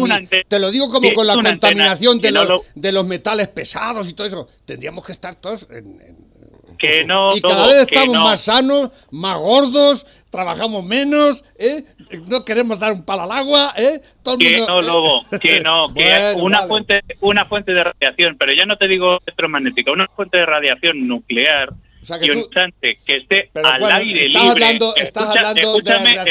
la 0.08 0.20
Te 0.48 0.58
lo 0.58 0.70
digo 0.70 0.88
como 0.88 1.12
con 1.12 1.26
la 1.26 1.34
contaminación 1.34 2.18
de, 2.20 2.32
no 2.32 2.44
lo- 2.44 2.64
de 2.74 2.92
los 2.92 3.06
metales 3.06 3.48
pesados 3.48 4.08
y 4.08 4.14
todo 4.14 4.26
eso. 4.26 4.48
Tendríamos 4.64 5.04
que 5.04 5.12
estar 5.12 5.34
todos 5.34 5.68
en- 5.70 6.00
en, 6.00 6.32
Que 6.78 7.04
no, 7.04 7.36
y 7.36 7.40
cada 7.42 7.66
vez 7.66 7.82
estamos 7.82 8.14
no. 8.16 8.24
más 8.24 8.40
sanos, 8.40 8.90
más 9.10 9.38
gordos, 9.38 10.04
trabajamos 10.30 10.82
menos, 10.84 11.44
¿eh? 11.58 11.84
No 12.26 12.44
queremos 12.44 12.78
dar 12.80 12.92
un 12.92 13.04
palo 13.04 13.22
al 13.22 13.30
agua, 13.32 13.72
¿eh? 13.76 14.00
Todo 14.22 14.34
el 14.34 14.40
Que 14.40 14.56
mundo- 14.56 14.66
no, 14.66 14.80
¿eh? 14.80 14.86
Lobo, 14.86 15.24
que 15.40 15.60
no, 15.60 15.86
que 15.94 16.02
Bueno, 16.32 16.42
una 16.44 16.56
vale. 16.60 16.68
fuente 16.68 17.00
una 17.20 17.44
fuente 17.44 17.72
de 17.74 17.84
radiación, 17.84 18.36
pero 18.38 18.52
ya 18.52 18.64
no 18.66 18.78
te 18.78 18.88
digo 18.88 19.20
electromagnética, 19.26 19.92
una 19.92 20.08
fuente 20.08 20.38
de 20.38 20.46
radiación 20.46 21.06
nuclear 21.06 21.68
O 21.70 22.04
sea 22.04 22.18
que 22.18 22.32
tú- 22.32 22.48
que 22.80 23.16
esté 23.16 23.50
al 23.54 23.78
bueno, 23.78 23.94
aire 23.96 24.26
estás 24.26 24.42
libre. 24.42 24.50
hablando, 24.64 24.96
estás 24.96 25.22
Escucha- 25.24 25.38
hablando 25.50 25.76
de 25.76 25.82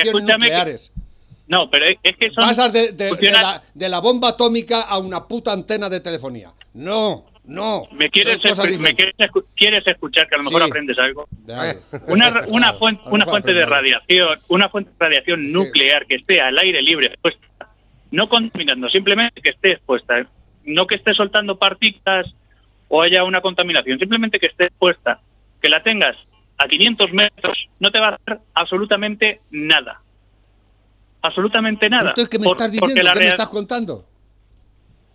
que- 0.04 0.12
nucleares. 0.12 0.92
No, 1.52 1.70
pero 1.70 1.86
es 2.02 2.16
que 2.18 2.30
son 2.32 2.46
Pasas 2.46 2.72
de, 2.72 2.94
de- 2.94 3.04
de 3.04 3.10
funciona- 3.10 3.42
la, 3.42 3.62
de 3.74 3.90
la 3.90 4.00
bomba 4.00 4.30
atómica 4.30 4.84
a 4.84 4.98
una 5.00 5.28
puta 5.28 5.52
antena 5.52 5.90
de 5.90 6.00
telefonía. 6.00 6.52
No, 6.74 7.26
no. 7.44 7.88
me 7.92 8.10
quieres, 8.10 8.40
escu- 8.40 8.78
me 8.80 8.96
quieres, 8.96 9.16
escu- 9.18 9.44
quieres 9.54 9.86
escuchar 9.86 10.30
que 10.30 10.36
a 10.36 10.38
lo 10.38 10.46
mejor 10.46 10.62
Sí. 10.62 10.68
aprendes 10.70 10.98
algo. 10.98 11.28
Dale. 11.46 11.80
Una, 12.08 12.74
fuente 13.26 13.54
de 13.54 13.66
radiación, 13.66 14.40
una 14.48 14.70
fuente 14.70 14.92
de 14.92 14.98
radiación 15.06 15.52
nuclear 15.52 16.06
que 16.06 16.16
esté 16.16 16.40
al 16.40 16.58
aire 16.58 16.82
libre, 16.82 17.18
pues 17.22 17.36
no 18.12 18.30
contaminando, 18.30 18.90
simplemente 18.90 19.42
que 19.42 19.50
esté 19.50 19.72
expuesta, 19.74 20.26
no 20.66 20.88
que 20.88 20.96
esté 20.96 21.14
soltando 21.14 21.58
partículas 21.60 22.28
o 22.88 23.02
haya 23.02 23.24
una 23.26 23.42
contaminación, 23.42 24.00
simplemente 24.00 24.40
que 24.40 24.48
esté 24.48 24.66
expuesta, 24.68 25.20
que 25.62 25.68
la 25.70 25.84
tengas 25.84 26.16
a 26.58 26.68
500 26.68 27.12
metros, 27.14 27.68
no 27.80 27.92
te 27.92 28.00
va 28.00 28.10
a 28.10 28.16
hacer 28.16 28.40
absolutamente 28.54 29.40
nada. 29.52 30.00
Absolutamente 31.22 31.90
nada. 31.90 32.10
Entonces, 32.10 32.30
¿qué 32.30 32.40
me 32.40 32.46
Por- 32.46 32.58
estás 32.58 32.72
diciendo? 32.72 33.12
¿Qué 33.14 33.20
me 33.20 33.28
estás 33.28 33.50
contando? 33.50 34.06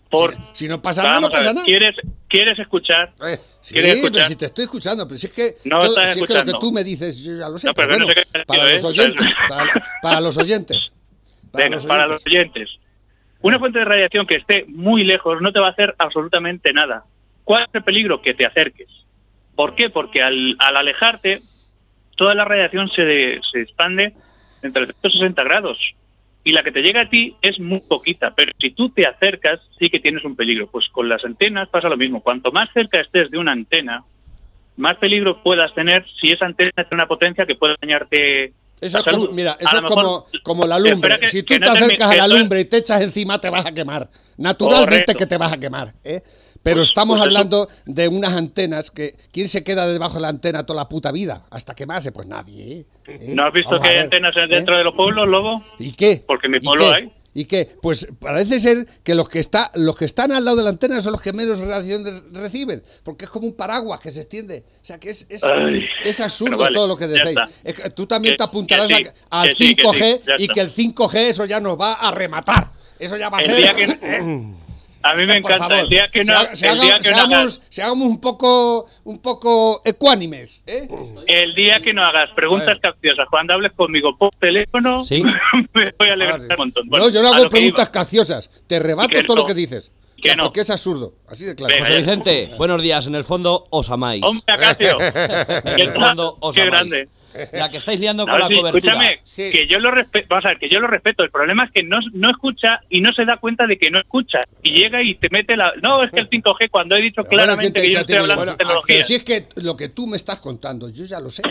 por- 0.09 0.35
Si, 0.35 0.41
si 0.53 0.69
no 0.69 0.81
pasa 0.81 1.03
nada, 1.03 1.21
no 1.21 1.27
a 1.27 1.31
pasa 1.31 1.47
ver, 1.47 1.55
nada. 1.57 1.65
¿quieres, 1.67 1.97
¿Quieres 2.29 2.59
escuchar? 2.59 3.13
Eh, 3.27 3.39
Sí, 3.61 3.75
¿Quieres 3.75 3.95
pero 3.97 4.05
escuchar? 4.07 4.29
si 4.29 4.37
te 4.37 4.47
estoy 4.47 4.65
escuchando, 4.65 5.09
pero 5.09 5.19
si 5.19 5.27
es 5.27 5.33
que, 5.33 5.57
No 5.65 5.81
todo- 5.81 5.89
estás 5.99 6.15
si 6.15 6.21
es 6.21 6.27
que 6.29 6.35
lo 6.35 6.45
que 6.45 6.53
tú 6.61 6.71
me 6.73 6.85
dices, 6.85 7.25
yo 7.25 7.37
ya 7.37 7.49
lo 7.49 7.59
sé. 7.59 7.67
No, 7.67 7.75
pero 7.75 7.89
pero 7.89 7.95
que 7.95 7.99
no 7.99 8.07
bueno, 8.07 8.21
sé 8.23 8.29
qué 8.33 8.45
para 8.47 8.71
los 8.73 8.85
oyentes, 8.85 9.35
para, 9.49 9.99
para 10.03 10.21
los 10.21 10.37
oyentes. 10.39 10.93
Para 11.51 11.65
Venga, 11.65 11.77
los 11.77 11.87
para 11.87 12.07
los 12.07 12.25
oyentes. 12.27 12.71
Una 13.43 13.59
fuente 13.59 13.81
de 13.81 13.85
radiación 13.85 14.27
que 14.27 14.37
esté 14.37 14.65
muy 14.69 15.03
lejos 15.05 15.41
no 15.43 15.53
te 15.53 15.59
va 15.59 15.67
a 15.69 15.71
hacer 15.71 15.95
absolutamente 15.99 16.73
nada. 16.73 17.05
¿Cuál 17.45 17.65
es 17.65 17.69
el 17.75 17.83
peligro? 17.83 18.23
Que 18.23 18.33
te 18.35 18.47
acerques. 18.47 18.89
¿Por 19.57 19.75
qué? 19.75 19.91
Porque 19.91 20.23
al, 20.23 20.55
al 20.61 20.77
alejarte, 20.77 21.43
toda 22.17 22.35
la 22.37 22.45
radiación 22.45 22.89
se, 22.91 23.41
se 23.51 23.61
expande 23.61 24.15
entre 24.63 24.87
360 24.87 25.43
grados. 25.45 25.79
y 26.45 26.53
la 26.53 26.63
que 26.63 26.71
te 26.71 26.81
llega 26.81 27.01
a 27.01 27.11
ti 27.11 27.35
es 27.43 27.59
muy 27.59 27.81
poquita, 27.81 28.33
pero 28.37 28.53
si 28.61 28.71
tú 28.71 28.89
te 28.91 29.05
acercas 29.05 29.59
sí 29.81 29.91
que 29.91 29.99
tienes 29.99 30.25
un 30.25 30.37
peligro. 30.37 30.69
Pues 30.71 30.89
con 30.91 31.09
las 31.09 31.25
antenas 31.25 31.69
pasa 31.69 31.89
lo 31.89 31.97
mismo. 31.97 32.21
Cuanto 32.23 32.53
más 32.53 32.69
cerca 32.73 33.01
estés 33.01 33.33
de 33.33 33.39
una 33.39 33.51
antena, 33.51 34.05
más 34.77 34.97
peligro 34.99 35.43
puedas 35.43 35.75
tener 35.75 36.05
si 36.21 36.31
esa 36.31 36.47
antena 36.47 36.71
tiene 36.73 36.89
una 36.93 37.09
potencia 37.09 37.47
que 37.47 37.57
puede 37.57 37.75
dañarte 37.81 38.53
Eso 38.81 38.99
es 38.99 39.05
como, 39.05 39.27
mira, 39.33 39.57
eso 39.59 39.77
es 39.77 39.83
como, 39.83 40.27
como 40.45 40.65
la 40.67 40.79
lumbre. 40.79 41.19
Que- 41.19 41.27
si 41.27 41.43
tú 41.43 41.55
te 41.55 41.59
no 41.59 41.73
acercas 41.73 42.11
a 42.13 42.17
la 42.17 42.29
lumbre 42.29 42.61
y 42.61 42.65
te 42.67 42.77
echas 42.77 43.01
encima, 43.01 43.41
te 43.41 43.51
vas 43.51 43.67
a 43.67 43.73
quemar. 43.75 44.09
Naturalmente 44.37 44.87
Correcto. 44.91 45.15
que 45.19 45.27
te 45.27 45.37
vas 45.39 45.53
a 45.53 45.59
quemar. 45.59 45.95
¿eh? 46.05 46.23
Pero 46.67 46.79
Pues- 46.79 46.89
estamos 46.89 47.19
pues 47.19 47.21
eso- 47.21 47.39
hablando 47.39 47.69
de 47.85 48.09
unas 48.09 48.33
antenas 48.33 48.91
que. 48.91 49.15
¿Quién 49.31 49.49
se 49.49 49.63
queda 49.63 49.87
debajo 49.87 50.15
de 50.15 50.23
la 50.23 50.29
antena 50.31 50.67
toda 50.67 50.79
la 50.83 50.89
puta 50.89 51.13
vida? 51.13 51.45
Hasta 51.49 51.77
quemarse, 51.77 52.11
pues 52.11 52.27
nadie. 52.27 52.81
¿eh? 52.81 52.87
¿Eh? 53.07 53.27
¿No 53.37 53.45
has 53.47 53.53
visto 53.53 53.71
Vamos 53.71 53.87
que 53.87 53.95
hay 53.95 53.99
antenas 54.01 54.35
¿eh? 54.37 54.49
dentro 54.49 54.77
de 54.77 54.83
los 54.83 54.93
pueblos, 54.93 55.29
Lobo? 55.29 55.63
¿Y 55.79 55.93
qué? 55.93 56.25
Porque 56.27 56.47
en 56.49 56.51
mi 56.53 56.59
¿Y 56.59 56.61
pueblo 56.63 56.91
hay. 56.93 57.13
¿Y 57.35 57.45
qué? 57.45 57.69
Pues 57.81 58.09
parece 58.19 58.59
ser 58.59 58.85
que 59.05 59.15
los 59.15 59.29
que 59.29 59.39
está, 59.39 59.71
los 59.75 59.97
que 59.97 60.07
están 60.07 60.33
al 60.33 60.45
lado 60.45 60.57
de 60.57 60.65
la 60.65 60.71
antena 60.71 61.01
son 61.01 61.13
los 61.13 61.21
que 61.21 61.33
menos 61.33 61.61
radiación 61.61 62.03
de- 62.03 62.41
reciben, 62.41 62.83
porque 63.05 63.27
es 63.27 63.31
como 63.31 63.47
un 63.47 63.55
paraguas 63.55 64.01
que 64.01 64.11
se 64.11 64.23
extiende. 64.23 64.65
O 64.83 64.85
sea 64.85 64.99
que 64.99 65.11
es, 65.11 65.25
es, 65.29 65.45
Ay, 65.45 65.87
es 66.05 66.19
absurdo 66.19 66.57
vale, 66.57 66.75
todo 66.75 66.89
lo 66.89 66.97
que 66.97 67.07
decís. 67.07 67.39
Es 67.63 67.75
que 67.75 67.91
tú 67.91 68.07
también 68.09 68.33
Que- 68.33 68.39
te 68.39 68.43
apuntarás 68.43 68.89
que 68.89 68.97
sí, 68.97 69.07
a- 69.31 69.41
al 69.43 69.49
que 69.51 69.55
sí, 69.55 69.77
que 69.77 69.83
5G 69.83 70.13
sí, 70.17 70.21
ya 70.27 70.35
y 70.39 70.49
que 70.49 70.61
el 70.61 70.71
5G 70.73 71.15
eso 71.29 71.45
ya 71.45 71.61
nos 71.61 71.79
va 71.79 71.93
a 71.93 72.11
rematar. 72.11 72.73
Eso 72.99 73.17
ya 73.19 73.29
va 73.29 73.39
a 73.39 73.41
El 73.43 73.47
ser. 73.47 73.57
día 73.57 73.75
que- 73.75 74.66
A 75.11 75.15
mí 75.15 75.23
O 75.23 75.27
sea, 75.27 75.35
me 75.35 75.39
encanta. 75.39 75.59
favor, 75.69 75.77
el 75.79 75.89
día 75.89 76.09
que 76.11 76.25
se 76.25 76.33
no, 76.33 76.39
haga- 76.39 76.55
se 76.57 76.69
el 76.69 76.81
día 76.81 76.95
haga- 76.95 77.01
que 77.01 77.11
no 77.11 77.17
hagas, 77.17 77.29
seamos, 77.29 77.61
seamos 77.69 78.09
un 78.09 78.21
poco 78.21 78.87
un 79.05 79.19
poco 79.21 79.83
ecuánimes, 79.85 80.65
¿eh? 80.67 80.89
el 81.27 81.55
día 81.55 81.81
que 81.81 81.93
no 81.95 82.03
hagas 82.05 82.31
preguntas 82.35 82.79
capciosas 82.81 83.27
cuando 83.31 83.55
hables 83.55 83.73
conmigo 83.73 84.17
por 84.17 84.31
teléfono, 84.41 85.03
Sí. 85.05 85.23
me 85.75 85.93
voy 85.99 86.09
a 86.09 86.13
alegrar 86.15 86.41
Ahora 86.41 86.43
sí. 86.45 86.49
un 86.51 86.57
montón. 86.57 86.87
No, 86.87 86.91
Bueno, 86.91 87.09
yo 87.11 87.23
no 87.23 87.33
hago 87.33 87.45
que 87.45 87.51
preguntas 87.51 87.87
iba. 87.87 87.93
caciosas. 87.93 88.51
Te 88.67 88.79
rebato 88.79 89.09
que 89.11 89.23
todo 89.23 89.37
no. 89.37 89.43
lo 89.43 89.49
que 89.49 89.55
dices. 89.55 89.93
O 89.93 90.17
Que 90.17 90.29
sea, 90.31 90.37
no. 90.37 90.45
Porque 90.45 90.61
es 90.63 90.71
absurdo. 90.71 91.13
Así 91.29 91.45
de 91.45 91.55
claro. 91.55 91.75
Venga, 91.75 91.85
José 91.87 91.99
Vicente, 91.99 92.51
buenos 92.57 92.81
días. 92.81 93.07
En 93.07 93.15
el 93.15 93.23
fondo 93.25 93.65
os 93.71 93.91
amáis. 93.91 94.23
Hombre, 94.25 94.45
Acacio. 94.47 94.97
En 95.67 95.81
el 95.81 95.91
fondo 95.91 96.39
os 96.41 96.55
Qué 96.55 96.63
amáis. 96.63 96.73
grande. 96.91 97.09
La 97.53 97.71
que 97.71 97.77
estáis 97.79 97.99
liando 98.01 98.25
No, 98.27 98.33
con 98.33 98.41
la 98.41 98.47
cobertura. 98.47 98.93
escúchame, 98.93 99.21
Sí. 99.25 99.51
que 99.51 99.67
yo 99.67 99.79
lo 99.79 99.91
respeto, 99.91 100.27
vamos 100.31 100.45
a 100.45 100.49
ver, 100.49 100.59
que 100.59 100.69
yo 100.69 100.81
lo 100.81 100.87
respeto. 100.87 101.23
El 101.23 101.31
problema 101.31 101.65
es 101.65 101.71
que 101.73 101.83
no, 101.83 101.99
no 102.13 102.31
escucha 102.31 102.81
y 102.91 103.01
no 103.01 103.13
se 103.13 103.25
da 103.25 103.37
cuenta 103.39 103.67
de 103.67 103.79
que 103.79 103.91
no 103.91 103.99
escucha. 103.99 104.45
Y 104.63 104.73
llega 104.73 105.03
y 105.03 105.15
te 105.15 105.29
mete 105.31 105.57
la. 105.57 105.73
No, 105.83 106.03
es 106.03 106.11
que 106.11 106.21
el 106.21 106.31
5G, 106.31 106.71
cuando 106.71 106.97
he 106.97 107.01
dicho 107.03 107.23
Bueno, 107.23 107.29
¿quién 107.31 107.39
claramente 107.41 107.81
te 107.81 107.87
que 107.87 107.93
yo 107.93 108.01
estoy 108.01 108.17
hablando 108.17 108.37
Bueno, 108.41 108.53
de 108.53 108.59
tecnología. 108.59 108.97
Pero 108.97 109.07
si 109.07 109.15
es 109.15 109.25
que 109.25 109.47
lo 109.57 109.77
que 109.77 109.89
tú 109.89 110.07
me 110.07 110.17
estás 110.17 110.39
contando, 110.39 110.89
yo 110.89 111.05
ya 111.05 111.21
lo 111.21 111.31
sé. 111.31 111.43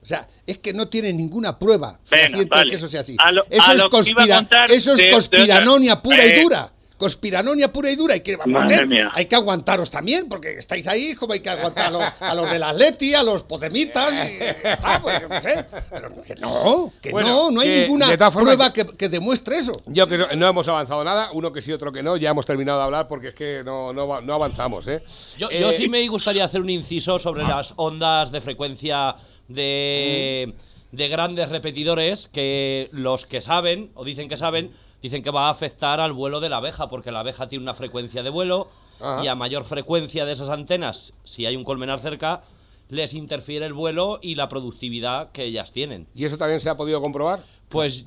O 0.00 0.06
sea, 0.08 0.26
es 0.46 0.58
que 0.58 0.72
no 0.72 0.88
tiene 0.88 1.12
ninguna 1.12 1.58
prueba 1.58 1.98
de 2.10 2.46
vale. 2.48 2.70
que 2.70 2.76
eso 2.76 2.88
sea 2.88 3.00
así. 3.00 3.16
Lo- 3.32 3.44
eso 3.50 3.72
es, 3.72 3.82
lo 3.82 3.90
que 3.90 4.10
iba 4.10 4.22
a 4.22 4.26
conspira- 4.26 4.36
contar 4.36 4.70
eso 4.70 4.92
es 4.94 5.00
de- 5.00 5.06
de 5.06 5.12
conspiranonia 5.12 6.00
pura 6.00 6.24
y 6.24 6.30
Eh. 6.30 6.42
dura. 6.42 6.70
Conspiranonia 6.98 7.72
pura 7.72 7.90
y 7.90 7.96
dura. 7.96 8.16
Y 8.16 8.20
que, 8.20 8.36
vamos 8.36 8.56
a 8.56 8.64
Madre 8.64 8.76
ver, 8.78 8.86
mía. 8.88 9.10
hay 9.14 9.26
que 9.26 9.36
aguantaros 9.36 9.90
también, 9.90 10.28
porque 10.28 10.58
estáis 10.58 10.86
ahí, 10.88 11.14
como 11.14 11.32
hay 11.32 11.40
que 11.40 11.48
aguantar 11.48 11.86
a 11.86 11.90
los, 11.90 12.04
a 12.20 12.34
los 12.34 12.50
del 12.50 12.62
Atleti, 12.62 13.14
a 13.14 13.22
los 13.22 13.44
Podemitas, 13.44 14.12
y 14.12 14.42
está, 14.66 15.00
pues 15.00 15.20
yo 15.22 15.28
no 15.28 15.40
sé. 15.40 15.64
Pero 15.90 16.22
que 16.22 16.34
no, 16.34 16.92
que 17.00 17.10
Bueno, 17.10 17.28
no, 17.28 17.50
no 17.52 17.60
hay 17.60 17.68
que, 17.68 17.80
ninguna 17.82 18.30
prueba 18.30 18.72
que, 18.72 18.84
que 18.84 19.08
demuestre 19.08 19.58
eso. 19.58 19.72
Yo 19.86 20.06
que 20.08 20.18
no 20.36 20.46
hemos 20.48 20.66
avanzado 20.68 21.02
nada, 21.04 21.30
uno 21.32 21.52
que 21.52 21.62
sí, 21.62 21.72
otro 21.72 21.92
que 21.92 22.02
no, 22.02 22.16
ya 22.16 22.30
hemos 22.30 22.44
terminado 22.44 22.78
de 22.78 22.84
hablar 22.84 23.08
porque 23.08 23.28
es 23.28 23.34
que 23.34 23.62
no, 23.64 23.92
no, 23.92 24.08
va- 24.08 24.20
no 24.20 24.34
avanzamos, 24.34 24.86
¿eh? 24.88 25.02
Yo, 25.38 25.48
Eh, 25.50 25.60
yo 25.60 25.72
sí 25.72 25.88
me 25.88 26.06
gustaría 26.08 26.44
hacer 26.44 26.60
un 26.60 26.68
inciso 26.70 27.18
sobre 27.20 27.44
las 27.44 27.74
ondas 27.76 28.32
de 28.32 28.40
frecuencia 28.40 29.14
de, 29.48 30.52
de 30.92 31.08
grandes 31.08 31.48
repetidores 31.48 32.28
que 32.28 32.88
los 32.92 33.26
que 33.26 33.40
saben, 33.40 33.90
o 33.94 34.04
dicen 34.04 34.28
que 34.28 34.36
saben, 34.36 34.70
dicen 35.02 35.22
que 35.22 35.30
va 35.30 35.46
a 35.46 35.50
afectar 35.50 36.00
al 36.00 36.12
vuelo 36.12 36.40
de 36.40 36.48
la 36.48 36.56
abeja, 36.58 36.88
porque 36.88 37.10
la 37.12 37.20
abeja 37.20 37.46
tiene 37.48 37.62
una 37.62 37.74
frecuencia 37.74 38.22
de 38.22 38.30
vuelo 38.30 38.68
Ajá. 39.00 39.24
y 39.24 39.28
a 39.28 39.34
mayor 39.34 39.64
frecuencia 39.64 40.24
de 40.26 40.32
esas 40.32 40.48
antenas, 40.48 41.12
si 41.24 41.46
hay 41.46 41.56
un 41.56 41.64
colmenar 41.64 42.00
cerca, 42.00 42.42
les 42.88 43.14
interfiere 43.14 43.66
el 43.66 43.74
vuelo 43.74 44.18
y 44.22 44.34
la 44.34 44.48
productividad 44.48 45.30
que 45.32 45.44
ellas 45.44 45.72
tienen. 45.72 46.06
¿Y 46.14 46.24
eso 46.24 46.38
también 46.38 46.60
se 46.60 46.68
ha 46.70 46.76
podido 46.76 47.00
comprobar? 47.02 47.42
Pues 47.68 48.06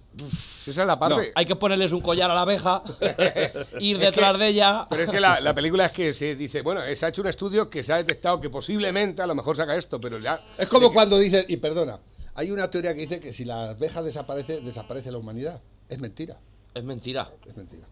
Si 0.60 0.72
esa 0.72 0.82
es 0.82 0.88
la 0.88 0.98
parte. 0.98 1.32
hay 1.36 1.46
que 1.46 1.56
ponerles 1.56 1.92
un 1.92 2.02
collar 2.02 2.32
a 2.32 2.34
la 2.34 2.42
abeja, 2.42 2.82
ir 3.80 3.98
Es 3.98 4.02
detrás 4.02 4.32
que- 4.34 4.38
de 4.40 4.48
ella. 4.48 4.88
Pero 4.90 5.04
es 5.04 5.10
que 5.12 5.20
la, 5.20 5.40
la 5.40 5.54
película 5.54 5.86
es 5.86 5.92
que 5.92 6.14
se 6.14 6.36
dice, 6.36 6.64
bueno, 6.64 6.82
se 6.96 7.06
ha 7.06 7.10
hecho 7.10 7.22
un 7.22 7.28
estudio 7.28 7.70
que 7.70 7.84
se 7.84 7.94
ha 7.94 7.98
detectado 7.98 8.42
que 8.42 8.50
posiblemente 8.50 9.22
a 9.22 9.28
lo 9.28 9.36
mejor 9.36 9.56
saca 9.56 9.76
esto, 9.76 10.02
pero 10.02 10.18
ya. 10.18 10.42
Es 10.58 10.68
como 10.68 10.92
cuando 10.92 11.20
dicen, 11.20 11.46
y 11.48 11.58
perdona, 11.58 12.00
hay 12.34 12.50
una 12.50 12.72
teoría 12.72 12.96
que 12.96 13.02
dice 13.02 13.20
que 13.20 13.34
si 13.34 13.46
la 13.46 13.70
abeja 13.70 14.02
desaparece, 14.02 14.62
desaparece 14.62 15.12
la 15.12 15.20
humanidad. 15.20 15.62
Es 15.90 16.00
mentira, 16.00 16.40
Es 16.74 16.84
mentira. 16.84 17.30
es 17.48 17.56
mentira. 17.58 17.84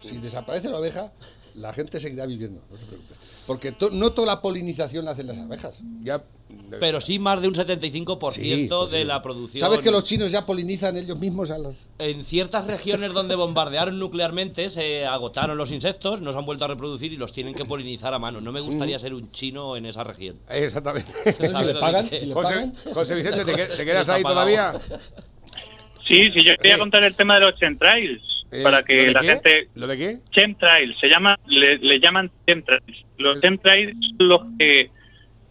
Si 0.00 0.18
desaparece 0.18 0.68
la 0.68 0.76
abeja, 0.78 1.12
la 1.56 1.72
gente 1.72 1.98
seguirá 2.00 2.24
viviendo, 2.26 2.60
no 2.70 2.76
te 2.76 2.86
preocupes. 2.86 3.16
Porque 3.46 3.72
to- 3.72 3.90
no 3.90 4.12
toda 4.12 4.26
la 4.26 4.40
polinización 4.42 5.04
la 5.04 5.12
hacen 5.12 5.26
las 5.26 5.38
abejas. 5.38 5.80
ya 6.04 6.22
Pero 6.78 7.00
sí 7.00 7.18
más 7.18 7.40
de 7.42 7.48
un 7.48 7.54
75% 7.54 8.32
Sí, 8.32 8.66
pues 8.70 8.90
de 8.92 9.00
sí. 9.00 9.04
la 9.04 9.20
producción. 9.22 9.58
¿Sabes 9.60 9.80
que 9.80 9.90
los 9.90 10.04
chinos 10.04 10.30
ya 10.30 10.46
polinizan 10.46 10.96
ellos 10.96 11.18
mismos 11.18 11.50
a 11.50 11.58
los...? 11.58 11.74
En 11.98 12.24
ciertas 12.24 12.66
regiones 12.66 13.12
donde 13.12 13.34
bombardearon 13.34 13.98
nuclearmente 13.98 14.70
se 14.70 15.04
agotaron 15.06 15.58
los 15.58 15.72
insectos, 15.72 16.20
no 16.20 16.32
se 16.32 16.38
han 16.38 16.46
vuelto 16.46 16.64
a 16.66 16.68
reproducir 16.68 17.12
y 17.12 17.16
los 17.16 17.32
tienen 17.32 17.54
que 17.54 17.64
polinizar 17.64 18.14
a 18.14 18.18
mano. 18.18 18.40
No 18.40 18.52
me 18.52 18.60
gustaría 18.60 18.98
ser 18.98 19.12
un 19.14 19.30
chino 19.32 19.76
en 19.76 19.86
esa 19.86 20.04
región. 20.04 20.36
Exactamente. 20.48 21.10
Si 21.40 21.48
¿Sabes 21.48 21.74
le 21.74 21.80
pagan, 21.80 22.08
si 22.10 22.26
le 22.26 22.34
José, 22.34 22.48
pagan... 22.54 22.74
José 22.94 23.14
Vicente, 23.16 23.44
¿te, 23.44 23.54
que- 23.56 23.66
te 23.76 23.84
quedas 23.84 24.08
ahí 24.10 24.22
todavía? 24.22 24.80
Sí, 26.08 26.30
sí, 26.32 26.42
yo 26.42 26.56
quería 26.56 26.74
Sí. 26.74 26.80
contar 26.80 27.04
el 27.04 27.14
tema 27.14 27.34
de 27.34 27.40
los 27.42 27.54
chemtrails, 27.60 28.22
Eh, 28.50 28.62
para 28.62 28.78
¿lo 28.80 28.84
que 28.86 29.10
la 29.12 29.20
qué? 29.20 29.26
gente... 29.26 29.68
¿Lo 29.74 29.86
de 29.86 29.96
qué? 29.98 30.18
Chemtrails, 30.30 30.98
se 30.98 31.08
llama, 31.08 31.38
le, 31.46 31.76
le 31.78 32.00
llaman 32.00 32.30
chemtrails. 32.46 33.04
Los 33.18 33.40
chemtrails 33.42 33.94
son 34.16 34.28
los 34.28 34.40
que 34.58 34.90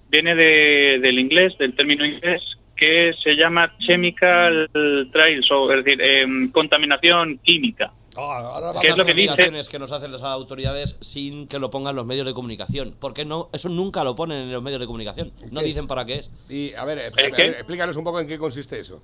viene 0.09 0.33
de- 0.35 0.99
del 1.01 1.19
inglés, 1.19 1.53
del 1.59 1.75
término 1.75 2.05
inglés, 2.05 2.41
que 2.75 3.13
se 3.23 3.35
llama 3.35 3.75
chemical 3.79 4.69
trails, 5.11 5.49
o 5.51 5.71
es 5.73 5.83
decir, 5.85 6.01
em, 6.01 6.51
contaminación 6.51 7.39
química. 7.43 7.91
Ah, 8.19 8.39
ahora 8.55 8.79
¿Qué 8.81 8.87
es 8.87 8.97
lo 8.97 9.05
que 9.05 9.13
dice? 9.13 9.25
Investigaciones 9.25 9.69
que 9.69 9.77
nos 9.77 9.91
hacen 9.91 10.11
las 10.11 10.23
autoridades 10.23 10.97
sin 11.01 11.47
que 11.47 11.59
lo 11.59 11.69
pongan 11.69 11.95
los 11.95 12.05
medios 12.07 12.25
de 12.25 12.33
comunicación. 12.33 12.95
Porque 12.99 13.25
no, 13.25 13.49
eso 13.53 13.69
nunca 13.69 14.03
lo 14.03 14.15
ponen 14.15 14.39
en 14.39 14.51
los 14.51 14.63
medios 14.63 14.79
de 14.79 14.87
comunicación. 14.87 15.31
No 15.51 15.59
¿Qué? 15.59 15.67
dicen 15.67 15.85
para 15.85 16.03
qué 16.05 16.15
es. 16.15 16.31
Y 16.49 16.73
a 16.73 16.83
ver, 16.85 16.97
eh, 16.97 17.11
ver, 17.15 17.49
explícanos 17.49 17.95
un 17.95 18.03
poco 18.03 18.19
en 18.19 18.27
qué 18.27 18.39
consiste 18.39 18.79
eso. 18.79 19.03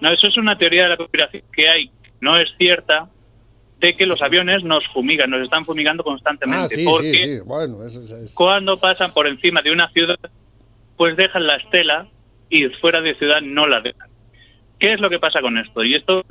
No, 0.00 0.10
eso 0.10 0.26
es 0.26 0.36
una 0.36 0.58
teoría 0.58 0.84
de 0.84 0.88
la 0.90 0.96
conspiración 0.96 1.42
que 1.52 1.68
hay, 1.68 1.90
no 2.20 2.36
es 2.38 2.50
cierta, 2.58 3.08
de 3.78 3.94
que 3.94 4.06
los 4.06 4.22
aviones 4.22 4.62
nos 4.64 4.86
fumigan, 4.88 5.30
nos 5.30 5.42
están 5.42 5.64
fumigando 5.64 6.02
constantemente. 6.02 6.64
Ah, 6.64 6.68
sí, 6.68 6.84
porque 6.84 7.10
sí, 7.10 7.18
sí. 7.18 7.40
Bueno, 7.44 7.84
eso, 7.84 8.02
eso 8.02 8.16
es... 8.16 8.34
cuando 8.34 8.78
pasan 8.78 9.12
por 9.12 9.26
encima 9.26 9.62
de 9.62 9.72
una 9.72 9.90
ciudad, 9.90 10.18
pues 10.96 11.16
dejan 11.16 11.46
la 11.46 11.56
estela 11.56 12.06
y 12.48 12.66
fuera 12.68 13.00
de 13.00 13.14
ciudad 13.14 13.42
no 13.42 13.66
la 13.66 13.80
dejan. 13.80 14.08
¿Qué 14.78 14.92
es 14.92 15.00
lo 15.00 15.10
que 15.10 15.18
pasa 15.18 15.40
con 15.40 15.58
esto? 15.58 15.84
Y 15.84 15.94
esto 15.94 16.24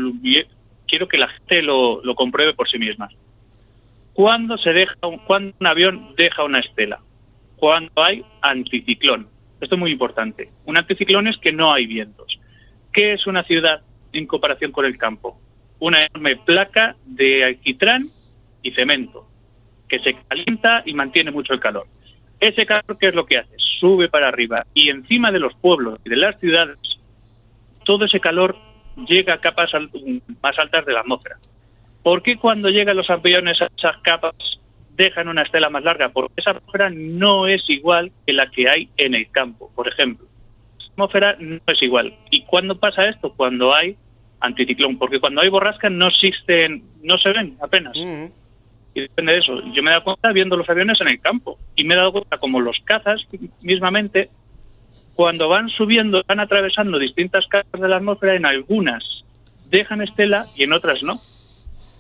quiero 0.88 1.08
que 1.08 1.18
la 1.18 1.28
gente 1.28 1.62
lo, 1.64 2.04
lo 2.04 2.16
compruebe 2.16 2.54
por 2.54 2.70
sí 2.70 2.78
misma. 2.78 3.10
¿Cuándo 4.14 4.58
se 4.58 4.74
deja 4.74 4.96
un, 5.02 5.18
cuándo 5.20 5.56
un 5.60 5.68
avión 5.68 6.14
deja 6.16 6.44
una 6.44 6.60
estela? 6.60 7.00
Cuando 7.56 7.92
hay 7.96 8.24
anticiclón. 8.42 9.28
Esto 9.60 9.76
es 9.76 9.80
muy 9.80 9.92
importante. 9.92 10.50
Un 10.66 10.78
anticiclón 10.78 11.28
es 11.28 11.38
que 11.38 11.52
no 11.52 11.74
hay 11.74 11.88
vientos. 11.88 12.40
¿Qué 12.94 13.14
es 13.14 13.26
una 13.26 13.44
ciudad 13.44 13.82
en 14.14 14.28
comparación 14.28 14.72
con 14.72 14.86
el 14.86 14.98
campo? 14.98 15.40
Una 15.80 16.06
enorme 16.06 16.36
placa 16.38 16.96
de 17.06 17.44
alquitrán 17.44 18.10
y 18.62 18.72
cemento 18.72 19.28
que 19.90 20.00
se 20.00 20.16
calienta 20.28 20.84
y 20.86 20.94
mantiene 20.94 21.32
mucho 21.32 21.54
el 21.54 21.60
calor. 21.60 21.86
Ese 22.40 22.66
calor, 22.66 22.98
¿qué 23.00 23.08
es 23.08 23.16
lo 23.16 23.26
que 23.26 23.38
hace? 23.38 23.56
Sube 23.58 24.10
para 24.10 24.28
arriba 24.28 24.66
y 24.74 24.90
encima 24.90 25.32
de 25.32 25.40
los 25.40 25.54
pueblos 25.56 26.00
y 26.06 26.10
de 26.10 26.18
las 26.18 26.40
ciudades, 26.40 26.78
todo 27.84 28.06
ese 28.06 28.20
calor 28.20 28.56
llega 29.08 29.34
a 29.34 29.42
capas 29.42 29.72
más 30.42 30.58
altas 30.60 30.86
de 30.86 30.94
la 30.94 31.02
atmósfera. 31.02 31.38
¿Por 32.04 32.22
qué 32.22 32.38
cuando 32.38 32.70
llegan 32.70 32.98
los 32.98 33.10
aviones 33.10 33.62
a 33.62 33.70
esas 33.76 33.98
capas 33.98 34.36
dejan 34.96 35.28
una 35.30 35.42
estela 35.42 35.70
más 35.70 35.84
larga? 35.84 36.10
Porque 36.10 36.34
esa 36.38 36.52
atmósfera 36.52 36.90
no 36.92 37.48
es 37.48 37.68
igual 37.70 38.12
que 38.26 38.34
la 38.34 38.52
que 38.52 38.70
hay 38.70 38.90
en 38.98 39.16
el 39.16 39.30
campo, 39.32 39.72
por 39.76 39.88
ejemplo. 39.88 40.28
Atmósfera 40.94 41.36
no 41.40 41.60
es 41.68 41.82
igual. 41.82 42.16
¿Y 42.30 42.44
cuándo 42.44 42.80
pasa 42.80 43.10
esto? 43.10 43.34
Cuando 43.34 43.74
hay 43.74 43.96
anticiclón, 44.40 44.98
porque 44.98 45.20
cuando 45.20 45.42
hay 45.42 45.50
borrascas 45.50 45.92
no 45.92 46.08
existen, 46.08 46.84
no 47.02 47.18
se 47.18 47.32
ven 47.32 47.58
apenas. 47.62 47.96
Y 47.96 49.02
depende 49.02 49.34
de 49.34 49.40
eso. 49.40 49.62
Yo 49.74 49.82
me 49.82 49.90
he 49.90 49.94
dado 49.94 50.04
cuenta 50.04 50.32
viendo 50.32 50.56
los 50.56 50.70
aviones 50.70 51.02
en 51.02 51.08
el 51.08 51.20
campo. 51.20 51.58
Y 51.76 51.84
me 51.84 51.94
he 51.94 51.98
dado 51.98 52.12
cuenta 52.12 52.38
como 52.38 52.62
los 52.62 52.80
cazas 52.82 53.26
mismamente, 53.62 54.30
cuando 55.16 55.50
van 55.50 55.70
subiendo, 55.70 56.24
van 56.28 56.40
atravesando 56.40 57.00
distintas 57.00 57.48
capas 57.48 57.82
de 57.82 57.88
la 57.88 57.98
atmósfera, 57.98 58.36
en 58.36 58.46
algunas 58.46 59.24
dejan 59.70 60.02
estela 60.02 60.48
y 60.56 60.64
en 60.64 60.74
otras 60.74 61.02
no. 61.02 61.20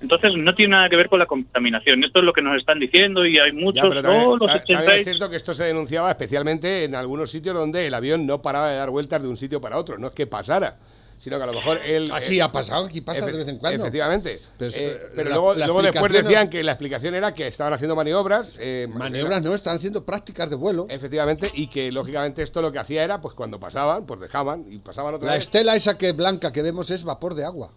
Entonces 0.04 0.34
no 0.36 0.54
tiene 0.54 0.72
nada 0.72 0.90
que 0.90 0.96
ver 0.98 1.08
con 1.10 1.18
la 1.18 1.26
contaminación. 1.26 2.04
Esto 2.04 2.20
es 2.20 2.26
lo 2.26 2.34
que 2.34 2.42
nos 2.42 2.58
están 2.58 2.78
diciendo 2.80 3.26
y 3.26 3.40
hay 3.40 3.52
Ya, 3.52 3.58
muchos, 3.60 3.86
pero 3.90 4.02
también, 4.02 4.24
todos 4.24 4.40
los 4.42 4.48
ta- 4.50 4.58
también 4.60 4.78
80 4.80 4.96
es 4.96 5.04
cierto 5.06 5.30
que 5.30 5.36
esto 5.38 5.54
se 5.54 5.64
denunciaba 5.64 6.10
especialmente 6.12 6.84
en 6.84 6.94
algunos 6.94 7.32
sitios 7.32 7.56
donde 7.56 7.88
el 7.88 7.94
avión 7.94 8.28
no 8.28 8.42
paraba 8.42 8.70
de 8.70 8.78
dar 8.78 8.90
vueltas 8.90 9.22
de 9.22 9.30
un 9.30 9.38
sitio 9.38 9.62
para 9.62 9.78
otro, 9.78 9.98
no 9.98 10.08
es 10.08 10.14
que 10.14 10.28
pasara, 10.28 10.78
sino 11.18 11.38
que 11.38 11.44
a 11.44 11.46
lo 11.46 11.54
mejor 11.54 11.80
él... 11.86 12.12
Aquí 12.12 12.38
eh, 12.38 12.42
ha 12.42 12.52
pasado, 12.52 12.86
aquí 12.86 13.00
pasa 13.00 13.26
de 13.26 13.32
vez 13.38 13.48
en 13.48 13.58
cuando. 13.60 13.82
Efectivamente. 13.82 14.40
Pero 14.58 14.72
Eh, 14.76 14.98
pero 15.16 15.30
la- 15.30 15.36
luego, 15.36 15.54
la 15.56 15.66
luego 15.68 15.82
después 15.82 16.12
decían 16.12 16.50
que 16.50 16.62
la 16.66 16.74
explicación 16.74 17.16
era 17.16 17.34
que 17.34 17.48
estaban 17.48 17.72
haciendo 17.72 17.96
maniobras. 17.96 18.58
eh, 18.60 18.90
Maniobras 18.94 19.42
no, 19.42 19.54
están 19.56 19.78
haciendo 19.78 20.04
prácticas 20.06 20.50
de 20.50 20.58
vuelo. 20.58 20.86
Efectivamente, 20.90 21.50
y 21.56 21.68
que 21.68 21.94
lógicamente 21.94 22.44
esto 22.44 22.62
lo 22.62 22.74
que 22.74 22.80
hacía 22.80 23.06
era, 23.06 23.22
pues 23.22 23.36
cuando 23.36 23.58
pasaban, 23.58 24.06
pues 24.06 24.20
dejaban 24.20 24.66
y 24.70 24.80
pasaban 24.80 25.14
otra 25.16 25.28
La 25.28 25.36
vez. 25.36 25.46
estela 25.46 25.78
esa 25.78 25.98
que 25.98 26.12
blanca 26.12 26.52
que 26.52 26.62
vemos 26.62 26.90
es 26.92 27.06
vapor 27.06 27.36
de 27.36 27.46
agua. 27.46 27.70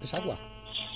Es 0.00 0.14
agua. 0.14 0.38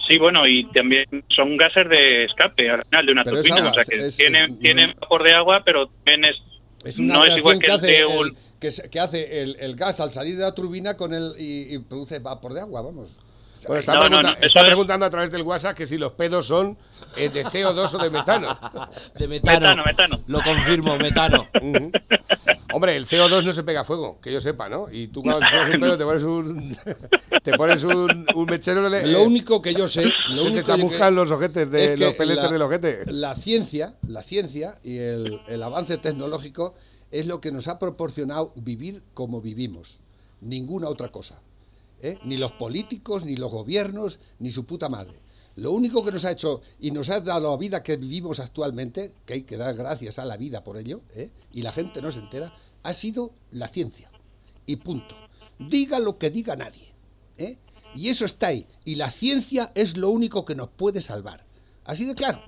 Sí, 0.07 0.19
bueno, 0.19 0.47
y 0.47 0.65
también 0.73 1.05
son 1.29 1.57
gases 1.57 1.89
de 1.89 2.25
escape 2.25 2.71
al 2.71 2.85
final 2.85 3.07
de 3.07 3.13
una 3.13 3.25
Pero 3.25 3.37
turbina, 3.39 3.57
agua, 3.57 3.71
o 3.71 3.75
sea 3.75 3.85
que 3.85 3.97
es- 4.07 4.17
tienen, 4.17 4.53
es- 4.53 4.59
tienen 4.61 4.95
vapor 5.01 5.23
de 5.25 5.33
agua, 5.33 5.63
pero 5.65 5.89
también 5.89 6.25
es, 6.27 6.37
Es 6.85 6.99
una 6.99 7.15
no 7.15 7.25
es 7.25 7.37
igual 7.39 7.59
que, 7.59 7.67
que 7.67 7.73
el 7.73 7.77
hace, 7.79 8.07
un... 8.07 8.27
el, 8.29 8.37
que, 8.61 8.69
que 8.91 9.01
hace 9.01 9.43
el, 9.43 9.57
el 9.59 9.75
gas 9.75 9.99
al 10.01 10.11
salir 10.11 10.37
de 10.37 10.43
la 10.43 10.55
turbina 10.55 10.97
con 10.97 11.13
el 11.13 11.33
y, 11.39 11.75
y 11.75 11.79
produce 11.81 12.19
vapor 12.21 12.55
de 12.55 12.61
agua, 12.61 12.83
vamos. 12.83 13.19
Bueno, 13.67 13.79
está, 13.81 13.95
No, 13.95 14.01
no, 14.01 14.07
pregunta- 14.09 14.31
no, 14.31 14.37
eso 14.37 14.47
está 14.47 14.61
es- 14.61 14.67
preguntando 14.67 15.07
a 15.07 15.11
través 15.11 15.31
del 15.31 15.43
WhatsApp 15.43 15.77
que 15.77 15.87
si 15.87 15.99
los 15.99 16.13
pedos 16.13 16.47
son 16.47 16.77
eh, 17.17 17.29
de 17.31 17.45
CO2 17.45 17.95
o 17.95 17.99
de 17.99 18.11
metano. 18.11 18.59
De 19.19 19.27
metano. 19.29 19.61
Metano, 19.61 19.85
metano. 19.85 20.21
Lo 20.27 20.43
confirmo, 20.43 20.97
metano. 20.99 21.47
Hombre, 22.73 22.97
el 22.97 23.07
CO2 23.07 23.45
no 23.45 23.53
se 23.53 23.63
pega 23.63 23.81
a 23.81 23.85
fuego, 23.85 24.19
que 24.21 24.33
yo 24.33 24.41
sepa, 24.41 24.69
¿no? 24.69 24.89
Y 24.91 25.09
tú 25.09 25.23
cuando 25.23 25.41
te 25.41 25.57
pones 25.57 25.75
un 25.75 25.81
pedo 25.81 25.97
te 25.99 26.05
pones 26.05 26.23
un, 26.25 26.77
te 27.43 27.53
pones 27.57 27.85
un, 27.85 28.27
un 28.35 28.45
mechero... 28.47 28.89
le- 28.89 29.07
Lo 29.07 29.23
único 29.23 29.63
que 29.63 29.73
yo 29.75 29.89
sé, 29.89 30.05
lo 30.05 30.11
se 30.11 30.35
te 30.35 30.41
único 30.43 30.55
que- 30.57 30.63
chamuscan 30.65 31.15
los 31.15 31.31
ojetes 31.31 31.71
de 31.71 31.85
es 31.85 31.99
que 31.99 32.05
los 32.05 32.15
peletes 32.15 32.45
la- 32.45 32.51
del 32.53 32.63
ojete. 32.63 33.05
La 33.07 33.35
ciencia, 33.35 33.95
la 34.07 34.23
ciencia 34.23 34.77
y 34.85 34.99
el, 34.99 35.41
el 35.49 35.63
avance 35.63 35.97
tecnológico 35.99 36.75
es 37.11 37.27
lo 37.27 37.41
que 37.41 37.53
nos 37.53 37.69
ha 37.69 37.79
proporcionado 37.79 38.53
vivir 38.57 39.03
como 39.15 39.41
vivimos. 39.41 39.99
Ninguna 40.43 40.89
otra 40.89 41.09
cosa. 41.09 41.37
¿Eh? 42.07 42.19
Ni 42.25 42.37
los 42.37 42.53
políticos, 42.53 43.25
ni 43.25 43.37
los 43.37 43.53
gobiernos, 43.53 44.19
ni 44.39 44.51
su 44.51 44.65
puta 44.65 44.89
madre. 44.89 45.19
Lo 45.57 45.73
único 45.73 46.05
que 46.05 46.13
nos 46.13 46.25
ha 46.25 46.33
hecho 46.33 46.61
y 46.81 46.91
nos 46.91 47.09
ha 47.09 47.21
dado 47.21 47.51
la 47.51 47.57
vida 47.57 47.83
que 47.83 47.97
vivimos 47.97 48.41
actualmente, 48.41 49.13
que 49.25 49.35
hay 49.35 49.43
que 49.43 49.57
dar 49.57 49.75
gracias 49.75 50.19
a 50.19 50.25
la 50.25 50.37
vida 50.37 50.63
por 50.63 50.77
ello, 50.77 51.01
¿eh? 51.15 51.31
y 51.53 51.63
la 51.63 51.73
gente 51.73 52.03
no 52.03 52.11
se 52.11 52.21
entera, 52.21 52.55
ha 52.83 52.93
sido 52.93 53.33
la 53.53 53.67
ciencia. 53.67 54.11
Y 54.67 54.77
punto. 54.77 55.17
Diga 55.59 55.99
lo 55.99 56.19
que 56.19 56.31
diga 56.31 56.57
nadie. 56.57 56.93
¿eh? 57.39 57.57
Y 57.95 58.09
eso 58.09 58.27
está 58.27 58.49
ahí. 58.49 58.67
Y 58.85 58.97
la 58.97 59.11
ciencia 59.11 59.73
es 59.75 59.97
lo 59.97 60.11
único 60.11 60.45
que 60.45 60.55
nos 60.55 60.69
puede 60.69 61.01
salvar. 61.01 61.45
Así 61.85 62.05
de 62.05 62.15
claro. 62.15 62.43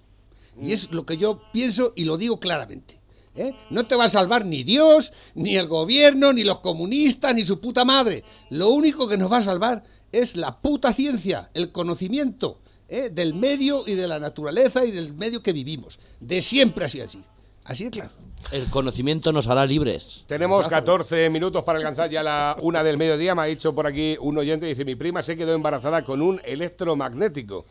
Y 0.60 0.72
es 0.72 0.90
lo 0.90 1.06
que 1.06 1.16
yo 1.16 1.40
pienso 1.52 1.92
y 1.96 2.04
lo 2.04 2.18
digo 2.18 2.38
claramente. 2.40 2.97
¿Eh? 3.38 3.54
No 3.70 3.84
te 3.84 3.96
va 3.96 4.04
a 4.04 4.08
salvar 4.08 4.44
ni 4.44 4.64
Dios, 4.64 5.12
ni 5.34 5.56
el 5.56 5.66
gobierno, 5.66 6.32
ni 6.32 6.44
los 6.44 6.60
comunistas, 6.60 7.34
ni 7.34 7.44
su 7.44 7.60
puta 7.60 7.84
madre. 7.84 8.24
Lo 8.50 8.70
único 8.70 9.08
que 9.08 9.16
nos 9.16 9.32
va 9.32 9.38
a 9.38 9.42
salvar 9.42 9.84
es 10.12 10.36
la 10.36 10.60
puta 10.60 10.92
ciencia, 10.92 11.50
el 11.54 11.72
conocimiento 11.72 12.56
¿eh? 12.88 13.10
del 13.10 13.34
medio 13.34 13.84
y 13.86 13.94
de 13.94 14.08
la 14.08 14.18
naturaleza 14.18 14.84
y 14.84 14.90
del 14.90 15.14
medio 15.14 15.42
que 15.42 15.52
vivimos. 15.52 15.98
De 16.20 16.40
siempre 16.40 16.84
ha 16.84 16.88
sido 16.88 17.04
así. 17.04 17.22
Así 17.64 17.84
de 17.84 17.90
claro. 17.90 18.10
El 18.50 18.66
conocimiento 18.70 19.30
nos 19.32 19.46
hará 19.48 19.66
libres. 19.66 20.24
Tenemos 20.26 20.68
14 20.68 21.28
minutos 21.28 21.64
para 21.64 21.78
alcanzar 21.78 22.08
ya 22.08 22.22
la 22.22 22.56
una 22.62 22.82
del 22.82 22.96
mediodía. 22.96 23.34
Me 23.34 23.42
ha 23.42 23.44
dicho 23.44 23.74
por 23.74 23.86
aquí 23.86 24.16
un 24.20 24.38
oyente, 24.38 24.64
dice, 24.64 24.86
mi 24.86 24.94
prima 24.94 25.22
se 25.22 25.36
quedó 25.36 25.54
embarazada 25.54 26.02
con 26.02 26.22
un 26.22 26.40
electromagnético. 26.44 27.66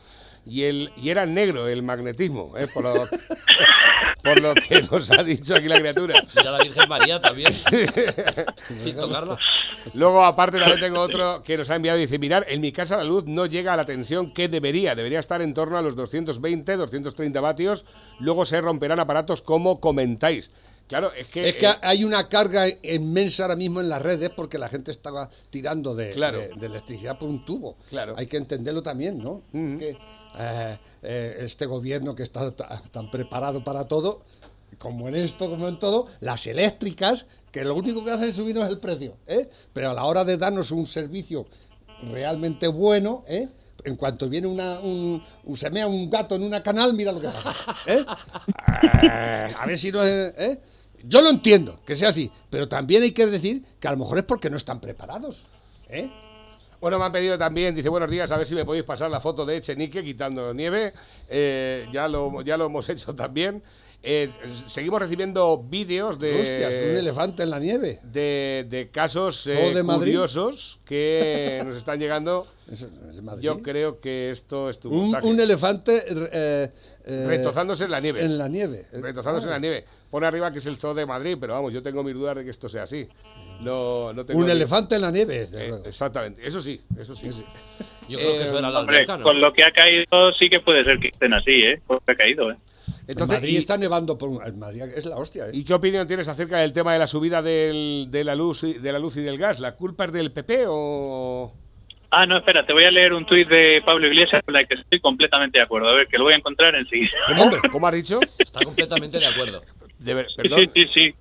Y, 0.49 0.63
el, 0.63 0.91
y 0.97 1.09
era 1.09 1.25
negro 1.25 1.67
el 1.67 1.83
magnetismo, 1.83 2.53
¿eh? 2.57 2.67
por, 2.73 2.83
lo, 2.83 2.93
por 4.23 4.41
lo 4.41 4.53
que 4.55 4.81
nos 4.83 5.11
ha 5.11 5.23
dicho 5.23 5.55
aquí 5.55 5.67
la 5.67 5.79
criatura. 5.79 6.21
Mira 6.35 6.51
la 6.51 6.59
Virgen 6.63 6.89
María 6.89 7.19
también. 7.21 7.51
Sin 8.79 8.95
tocarla. 8.95 9.37
Luego, 9.93 10.23
aparte, 10.25 10.59
también 10.59 10.79
tengo 10.79 10.99
otro 11.01 11.41
que 11.43 11.57
nos 11.57 11.69
ha 11.69 11.75
enviado 11.75 11.97
y 11.97 12.01
dice, 12.01 12.19
mirar, 12.19 12.45
en 12.49 12.61
mi 12.61 12.71
casa 12.71 12.97
la 12.97 13.03
luz 13.03 13.25
no 13.25 13.45
llega 13.45 13.73
a 13.73 13.77
la 13.77 13.85
tensión 13.85 14.33
que 14.33 14.47
debería. 14.47 14.95
Debería 14.95 15.19
estar 15.19 15.41
en 15.41 15.53
torno 15.53 15.77
a 15.77 15.81
los 15.81 15.95
220, 15.95 16.75
230 16.77 17.41
vatios. 17.41 17.85
Luego 18.19 18.45
se 18.45 18.61
romperán 18.61 18.99
aparatos 18.99 19.41
como 19.41 19.79
comentáis. 19.79 20.51
Claro, 20.87 21.11
es 21.17 21.27
que... 21.27 21.49
Es 21.49 21.57
que 21.57 21.65
eh, 21.67 21.73
hay 21.81 22.05
una 22.05 22.29
carga 22.29 22.63
inmensa 22.81 23.43
ahora 23.43 23.57
mismo 23.57 23.81
en 23.81 23.89
las 23.89 24.01
redes 24.01 24.29
porque 24.29 24.57
la 24.57 24.69
gente 24.69 24.89
estaba 24.91 25.29
tirando 25.49 25.93
de, 25.95 26.11
Claro. 26.11 26.37
de- 26.39 26.53
de 26.55 26.65
electricidad 26.65 27.19
por 27.19 27.27
un 27.27 27.43
tubo. 27.43 27.75
Claro. 27.89 28.13
Hay 28.17 28.27
que 28.27 28.37
entenderlo 28.37 28.81
también, 28.81 29.17
¿no? 29.21 29.41
Es 29.53 29.79
que 29.81 29.97
eh, 30.37 30.77
eh, 31.03 31.37
este 31.41 31.65
gobierno 31.65 32.15
que 32.15 32.23
está 32.23 32.51
ta- 32.51 32.81
tan 32.91 33.09
preparado 33.11 33.63
para 33.63 33.87
todo, 33.87 34.21
como 34.77 35.07
en 35.07 35.15
esto, 35.15 35.49
como 35.49 35.67
en 35.67 35.79
todo, 35.79 36.07
las 36.19 36.45
eléctricas, 36.47 37.25
que 37.51 37.63
lo 37.63 37.73
único 37.75 38.03
que 38.03 38.11
hacen 38.11 38.29
es 38.29 38.35
subirnos 38.35 38.69
el 38.69 38.79
precio, 38.79 39.15
¿eh? 39.25 39.49
Pero 39.73 39.91
a 39.91 39.93
la 39.93 40.03
hora 40.05 40.23
de 40.25 40.37
darnos 40.37 40.71
un 40.71 40.85
servicio 40.85 41.47
realmente 42.11 42.67
bueno, 42.67 43.23
¿eh? 43.27 43.47
En 43.83 43.95
cuanto 43.95 44.27
viene 44.27 44.47
una, 44.47 44.79
un, 44.79 45.23
un- 45.45 45.57
se 45.57 45.69
mea 45.69 45.87
un 45.87 46.09
gato 46.09 46.35
en 46.35 46.43
una 46.43 46.61
canal, 46.61 46.93
mira 46.93 47.11
lo 47.11 47.21
que 47.21 47.29
pasa. 47.29 47.55
¿eh? 47.85 48.05
A 49.57 49.65
ver 49.65 49.77
si 49.77 49.91
no 49.91 50.03
es. 50.03 50.33
¿eh? 50.37 50.59
Yo 51.03 51.21
lo 51.21 51.29
entiendo, 51.29 51.79
que 51.85 51.95
sea 51.95 52.09
así, 52.09 52.29
pero 52.49 52.67
también 52.67 53.03
hay 53.03 53.11
que 53.11 53.25
decir 53.27 53.63
que 53.79 53.87
a 53.87 53.91
lo 53.91 53.97
mejor 53.97 54.17
es 54.17 54.23
porque 54.25 54.49
no 54.49 54.57
están 54.57 54.81
preparados. 54.81 55.45
¿eh? 55.89 56.11
Bueno, 56.79 56.99
me 56.99 57.05
han 57.05 57.11
pedido 57.11 57.37
también, 57.37 57.73
dice, 57.73 57.89
buenos 57.89 58.09
días, 58.11 58.29
a 58.31 58.37
ver 58.37 58.45
si 58.45 58.53
me 58.53 58.63
podéis 58.63 58.83
pasar 58.85 59.09
la 59.09 59.19
foto 59.19 59.45
de 59.45 59.55
Echenique 59.57 60.03
quitando 60.03 60.53
nieve. 60.53 60.93
Eh, 61.27 61.87
ya, 61.91 62.07
lo, 62.07 62.41
ya 62.43 62.55
lo 62.55 62.65
hemos 62.67 62.87
hecho 62.89 63.15
también. 63.15 63.63
Eh, 64.03 64.31
seguimos 64.67 65.01
recibiendo 65.01 65.57
vídeos 65.57 66.19
de, 66.19 66.39
Hostias, 66.39 66.75
un 66.77 66.95
elefante 66.97 67.41
en 67.41 67.49
la 67.49 67.59
nieve. 67.59 67.99
de, 68.03 68.67
de 68.69 68.89
casos 68.91 69.47
eh, 69.47 69.73
de 69.73 69.81
Madrid. 69.81 70.11
curiosos 70.13 70.79
que 70.85 71.61
nos 71.65 71.75
están 71.75 71.99
llegando. 71.99 72.45
Eso 72.71 72.87
es 73.09 73.15
de 73.15 73.21
Madrid. 73.23 73.43
Yo 73.43 73.61
creo 73.63 73.99
que 73.99 74.29
esto 74.29 74.69
es 74.69 74.79
tu 74.79 74.91
un, 74.91 75.15
un 75.23 75.39
elefante 75.39 76.03
eh, 76.31 76.71
eh, 77.05 77.25
Retozándose 77.27 77.85
en 77.85 77.91
la 77.91 77.99
nieve. 77.99 78.23
En 78.23 78.37
la 78.37 78.47
nieve. 78.47 78.85
Retozándose 78.91 79.47
en 79.47 79.51
la 79.53 79.59
nieve. 79.59 79.83
Pone 80.11 80.27
arriba 80.27 80.51
que 80.51 80.59
es 80.59 80.65
el 80.67 80.77
Zoo 80.77 80.93
de 80.93 81.07
Madrid, 81.07 81.35
pero 81.41 81.53
vamos, 81.53 81.73
yo 81.73 81.81
tengo 81.81 82.03
mis 82.03 82.13
dudas 82.13 82.35
de 82.35 82.43
que 82.45 82.51
esto 82.51 82.69
sea 82.69 82.83
así. 82.83 83.09
Tengo 83.57 84.39
Un 84.39 84.49
elefante 84.49 84.95
en 84.95 85.01
la 85.01 85.11
nieve, 85.11 85.43
Eh, 85.53 85.71
exactamente, 85.85 86.45
eso 86.45 86.61
sí, 86.61 86.79
eso 86.99 87.15
sí. 87.15 87.29
Yo 88.09 88.17
creo 88.19 88.37
que 88.37 88.43
eso 88.43 88.59
era 88.59 88.69
la 88.71 88.79
Hombre, 88.79 88.97
alberca, 88.97 89.17
¿no? 89.17 89.23
con 89.23 89.41
lo 89.41 89.51
que 89.53 89.63
ha 89.63 89.71
caído 89.71 90.31
sí 90.37 90.49
que 90.49 90.59
puede 90.59 90.83
ser 90.83 90.99
que 90.99 91.09
estén 91.09 91.33
así, 91.33 91.63
¿eh? 91.63 91.81
Porque 91.85 92.11
ha 92.11 92.15
caído, 92.15 92.51
¿eh? 92.51 92.55
Entonces, 93.07 93.37
en 93.37 93.41
Madrid 93.43 93.53
y- 93.53 93.57
está 93.57 93.77
nevando 93.77 94.17
por 94.17 94.29
un- 94.29 94.45
en 94.45 94.57
Madrid 94.59 94.81
es 94.95 95.05
la 95.05 95.17
hostia, 95.17 95.47
¿eh? 95.47 95.51
¿Y 95.53 95.63
qué 95.65 95.73
opinión 95.73 96.07
tienes 96.07 96.27
acerca 96.27 96.59
del 96.59 96.71
tema 96.73 96.93
de 96.93 96.99
la 96.99 97.07
subida 97.07 97.41
del- 97.41 98.07
de, 98.09 98.23
la 98.23 98.35
luz, 98.35 98.63
y- 98.63 98.73
de 98.73 98.91
la 98.93 98.99
luz 98.99 99.17
y 99.17 99.21
del 99.21 99.37
gas? 99.37 99.59
¿La 99.59 99.73
culpa 99.75 100.05
es 100.05 100.11
del 100.13 100.31
PP 100.31 100.65
o...? 100.67 101.53
Ah, 102.11 102.25
no, 102.25 102.37
espera, 102.37 102.65
te 102.65 102.71
voy 102.71 102.85
a 102.85 102.91
leer 102.91 103.11
un 103.11 103.25
tuit 103.25 103.49
de 103.49 103.81
Pablo 103.85 104.07
Iglesias 104.07 104.41
con 104.45 104.53
la 104.53 104.63
que 104.63 104.75
estoy 104.75 105.01
completamente 105.01 105.57
de 105.57 105.63
acuerdo. 105.65 105.89
A 105.89 105.93
ver, 105.93 106.07
que 106.07 106.17
lo 106.17 106.23
voy 106.23 106.33
a 106.33 106.37
encontrar 106.37 106.73
enseguida. 106.75 107.11
¿Cómo, 107.27 107.51
¿Cómo 107.69 107.87
has 107.87 107.95
dicho? 107.95 108.21
Está 108.39 108.61
completamente 108.63 109.19
de 109.19 109.25
acuerdo. 109.25 109.61
De 109.99 110.13
ver- 110.13 110.27
Sí, 110.29 110.35
perdón. 110.37 110.59
sí, 110.59 110.69
sí, 110.73 110.89
sí. 110.93 111.15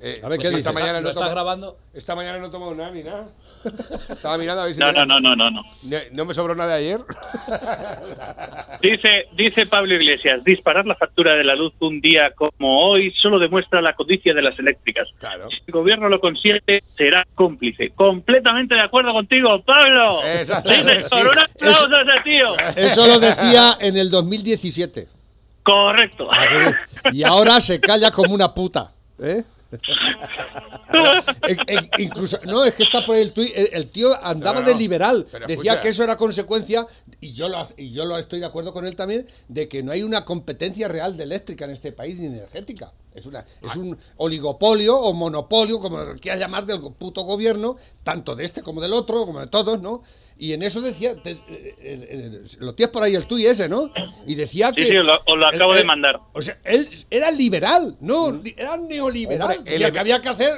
Eh, 0.00 0.20
A 0.22 0.28
ver, 0.28 0.38
pues 0.38 0.50
¿qué 0.50 0.56
esta 0.58 0.70
dices? 0.70 0.74
mañana 0.82 0.98
¿Lo 1.00 1.04
no 1.04 1.10
estás 1.10 1.30
grabando? 1.30 1.78
Esta 1.94 2.14
mañana 2.14 2.38
no 2.38 2.50
tomo 2.50 2.74
nada 2.74 2.90
ni 2.90 3.02
nada. 3.02 3.26
Estaba 4.10 4.36
mirando 4.36 4.62
a 4.62 4.64
ver 4.66 4.74
si... 4.74 4.80
No, 4.80 4.92
no, 4.92 5.06
no, 5.06 5.20
no, 5.20 5.34
no, 5.34 5.50
no. 5.50 5.62
No, 6.12 6.24
me 6.26 6.34
sobró 6.34 6.54
nada 6.54 6.76
de 6.76 6.80
ayer. 6.84 7.00
Dice, 8.82 9.26
dice 9.34 9.66
Pablo 9.66 9.94
Iglesias, 9.94 10.44
disparar 10.44 10.84
la 10.86 10.94
factura 10.94 11.34
de 11.34 11.44
la 11.44 11.54
luz 11.54 11.72
un 11.80 12.00
día 12.00 12.32
como 12.32 12.86
hoy 12.86 13.12
solo 13.16 13.38
demuestra 13.38 13.80
la 13.80 13.94
codicia 13.94 14.34
de 14.34 14.42
las 14.42 14.58
eléctricas. 14.58 15.08
Claro. 15.18 15.48
Si 15.50 15.58
el 15.66 15.72
gobierno 15.72 16.08
lo 16.10 16.20
consiente, 16.20 16.82
será 16.96 17.26
cómplice. 17.34 17.90
Completamente 17.90 18.74
de 18.74 18.82
acuerdo 18.82 19.12
contigo, 19.12 19.62
Pablo. 19.62 20.22
Exactamente, 20.24 20.96
Dice, 20.96 21.08
sí. 21.08 21.16
un 21.16 21.38
aplauso 21.38 21.86
a 21.86 22.02
ese 22.02 22.20
tío. 22.24 22.58
Eso 22.76 23.06
lo 23.06 23.18
decía 23.20 23.78
en 23.80 23.96
el 23.96 24.10
2017. 24.10 25.08
Correcto. 25.62 26.28
¿A 26.30 26.46
que 26.48 26.58
sí? 27.12 27.18
Y 27.18 27.22
ahora 27.22 27.58
se 27.60 27.80
calla 27.80 28.10
como 28.10 28.34
una 28.34 28.52
puta. 28.52 28.92
¿eh? 29.22 29.42
Eh, 31.48 31.56
eh, 31.68 31.90
incluso, 31.98 32.38
no, 32.46 32.64
es 32.64 32.74
que 32.74 32.82
está 32.84 33.04
por 33.04 33.16
el 33.16 33.32
tuit, 33.32 33.52
el, 33.54 33.68
el 33.72 33.88
tío 33.90 34.08
andaba 34.24 34.60
No, 34.60 34.66
no, 34.66 34.72
de 34.72 34.76
liberal, 34.76 35.26
decía 35.46 35.46
escucha. 35.48 35.80
que 35.80 35.88
eso 35.88 36.04
era 36.04 36.16
consecuencia, 36.16 36.86
y 37.20 37.32
yo, 37.32 37.48
lo, 37.48 37.66
y 37.76 37.90
yo 37.90 38.04
lo 38.04 38.16
estoy 38.18 38.40
de 38.40 38.46
acuerdo 38.46 38.72
con 38.72 38.86
él 38.86 38.96
también, 38.96 39.26
de 39.48 39.68
que 39.68 39.82
no 39.82 39.92
hay 39.92 40.02
una 40.02 40.24
competencia 40.24 40.88
real 40.88 41.16
de 41.16 41.24
eléctrica 41.24 41.64
en 41.64 41.72
este 41.72 41.92
país 41.92 42.16
ni 42.18 42.26
energética. 42.26 42.92
Es, 43.14 43.26
una, 43.26 43.44
es 43.62 43.76
un 43.76 43.96
oligopolio 44.16 44.96
o 44.98 45.12
monopolio, 45.12 45.78
como 45.78 45.98
lo 45.98 46.16
quieras 46.16 46.40
llamar, 46.40 46.66
del 46.66 46.80
puto 46.80 47.22
gobierno, 47.22 47.76
tanto 48.02 48.34
de 48.34 48.44
este 48.44 48.62
como 48.62 48.80
del 48.80 48.92
otro, 48.92 49.24
como 49.24 49.40
de 49.40 49.46
todos, 49.46 49.80
¿no? 49.80 50.02
Y 50.36 50.52
en 50.52 50.62
eso 50.62 50.80
decía, 50.80 51.14
te- 51.22 51.30
eh, 51.30 51.38
eh, 51.48 52.08
eh, 52.10 52.42
lo 52.60 52.74
tienes 52.74 52.92
por 52.92 53.02
ahí 53.02 53.14
el 53.14 53.26
tuit 53.26 53.46
ese, 53.46 53.68
¿no? 53.68 53.90
Y 54.26 54.34
decía 54.34 54.68
Sí, 54.70 54.74
que... 54.76 54.82
sí, 54.84 54.96
os 54.96 55.04
lo, 55.06 55.14
os 55.26 55.38
lo 55.38 55.46
acabo 55.46 55.72
el- 55.72 55.76
de 55.76 55.80
el- 55.82 55.86
mandar. 55.86 56.20
o 56.32 56.42
sea, 56.42 56.58
él 56.64 56.88
era 57.10 57.30
liberal, 57.30 57.96
no, 58.00 58.32
li- 58.32 58.54
era 58.56 58.76
neoliberal. 58.76 59.58
Hombre, 59.58 59.74
el 59.76 59.82
ev- 59.82 59.92
que 59.92 59.98
había 60.00 60.20
que 60.20 60.28
hacer 60.28 60.50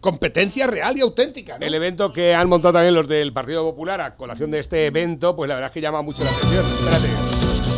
competencia 0.00 0.66
real 0.66 0.96
y 0.96 1.02
auténtica, 1.02 1.58
¿no? 1.58 1.66
El 1.66 1.74
evento 1.74 2.12
que 2.12 2.34
han 2.34 2.48
montado 2.48 2.72
también 2.74 2.94
los 2.94 3.06
del 3.06 3.32
Partido 3.34 3.62
Popular 3.64 4.00
a 4.00 4.14
colación 4.14 4.50
de 4.50 4.58
este 4.58 4.86
evento, 4.86 5.36
pues 5.36 5.48
la 5.48 5.54
verdad 5.56 5.68
es 5.68 5.74
que 5.74 5.80
llama 5.82 6.00
mucho 6.00 6.24
la 6.24 6.30
atención. 6.30 6.64
Espérate. 6.64 7.08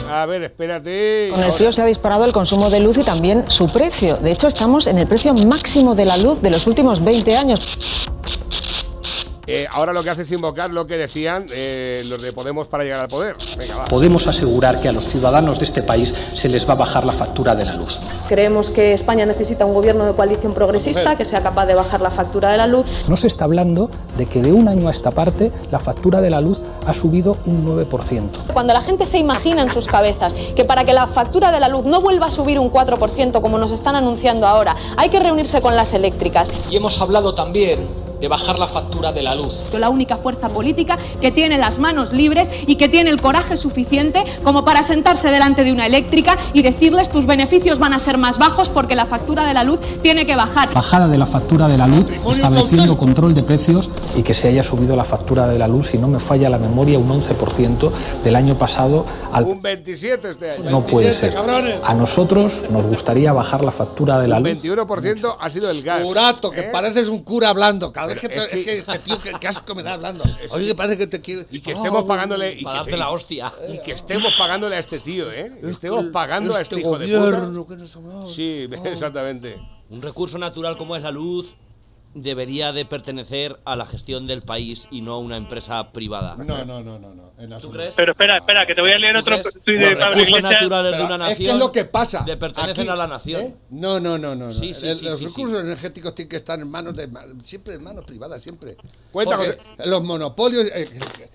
A 0.08 0.26
ver, 0.26 0.42
espérate. 0.42 1.28
Con 1.30 1.42
el 1.42 1.50
frío 1.52 1.72
se 1.72 1.82
ha 1.82 1.86
disparado 1.86 2.24
el 2.24 2.32
consumo 2.32 2.70
de 2.70 2.78
luz 2.80 2.98
y 2.98 3.02
también 3.02 3.50
su 3.50 3.66
precio. 3.72 4.16
De 4.18 4.30
hecho, 4.30 4.46
estamos 4.46 4.86
en 4.86 4.98
el 4.98 5.06
precio 5.08 5.32
máximo 5.34 5.94
de 5.96 6.04
la 6.04 6.16
luz 6.18 6.40
de 6.40 6.50
los 6.50 6.66
últimos 6.66 7.02
20 7.02 7.36
años. 7.36 8.08
Eh, 9.46 9.66
ahora 9.72 9.92
lo 9.92 10.04
que 10.04 10.10
hace 10.10 10.22
es 10.22 10.30
invocar 10.30 10.70
lo 10.70 10.86
que 10.86 10.96
decían 10.96 11.46
eh, 11.52 12.02
los 12.06 12.22
de 12.22 12.32
Podemos 12.32 12.68
para 12.68 12.84
llegar 12.84 13.00
al 13.00 13.08
poder. 13.08 13.36
Venga, 13.58 13.76
va. 13.76 13.84
Podemos 13.86 14.26
asegurar 14.28 14.80
que 14.80 14.88
a 14.88 14.92
los 14.92 15.08
ciudadanos 15.08 15.58
de 15.58 15.64
este 15.64 15.82
país 15.82 16.14
se 16.32 16.48
les 16.48 16.68
va 16.68 16.74
a 16.74 16.76
bajar 16.76 17.04
la 17.04 17.12
factura 17.12 17.56
de 17.56 17.64
la 17.64 17.74
luz. 17.74 17.98
Creemos 18.28 18.70
que 18.70 18.92
España 18.92 19.26
necesita 19.26 19.66
un 19.66 19.74
gobierno 19.74 20.06
de 20.06 20.12
coalición 20.12 20.54
progresista 20.54 21.16
que 21.16 21.24
sea 21.24 21.42
capaz 21.42 21.66
de 21.66 21.74
bajar 21.74 22.00
la 22.00 22.10
factura 22.10 22.50
de 22.50 22.56
la 22.56 22.68
luz. 22.68 22.86
No 23.08 23.16
se 23.16 23.26
está 23.26 23.44
hablando 23.44 23.90
de 24.16 24.26
que 24.26 24.40
de 24.40 24.52
un 24.52 24.68
año 24.68 24.86
a 24.86 24.92
esta 24.92 25.10
parte 25.10 25.50
la 25.72 25.80
factura 25.80 26.20
de 26.20 26.30
la 26.30 26.40
luz 26.40 26.62
ha 26.86 26.92
subido 26.92 27.38
un 27.46 27.66
9%. 27.66 28.52
Cuando 28.52 28.72
la 28.72 28.80
gente 28.80 29.06
se 29.06 29.18
imagina 29.18 29.62
en 29.62 29.70
sus 29.70 29.88
cabezas 29.88 30.34
que 30.34 30.64
para 30.64 30.84
que 30.84 30.92
la 30.92 31.08
factura 31.08 31.50
de 31.50 31.58
la 31.58 31.68
luz 31.68 31.84
no 31.84 32.00
vuelva 32.00 32.26
a 32.26 32.30
subir 32.30 32.60
un 32.60 32.70
4% 32.70 33.40
como 33.40 33.58
nos 33.58 33.72
están 33.72 33.96
anunciando 33.96 34.46
ahora, 34.46 34.76
hay 34.96 35.08
que 35.08 35.18
reunirse 35.18 35.60
con 35.60 35.74
las 35.74 35.94
eléctricas. 35.94 36.52
Y 36.70 36.76
hemos 36.76 37.00
hablado 37.00 37.34
también 37.34 38.11
de 38.22 38.28
bajar 38.28 38.58
la 38.58 38.68
factura 38.68 39.12
de 39.12 39.22
la 39.22 39.34
luz. 39.34 39.66
La 39.78 39.90
única 39.90 40.16
fuerza 40.16 40.48
política 40.48 40.96
que 41.20 41.32
tiene 41.32 41.58
las 41.58 41.80
manos 41.80 42.12
libres 42.12 42.50
y 42.68 42.76
que 42.76 42.88
tiene 42.88 43.10
el 43.10 43.20
coraje 43.20 43.56
suficiente 43.56 44.24
como 44.44 44.64
para 44.64 44.84
sentarse 44.84 45.30
delante 45.30 45.64
de 45.64 45.72
una 45.72 45.86
eléctrica 45.86 46.38
y 46.54 46.62
decirles 46.62 47.10
tus 47.10 47.26
beneficios 47.26 47.80
van 47.80 47.92
a 47.92 47.98
ser 47.98 48.18
más 48.18 48.38
bajos 48.38 48.70
porque 48.70 48.94
la 48.94 49.06
factura 49.06 49.44
de 49.44 49.54
la 49.54 49.64
luz 49.64 49.80
tiene 50.02 50.24
que 50.24 50.36
bajar. 50.36 50.72
Bajada 50.72 51.08
de 51.08 51.18
la 51.18 51.26
factura 51.26 51.66
de 51.66 51.76
la 51.76 51.88
luz, 51.88 52.10
estableciendo 52.30 52.96
control 52.96 53.34
de 53.34 53.42
precios 53.42 53.90
y 54.16 54.22
que 54.22 54.34
se 54.34 54.48
haya 54.48 54.62
subido 54.62 54.94
la 54.94 55.04
factura 55.04 55.48
de 55.48 55.58
la 55.58 55.66
luz, 55.66 55.88
si 55.88 55.98
no 55.98 56.06
me 56.06 56.20
falla 56.20 56.48
la 56.48 56.58
memoria, 56.58 57.00
un 57.00 57.08
11% 57.08 57.90
del 58.22 58.36
año 58.36 58.56
pasado 58.56 59.04
al... 59.32 59.44
Un 59.44 59.60
27 59.60 60.28
este 60.28 60.52
año. 60.52 60.70
No 60.70 60.84
puede 60.84 61.10
ser. 61.10 61.34
A 61.84 61.94
nosotros 61.94 62.62
nos 62.70 62.86
gustaría 62.86 63.32
bajar 63.32 63.64
la 63.64 63.72
factura 63.72 64.20
de 64.20 64.28
la 64.28 64.36
Un 64.36 64.44
luz. 64.44 64.62
21% 64.62 65.36
ha 65.40 65.50
sido 65.50 65.68
el 65.70 65.82
gas. 65.82 66.02
Curato, 66.04 66.52
que 66.52 66.60
¿Eh? 66.60 66.70
pareces 66.72 67.08
un 67.08 67.24
cura 67.24 67.48
hablando. 67.48 67.92
Cada 67.92 68.11
vez 68.14 68.20
que, 68.20 68.28
te- 68.28 68.34
es 68.36 68.42
es 68.42 68.50
que- 68.50 68.64
que 68.64 68.78
este 68.78 68.98
tío, 69.00 69.20
que, 69.20 69.32
que 69.32 69.48
asco 69.48 69.74
me 69.74 69.82
da 69.82 69.94
hablando. 69.94 70.24
Oye, 70.52 70.66
que 70.66 70.74
parece 70.74 70.98
que 70.98 71.06
te 71.06 71.20
quiere. 71.20 71.46
Y 71.50 71.60
que 71.60 71.72
estemos 71.72 72.02
Oh, 72.04 72.06
pagándole. 72.06 72.52
Y 72.58 72.62
Para 72.64 72.74
que, 72.74 72.90
darte 72.90 72.96
la 72.96 73.10
hostia. 73.10 73.52
y 73.68 73.78
que 73.82 73.92
estemos 73.92 74.32
pagándole 74.38 74.76
a 74.76 74.78
este 74.78 74.98
tío, 75.00 75.30
¿eh? 75.32 75.52
Que 75.60 75.70
estemos 75.70 76.00
este- 76.00 76.12
pagando 76.12 76.54
a 76.54 76.60
este 76.60 76.76
este 76.76 76.80
hijo 76.86 76.98
de 76.98 77.06
gobierno 77.06 77.64
puta. 77.64 77.76
que 77.76 77.82
nos 77.82 78.34
Sí, 78.34 78.68
exactamente. 78.84 79.60
Un 79.90 80.00
recurso 80.00 80.38
natural 80.38 80.76
como 80.78 80.96
es 80.96 81.02
la 81.02 81.10
luz 81.10 81.54
debería 82.14 82.72
de 82.72 82.84
pertenecer 82.84 83.58
a 83.64 83.76
la 83.76 83.86
gestión 83.86 84.26
del 84.26 84.42
país 84.42 84.88
y 84.90 85.00
no 85.00 85.14
a 85.14 85.18
una 85.18 85.36
empresa 85.36 85.92
privada. 85.92 86.36
No, 86.36 86.64
no, 86.64 86.82
no, 86.82 86.98
no, 86.98 87.14
no. 87.14 87.32
en 87.38 87.58
¿Tú 87.58 87.70
crees? 87.70 87.94
Pero 87.94 88.12
espera, 88.12 88.36
espera, 88.38 88.66
que 88.66 88.74
te 88.74 88.80
voy 88.80 88.92
a 88.92 88.98
leer 88.98 89.14
¿Tú 89.14 89.20
otro 89.20 89.42
tuit 89.64 89.78
de 89.78 89.90
Los 89.90 89.94
Pablo 89.98 90.06
recursos 90.10 90.28
Iglesias. 90.38 90.52
naturales 90.62 90.96
de 90.96 91.02
una 91.04 91.14
es 91.14 91.20
nación 91.20 91.36
que 91.46 91.52
es 91.52 91.58
lo 91.58 91.72
que 91.72 91.84
pasa. 91.84 92.24
le 92.26 92.36
pertenecen 92.36 92.82
Aquí, 92.82 92.90
a 92.90 92.96
la 92.96 93.06
nación. 93.06 93.40
¿eh? 93.42 93.54
No, 93.70 93.98
no, 94.00 94.18
no, 94.18 94.34
no. 94.34 94.46
no. 94.46 94.52
Sí, 94.52 94.74
sí, 94.74 94.88
El- 94.88 94.96
sí, 94.96 95.04
los 95.04 95.18
sí, 95.18 95.26
recursos 95.26 95.60
energéticos 95.60 96.14
tienen 96.14 96.28
que 96.28 96.36
estar 96.36 96.58
en 96.60 96.70
manos 96.70 96.94
de 96.96 97.08
siempre 97.42 97.74
en 97.74 97.82
manos 97.84 98.04
privadas, 98.04 98.42
siempre. 98.42 98.76
Cuenta, 99.10 99.38
los 99.86 100.02
monopolios 100.04 100.66
eh, 100.66 100.88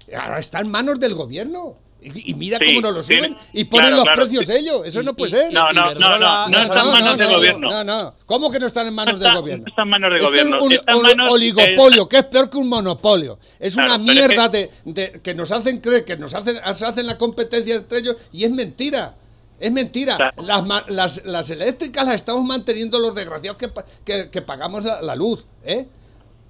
eh, 0.08 0.16
ahora 0.16 0.40
están 0.40 0.66
en 0.66 0.72
manos 0.72 1.00
del 1.00 1.14
gobierno. 1.16 1.76
Y, 2.00 2.32
y 2.32 2.34
mira 2.36 2.58
Sí, 2.60 2.68
cómo 2.68 2.82
nos 2.82 2.94
lo 2.96 3.04
tiene- 3.04 3.28
suben 3.28 3.38
y 3.54 3.64
ponen 3.66 3.88
claro, 3.88 3.96
los 3.98 4.04
claro. 4.04 4.22
precios 4.22 4.50
ellos. 4.50 4.82
Eso 4.86 5.02
no 5.04 5.14
puede 5.16 5.32
ser. 5.32 5.52
No, 5.52 5.74
no, 5.74 5.94
no, 5.96 6.18
no, 6.20 6.48
no 6.48 6.62
está 6.62 6.82
en 6.82 6.92
manos 6.92 7.18
del 7.18 7.28
no, 7.30 7.36
gobierno. 7.36 7.70
No, 7.70 7.84
no. 7.84 8.14
¿Cómo 8.26 8.52
que 8.52 8.60
no 8.60 8.68
están 8.68 8.88
en 8.88 8.94
manos 8.96 9.16
No 9.16 9.18
está- 9.20 9.30
del 9.34 9.42
gobierno? 9.42 9.64
no 9.66 9.70
está 9.72 9.82
en 9.82 9.90
manos 9.90 10.12
del 10.14 10.22
gobierno, 10.22 10.58
Es 10.58 10.62
un, 10.64 11.20
oligopolio, 11.22 12.08
que 12.08 12.18
es 12.18 12.26
peor 12.26 12.50
que 12.50 12.58
un 12.58 12.70
monopolio. 12.70 13.40
Es 13.60 13.74
Claro, 13.74 13.96
una 13.96 14.06
pero 14.06 14.12
es 14.20 14.28
mierda 14.28 14.50
de, 14.50 14.72
de- 14.86 15.22
que 15.24 15.34
nos 15.34 15.52
hacen 15.52 15.80
creer 15.80 16.06
que 16.06 16.18
nos 16.18 16.34
hacen, 16.34 16.56
se 16.76 16.86
hacen 16.86 17.06
la 17.08 17.18
competencia 17.18 17.76
entre 17.76 18.00
ellos 18.00 18.16
y 18.32 18.44
es 18.44 18.52
mentira. 18.52 19.16
Es 19.60 19.72
mentira. 19.72 20.34
Las, 20.38 20.66
ma- 20.68 20.86
las, 20.88 21.26
las 21.26 21.50
eléctricas 21.50 22.06
las 22.06 22.14
estamos 22.16 22.46
manteniendo 22.46 23.00
los 23.00 23.16
desgraciados 23.16 23.58
que, 23.58 23.68
que, 24.06 24.30
que 24.30 24.42
pagamos 24.44 24.84
la, 24.84 25.02
la 25.02 25.16
luz. 25.16 25.46
¿eh? 25.66 25.88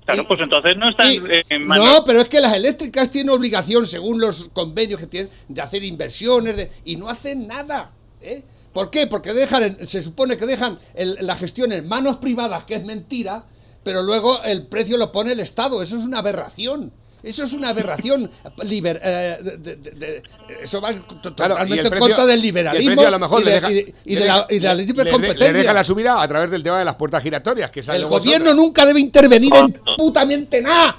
Claro, 0.07 0.23
Y- 0.23 0.25
pues 0.25 0.39
entonces 0.39 0.77
no 0.77 0.89
están 0.89 1.11
y- 1.11 1.19
en 1.49 1.67
manos. 1.67 1.85
no, 1.85 2.05
pero 2.05 2.21
es 2.21 2.29
que 2.29 2.39
las 2.39 2.53
eléctricas 2.55 3.11
tienen 3.11 3.29
obligación, 3.29 3.85
según 3.85 4.21
los 4.21 4.45
convenios 4.53 4.99
que 5.01 5.05
tienen, 5.07 5.29
de 5.49 5.61
hacer 5.61 5.83
inversiones 5.83 6.55
de- 6.55 6.71
y 6.85 6.95
no 6.95 7.09
hacen 7.09 7.45
nada. 7.45 7.91
¿eh? 8.21 8.41
¿Por 8.73 8.89
qué? 8.89 9.05
Porque 9.07 9.33
dejan, 9.33 9.85
se 9.85 10.01
supone 10.01 10.37
que 10.37 10.45
dejan 10.45 10.79
el- 10.95 11.17
la 11.21 11.35
gestión 11.35 11.71
en 11.73 11.87
manos 11.87 12.17
privadas, 12.17 12.63
que 12.63 12.75
es 12.75 12.85
mentira, 12.85 13.43
pero 13.83 14.01
luego 14.01 14.41
el 14.43 14.65
precio 14.67 14.97
lo 14.97 15.11
pone 15.11 15.33
el 15.33 15.39
Estado. 15.41 15.83
Eso 15.83 15.97
es 15.97 16.03
una 16.05 16.19
aberración. 16.19 16.91
Eso 17.27 17.43
es 17.43 17.53
una 17.53 17.69
aberración. 17.69 18.29
Liber- 18.63 18.99
eh, 19.03 19.37
de- 19.41 19.57
de- 19.57 19.75
de- 19.75 19.91
de- 19.91 20.23
eso 20.63 20.79
va 20.81 20.91
y 20.91 20.95
totalmente 21.21 21.87
en 21.87 21.99
contra 21.99 22.25
del 22.25 22.35
y 22.37 22.39
el 22.39 22.41
liberalismo 22.41 22.95
precio 22.95 23.07
a 23.07 23.11
lo 23.11 23.19
mejor 23.19 23.41
y 23.41 23.45
de, 23.45 23.51
deja- 23.51 23.71
y 23.71 23.73
de- 23.75 23.95
y 24.05 24.13
le 24.15 24.19
de 24.21 24.27
la, 24.27 24.47
y 24.49 24.59
la 24.59 24.73
le- 24.73 24.85
libre 24.85 25.11
competencia. 25.11 25.47
Le 25.51 25.57
deja 25.59 25.73
la 25.73 25.83
subida 25.83 26.21
a 26.21 26.27
través 26.27 26.49
del 26.49 26.63
tema 26.63 26.79
de 26.79 26.85
las 26.85 26.95
puertas 26.95 27.21
giratorias, 27.21 27.69
que 27.71 27.81
El 27.81 28.05
gobierno 28.05 28.53
nunca 28.53 28.85
debe 28.85 28.99
intervenir 28.99 29.53
en 29.53 29.79
putamente 29.97 30.61
nada. 30.61 30.97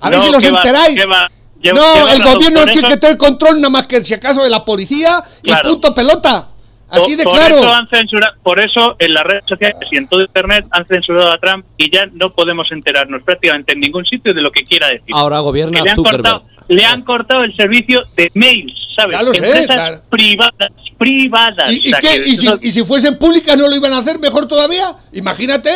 A 0.00 0.10
ver 0.10 0.20
si 0.20 0.30
los 0.30 0.44
enteráis. 0.44 0.96
va- 1.10 1.28
no, 1.28 1.94
lleva 1.94 2.12
el 2.12 2.22
gobierno 2.22 2.64
tiene 2.72 2.88
que 2.90 2.96
tener 2.98 3.16
control 3.16 3.56
nada 3.56 3.70
más 3.70 3.86
que 3.86 4.04
si 4.04 4.14
acaso 4.14 4.44
de 4.44 4.50
la 4.50 4.64
policía 4.64 5.24
y 5.42 5.48
Claro. 5.50 5.70
punto 5.70 5.92
pelota. 5.94 6.50
Así 6.90 7.16
de 7.16 7.24
por 7.24 7.34
claro. 7.34 7.56
Eso 7.58 7.72
han 7.72 7.88
censura- 7.88 8.34
por 8.42 8.58
eso 8.60 8.96
en 8.98 9.12
las 9.14 9.24
redes 9.24 9.44
sociales 9.46 9.76
y 9.90 9.96
en 9.98 10.08
todo 10.08 10.20
Internet 10.22 10.66
han 10.70 10.86
censurado 10.86 11.30
a 11.32 11.38
Trump 11.38 11.66
y 11.76 11.90
ya 11.90 12.06
no 12.12 12.32
podemos 12.32 12.70
enterarnos 12.72 13.22
prácticamente 13.22 13.72
en 13.74 13.80
ningún 13.80 14.06
sitio 14.06 14.32
de 14.32 14.40
lo 14.40 14.50
que 14.50 14.64
quiera 14.64 14.88
decir. 14.88 15.12
Ahora 15.12 15.40
gobierna 15.40 15.82
le 15.82 15.90
han 15.90 15.96
Zuckerberg. 15.96 16.22
cortado, 16.22 16.44
le 16.68 16.84
han 16.84 17.02
cortado 17.02 17.44
el 17.44 17.54
servicio 17.56 18.04
de 18.16 18.30
mails, 18.34 18.72
¿sabes? 18.96 19.12
Ya 19.18 19.22
lo 19.22 19.32
sé, 19.32 19.38
Empresas 19.46 19.66
claro. 19.66 20.02
privadas, 20.08 20.70
privadas. 20.96 21.72
¿Y, 21.72 21.92
qué? 21.92 22.22
¿Y 22.26 22.36
si, 22.36 22.46
eso- 22.46 22.58
y 22.62 22.70
si 22.70 22.84
fuesen 22.84 23.18
públicas 23.18 23.56
no 23.56 23.68
lo 23.68 23.74
iban 23.76 23.92
a 23.92 23.98
hacer 23.98 24.18
mejor 24.18 24.46
todavía? 24.48 24.86
Imagínate. 25.12 25.70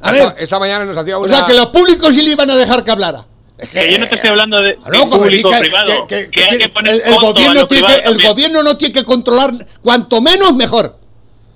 A 0.00 0.10
Esta, 0.10 0.28
ver, 0.34 0.34
esta 0.42 0.58
mañana 0.58 0.84
nos 0.84 0.96
hacía 0.96 1.16
una. 1.18 1.26
o 1.26 1.28
sea 1.28 1.44
que 1.46 1.54
los 1.54 1.66
públicos 1.66 2.14
sí 2.14 2.22
le 2.22 2.32
iban 2.32 2.50
a 2.50 2.56
dejar 2.56 2.82
que 2.82 2.90
hablara. 2.90 3.24
Es 3.62 3.70
que 3.70 3.92
yo 3.92 3.98
no 3.98 4.08
te 4.08 4.14
estoy 4.16 4.30
hablando 4.30 4.60
de, 4.60 4.78
Ah, 4.84 4.88
no, 4.92 5.08
público 5.08 5.48
dije, 5.48 5.60
privado. 5.60 6.06
que- 6.06 6.28
hay 6.50 6.58
que 6.58 6.68
poner 6.68 6.94
el, 6.94 7.00
el 7.02 7.14
gobierno 7.20 7.66
tiene 7.68 7.86
que, 7.86 8.08
el 8.08 8.22
gobierno 8.22 8.62
no 8.62 8.76
tiene 8.76 8.92
que 8.94 9.04
controlar 9.04 9.66
cuanto 9.80 10.20
menos 10.20 10.54
mejor. 10.54 10.96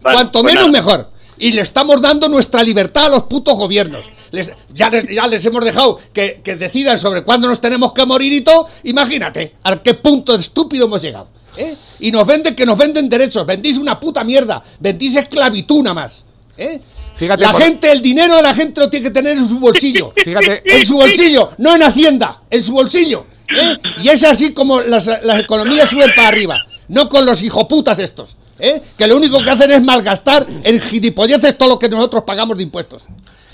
Vale, 0.03 0.15
cuanto 0.17 0.43
pues 0.43 0.55
menos 0.55 0.69
nada. 0.71 0.79
mejor. 0.85 1.11
Y 1.39 1.53
le 1.53 1.61
estamos 1.61 2.01
dando 2.01 2.29
nuestra 2.29 2.63
libertad 2.63 3.07
a 3.07 3.09
los 3.11 3.23
putos 3.25 3.59
gobiernos. 3.59 4.11
Les, 4.31 4.53
ya, 4.73 4.89
les, 4.89 5.05
ya 5.15 5.27
les 5.27 5.45
hemos 5.45 5.63
dejado 5.65 5.99
que, 6.13 6.41
que 6.43 6.57
decidan 6.57 6.97
sobre 6.97 7.23
cuándo 7.25 7.47
nos 7.49 7.61
tenemos 7.61 7.93
que 7.93 8.07
morir 8.07 8.33
y 8.33 8.41
todo. 8.41 8.67
Imagínate 8.85 9.55
a 9.65 9.77
qué 9.77 9.95
punto 9.95 10.35
estúpido 10.35 10.87
hemos 10.87 11.03
llegado. 11.03 11.29
¿eh? 11.59 11.75
Y 12.01 12.11
nos 12.11 12.27
venden 12.27 12.55
que 12.55 12.65
nos 12.65 12.79
venden 12.79 13.09
derechos. 13.09 13.45
Vendís 13.45 13.77
una 13.77 14.01
puta 14.01 14.25
mierda. 14.25 14.63
Vendís 14.81 15.17
esclavitud 15.17 15.83
nada 15.83 15.95
más. 15.95 16.25
¿eh? 16.57 16.81
Fíjate, 17.17 17.43
la 17.43 17.53
por- 17.53 17.63
gente, 17.63 17.91
el 17.91 18.03
dinero 18.03 18.37
de 18.37 18.43
la 18.43 18.55
gente 18.55 18.81
lo 18.81 18.91
tiene 18.91 19.05
que 19.07 19.11
tener 19.11 19.37
en 19.37 19.47
su 19.49 19.59
bolsillo. 19.59 20.13
Fíjate. 20.25 20.63
En 20.65 20.85
su 20.87 20.97
bolsillo, 20.97 21.51
no 21.59 21.75
en 21.75 21.83
Hacienda, 21.83 22.43
en 22.51 22.63
su 22.63 22.73
bolsillo. 22.73 23.25
¿eh? 23.49 23.77
Y 24.03 24.09
es 24.09 24.23
así 24.25 24.53
como 24.53 24.81
las, 24.83 25.07
las 25.25 25.41
economías 25.41 25.89
suben 25.89 26.11
para 26.15 26.29
arriba. 26.29 26.59
No 26.89 27.09
con 27.09 27.25
los 27.27 27.43
hijoputas 27.43 27.99
estos. 27.99 28.37
¿eh? 28.59 28.81
Que 28.97 29.07
lo 29.07 29.17
único 29.17 29.43
que 29.43 29.51
hacen 29.51 29.71
es 29.71 29.83
malgastar 29.83 30.47
en 30.63 30.81
gilipolleces 30.81 31.57
todo 31.59 31.71
lo 31.71 31.79
que 31.79 31.89
nosotros 31.89 32.23
pagamos 32.25 32.57
de 32.57 32.63
impuestos. 32.63 33.05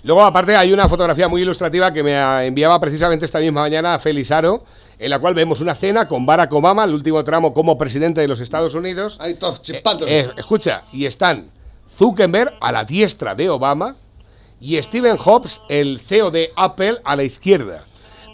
Luego, 0.02 0.24
aparte, 0.24 0.56
hay 0.56 0.72
una 0.72 0.88
fotografía 0.88 1.28
muy 1.28 1.42
ilustrativa 1.42 1.92
que 1.92 2.02
me 2.02 2.18
enviaba 2.44 2.80
precisamente 2.80 3.24
esta 3.24 3.38
misma 3.38 3.60
mañana 3.60 3.96
Félix 4.00 4.32
Aro, 4.32 4.64
en 4.98 5.10
la 5.10 5.20
cual 5.20 5.34
vemos 5.34 5.60
una 5.60 5.76
cena 5.76 6.08
con 6.08 6.26
Barack 6.26 6.52
Obama, 6.52 6.84
el 6.84 6.92
último 6.94 7.22
tramo 7.24 7.54
como 7.54 7.78
presidente 7.78 8.20
de 8.20 8.26
los 8.28 8.40
Estados 8.40 8.74
Unidos. 8.74 9.16
Ahí 9.20 9.34
todos 9.34 9.62
chispando. 9.62 10.04
Eh, 10.08 10.28
escucha, 10.36 10.82
y 10.92 11.06
están 11.06 11.46
Zuckerberg 11.88 12.54
a 12.60 12.72
la 12.72 12.84
diestra 12.84 13.34
de 13.34 13.50
Obama 13.50 13.96
y 14.60 14.80
Stephen 14.82 15.16
Jobs, 15.16 15.60
el 15.68 15.98
CEO 15.98 16.30
de 16.30 16.52
Apple, 16.56 16.98
a 17.04 17.16
la 17.16 17.24
izquierda. 17.24 17.84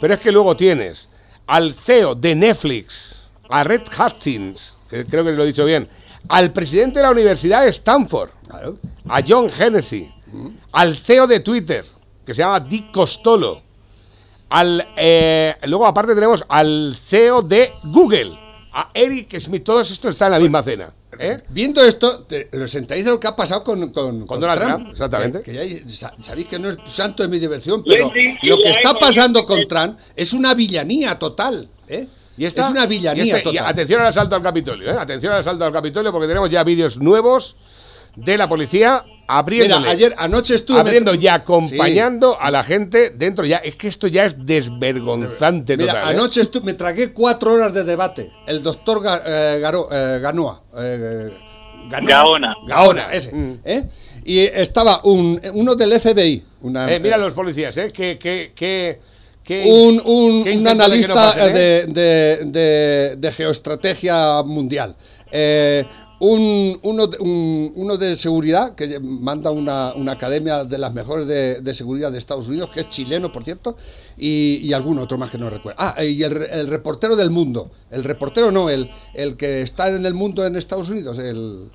Pero 0.01 0.15
es 0.15 0.21
que 0.21 0.33
luego 0.33 0.57
tienes 0.57 1.09
al 1.47 1.73
CEO 1.73 2.15
de 2.15 2.35
Netflix, 2.35 3.29
a 3.49 3.65
Red 3.65 3.83
Hastings, 3.97 4.77
que 4.91 5.07
creo 5.07 5.25
que 5.25 5.33
lo 5.33 5.43
he 5.43 5.47
dicho 5.47 5.65
bien, 5.65 5.89
al 6.29 6.53
presidente 6.53 6.99
de 6.99 7.05
la 7.05 7.11
Universidad 7.11 7.63
de 7.63 7.71
Stanford, 7.71 8.31
a 9.09 9.21
John 9.27 9.49
Hennessy, 9.49 10.13
al 10.73 10.97
CEO 10.97 11.27
de 11.27 11.41
Twitter, 11.41 11.85
que 12.27 12.35
se 12.35 12.43
llama 12.43 12.61
Dick 12.61 12.93
Costolo, 12.93 13.63
al 14.51 14.87
eh, 14.97 15.55
luego 15.67 15.87
aparte 15.87 16.15
tenemos 16.15 16.45
al 16.49 16.95
CEO 16.95 17.43
de 17.43 17.73
Google, 17.85 18.39
a 18.81 18.91
Eric 18.95 19.37
Smith, 19.41 19.65
todos 19.65 19.91
estos 19.91 20.15
están 20.15 20.27
en 20.29 20.33
la 20.35 20.39
misma 20.39 20.63
cena. 20.63 20.93
¿eh? 21.19 21.39
Viendo 21.49 21.83
esto, 21.83 22.21
te, 22.21 22.49
¿os 22.63 22.73
enteráis 22.77 23.05
de 23.05 23.11
lo 23.11 23.19
que 23.19 23.27
ha 23.27 23.35
pasado 23.35 23.65
con, 23.65 23.91
con, 23.91 24.25
con 24.25 24.41
Donald 24.41 24.63
Trump, 24.63 24.89
exactamente. 24.93 25.41
Que, 25.43 25.83
ya 25.85 26.13
sabéis 26.21 26.47
que 26.47 26.61
no 26.61 26.69
es 26.71 26.79
santo 26.85 27.25
de 27.25 27.29
mi 27.29 27.41
diversión, 27.41 27.83
pero 27.85 28.13
lo 28.43 28.57
que 28.59 28.71
está 28.71 28.95
pasando 28.95 29.45
con 29.45 29.67
Trump 29.67 29.99
es 30.15 30.33
una 30.33 30.55
villanía 30.55 31.19
total. 31.19 31.69
¿eh? 31.89 32.07
Y 32.37 32.45
esta- 32.45 32.67
es 32.67 32.71
una 32.71 32.85
y 32.85 32.89
villanía 32.89 33.25
este- 33.25 33.39
y 33.41 33.43
total. 33.43 33.67
atención 33.67 34.01
al 34.01 34.07
asalto 34.07 34.37
al 34.37 34.43
Capitolio, 34.43 34.89
¿eh? 34.93 34.97
atención 34.97 35.33
al 35.33 35.41
asalto 35.41 35.65
al 35.65 35.73
Capitolio 35.73 36.13
porque 36.13 36.29
tenemos 36.29 36.49
ya 36.49 36.63
vídeos 36.63 36.99
nuevos 36.99 37.57
de 38.17 38.37
la 38.39 38.49
policía 38.49 39.05
abriendo 39.31 39.79
Mira, 39.81 39.91
ayer, 39.91 40.15
anoche 40.17 40.55
estuve. 40.55 40.81
abriendo 40.81 41.15
y 41.15 41.29
acompañando 41.29 42.39
a 42.41 42.51
la 42.51 42.63
gente 42.65 43.11
dentro 43.11 43.45
ya. 43.45 43.59
Es 43.59 43.77
que 43.77 43.89
esto 43.89 44.07
ya 44.07 44.25
es 44.25 44.47
desvergonzante 44.47 45.77
Mira, 45.77 45.93
total. 45.95 46.09
¿eh? 46.09 46.11
anoche 46.19 46.41
me 46.63 46.73
tragué 46.75 47.13
cuatro 47.13 47.53
horas 47.55 47.75
de 47.75 47.85
debate. 47.85 48.31
El 48.47 48.63
doctor 48.63 49.01
Ga- 49.03 49.23
eh, 49.25 49.59
Garo- 49.61 49.89
eh, 49.93 50.19
Ganoa. 50.21 50.63
eh, 50.79 51.31
Ganoa. 51.91 52.09
Gaona. 52.11 52.55
Gaona, 52.67 53.13
ese. 53.13 53.35
Mm. 53.35 53.61
¿eh? 53.65 53.85
Y 54.25 54.41
estaba 54.41 55.01
un, 55.05 55.41
uno 55.55 55.75
del 55.75 55.93
FBI. 56.01 56.45
Una, 56.63 56.91
Eh, 56.93 56.99
mira 57.01 57.17
los 57.17 57.33
policías, 57.33 57.77
¿eh? 57.79 57.91
Qué, 57.93 58.19
qué, 58.19 58.53
qué, 58.55 59.01
¿Qué- 59.45 59.65
un, 59.67 60.01
un- 60.05 60.43
un 60.43 60.49
intento 60.49 60.53
de 60.53 60.55
que 60.55 60.67
no 60.67 60.71
analista 60.71 61.15
pasen, 61.15 61.45
eh? 61.47 61.53
de, 61.53 61.87
de- 61.87 62.45
de- 62.47 63.17
de 63.17 63.33
geoestrategia 63.33 64.43
mundial. 64.43 64.95
Eh, 66.21 66.25
un, 66.25 66.79
uno, 66.83 67.07
de- 67.07 67.19
un- 67.19 67.73
uno 67.77 67.97
de 67.97 68.17
seguridad 68.17 68.75
que 68.75 68.99
manda 69.01 69.51
una, 69.51 69.93
una 69.95 70.13
academia 70.13 70.65
de 70.65 70.79
las 70.79 70.93
mejores 70.93 71.27
de, 71.27 71.61
de 71.61 71.75
seguridad 71.75 72.11
de 72.11 72.19
Estados 72.19 72.49
Unidos, 72.49 72.71
que 72.71 72.81
es 72.81 72.91
chileno, 72.91 73.31
por 73.31 73.45
cierto, 73.45 73.77
y, 74.17 74.57
y 74.63 74.73
algún 74.73 74.99
otro 74.99 75.17
más 75.19 75.31
que 75.31 75.39
no 75.39 75.49
recuerdo. 75.49 75.77
Ah, 75.81 76.03
y 76.05 76.23
el, 76.23 76.37
el 76.43 76.69
reportero 76.69 77.15
del 77.17 77.31
mundo. 77.31 77.71
El 77.91 78.05
reportero 78.05 78.51
no, 78.51 78.69
el, 78.69 78.91
el 79.15 79.37
que 79.37 79.63
está 79.63 79.89
en 79.89 80.05
el 80.05 80.15
mundo 80.15 80.45
en 80.45 80.57
Estados 80.57 80.89
Unidos, 80.91 81.19
el, 81.19 81.71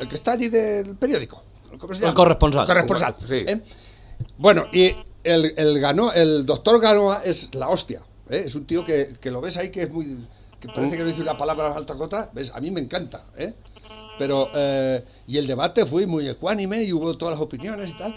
el 0.00 0.08
que 0.08 0.14
está 0.14 0.32
allí 0.32 0.48
del 0.48 0.94
periódico. 0.96 1.42
¿Cómo 1.78 1.94
se 1.94 2.06
El 2.06 2.14
corresponsal. 2.14 2.66
Corresponsal. 2.66 3.16
Sí. 3.26 3.44
¿eh? 3.46 3.60
Bueno, 4.38 4.66
y 4.72 4.92
el, 5.24 5.54
el 5.56 5.80
ganó, 5.80 6.12
el 6.12 6.44
doctor 6.46 6.80
Ganoa 6.80 7.22
es 7.24 7.54
la 7.54 7.68
hostia. 7.68 8.02
¿eh? 8.28 8.42
Es 8.44 8.54
un 8.54 8.64
tío 8.64 8.84
que, 8.84 9.14
que 9.20 9.30
lo 9.30 9.40
ves 9.40 9.56
ahí 9.56 9.70
que 9.70 9.82
es 9.82 9.90
muy. 9.90 10.06
Que 10.60 10.68
parece 10.68 10.96
que 10.96 11.02
no 11.02 11.08
dice 11.08 11.22
una 11.22 11.36
palabra 11.36 11.74
alta 11.74 11.94
cota. 11.94 12.30
¿Ves? 12.32 12.52
A 12.54 12.60
mí 12.60 12.70
me 12.70 12.80
encanta. 12.80 13.22
¿eh? 13.36 13.52
Pero. 14.18 14.48
eh, 14.54 15.02
y 15.26 15.38
el 15.38 15.46
debate 15.46 15.86
fue 15.86 16.06
muy 16.06 16.28
ecuánime 16.28 16.82
y 16.82 16.92
hubo 16.92 17.16
todas 17.16 17.34
las 17.34 17.40
opiniones 17.42 17.90
y 17.90 17.96
tal. 17.96 18.14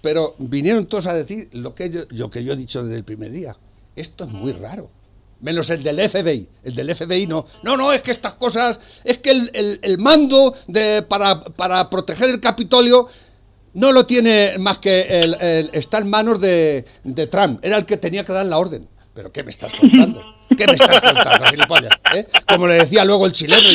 Pero 0.00 0.34
vinieron 0.38 0.86
todos 0.86 1.06
a 1.06 1.14
decir 1.14 1.48
lo 1.52 1.74
que 1.74 1.90
yo, 1.90 2.00
lo 2.10 2.30
que 2.30 2.42
yo 2.44 2.52
he 2.52 2.56
dicho 2.56 2.82
desde 2.82 2.96
el 2.96 3.04
primer 3.04 3.30
día. 3.30 3.56
Esto 3.96 4.24
es 4.24 4.30
muy 4.30 4.52
raro. 4.52 4.88
Menos 5.40 5.70
el 5.70 5.82
del 5.82 5.98
FBI. 6.08 6.48
El 6.62 6.74
del 6.74 6.94
FBI 6.94 7.26
no. 7.26 7.44
No, 7.64 7.76
no, 7.76 7.92
es 7.92 8.00
que 8.02 8.12
estas 8.12 8.34
cosas. 8.34 8.78
Es 9.04 9.18
que 9.18 9.32
el, 9.32 9.50
el- 9.54 9.78
el 9.82 9.98
mando 9.98 10.54
de, 10.68 11.02
para, 11.02 11.42
para 11.44 11.90
proteger 11.90 12.30
el 12.30 12.40
Capitolio 12.40 13.08
no 13.74 13.90
lo 13.90 14.06
tiene 14.06 14.56
más 14.58 14.78
que 14.78 15.00
el, 15.22 15.34
está 15.72 15.98
en 15.98 16.10
manos 16.10 16.40
de, 16.40 16.84
de 17.04 17.26
Trump. 17.26 17.58
Era 17.64 17.76
el 17.76 17.84
que 17.86 17.96
tenía 17.96 18.24
que 18.24 18.32
dar 18.32 18.46
la 18.46 18.58
orden. 18.58 18.86
¿Pero 19.14 19.32
qué 19.32 19.42
me 19.42 19.50
estás 19.50 19.72
contando? 19.72 20.22
¿Qué 20.56 20.66
me 20.66 20.74
estás 20.74 21.00
contando, 21.00 21.46
gilipollas? 21.50 21.92
¿Eh? 22.14 22.26
Como 22.48 22.66
le 22.66 22.74
decía 22.74 23.04
luego 23.04 23.26
el 23.26 23.32
chileno, 23.32 23.68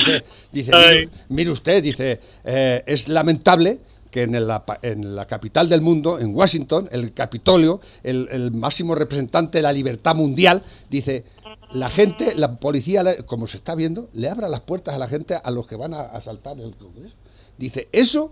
dice, 0.51 0.71
mire, 0.71 1.09
mire 1.30 1.51
usted, 1.51 1.82
dice, 1.84 2.19
eh, 2.43 2.84
es 2.86 3.07
lamentable 3.07 3.80
que 4.11 4.23
en 4.23 4.47
la, 4.47 4.65
pa- 4.65 4.80
en 4.82 5.15
la 5.15 5.25
capital 5.28 5.67
del 5.69 5.82
mundo, 5.82 6.19
en 6.19 6.34
Washington, 6.36 6.88
el 6.91 7.13
Capitolio, 7.13 7.82
el, 8.03 8.28
el 8.32 8.51
máximo 8.51 8.95
representante 8.95 9.57
de 9.57 9.61
la 9.63 9.73
libertad 9.73 10.15
mundial, 10.15 10.63
dice, 10.89 11.25
la 11.73 11.89
gente, 11.89 12.34
la 12.36 12.55
policía, 12.55 13.03
como 13.25 13.47
se 13.47 13.57
está 13.57 13.75
viendo, 13.75 14.09
le 14.13 14.30
abra 14.30 14.47
las 14.47 14.61
puertas 14.61 14.95
a 14.95 14.97
la 14.97 15.07
gente 15.07 15.36
a 15.43 15.51
los 15.51 15.67
que 15.67 15.75
van 15.75 15.93
a 15.93 16.01
asaltar 16.01 16.57
el 16.59 16.73
Congreso. 16.75 17.15
Dice, 17.57 17.89
eso, 17.91 18.32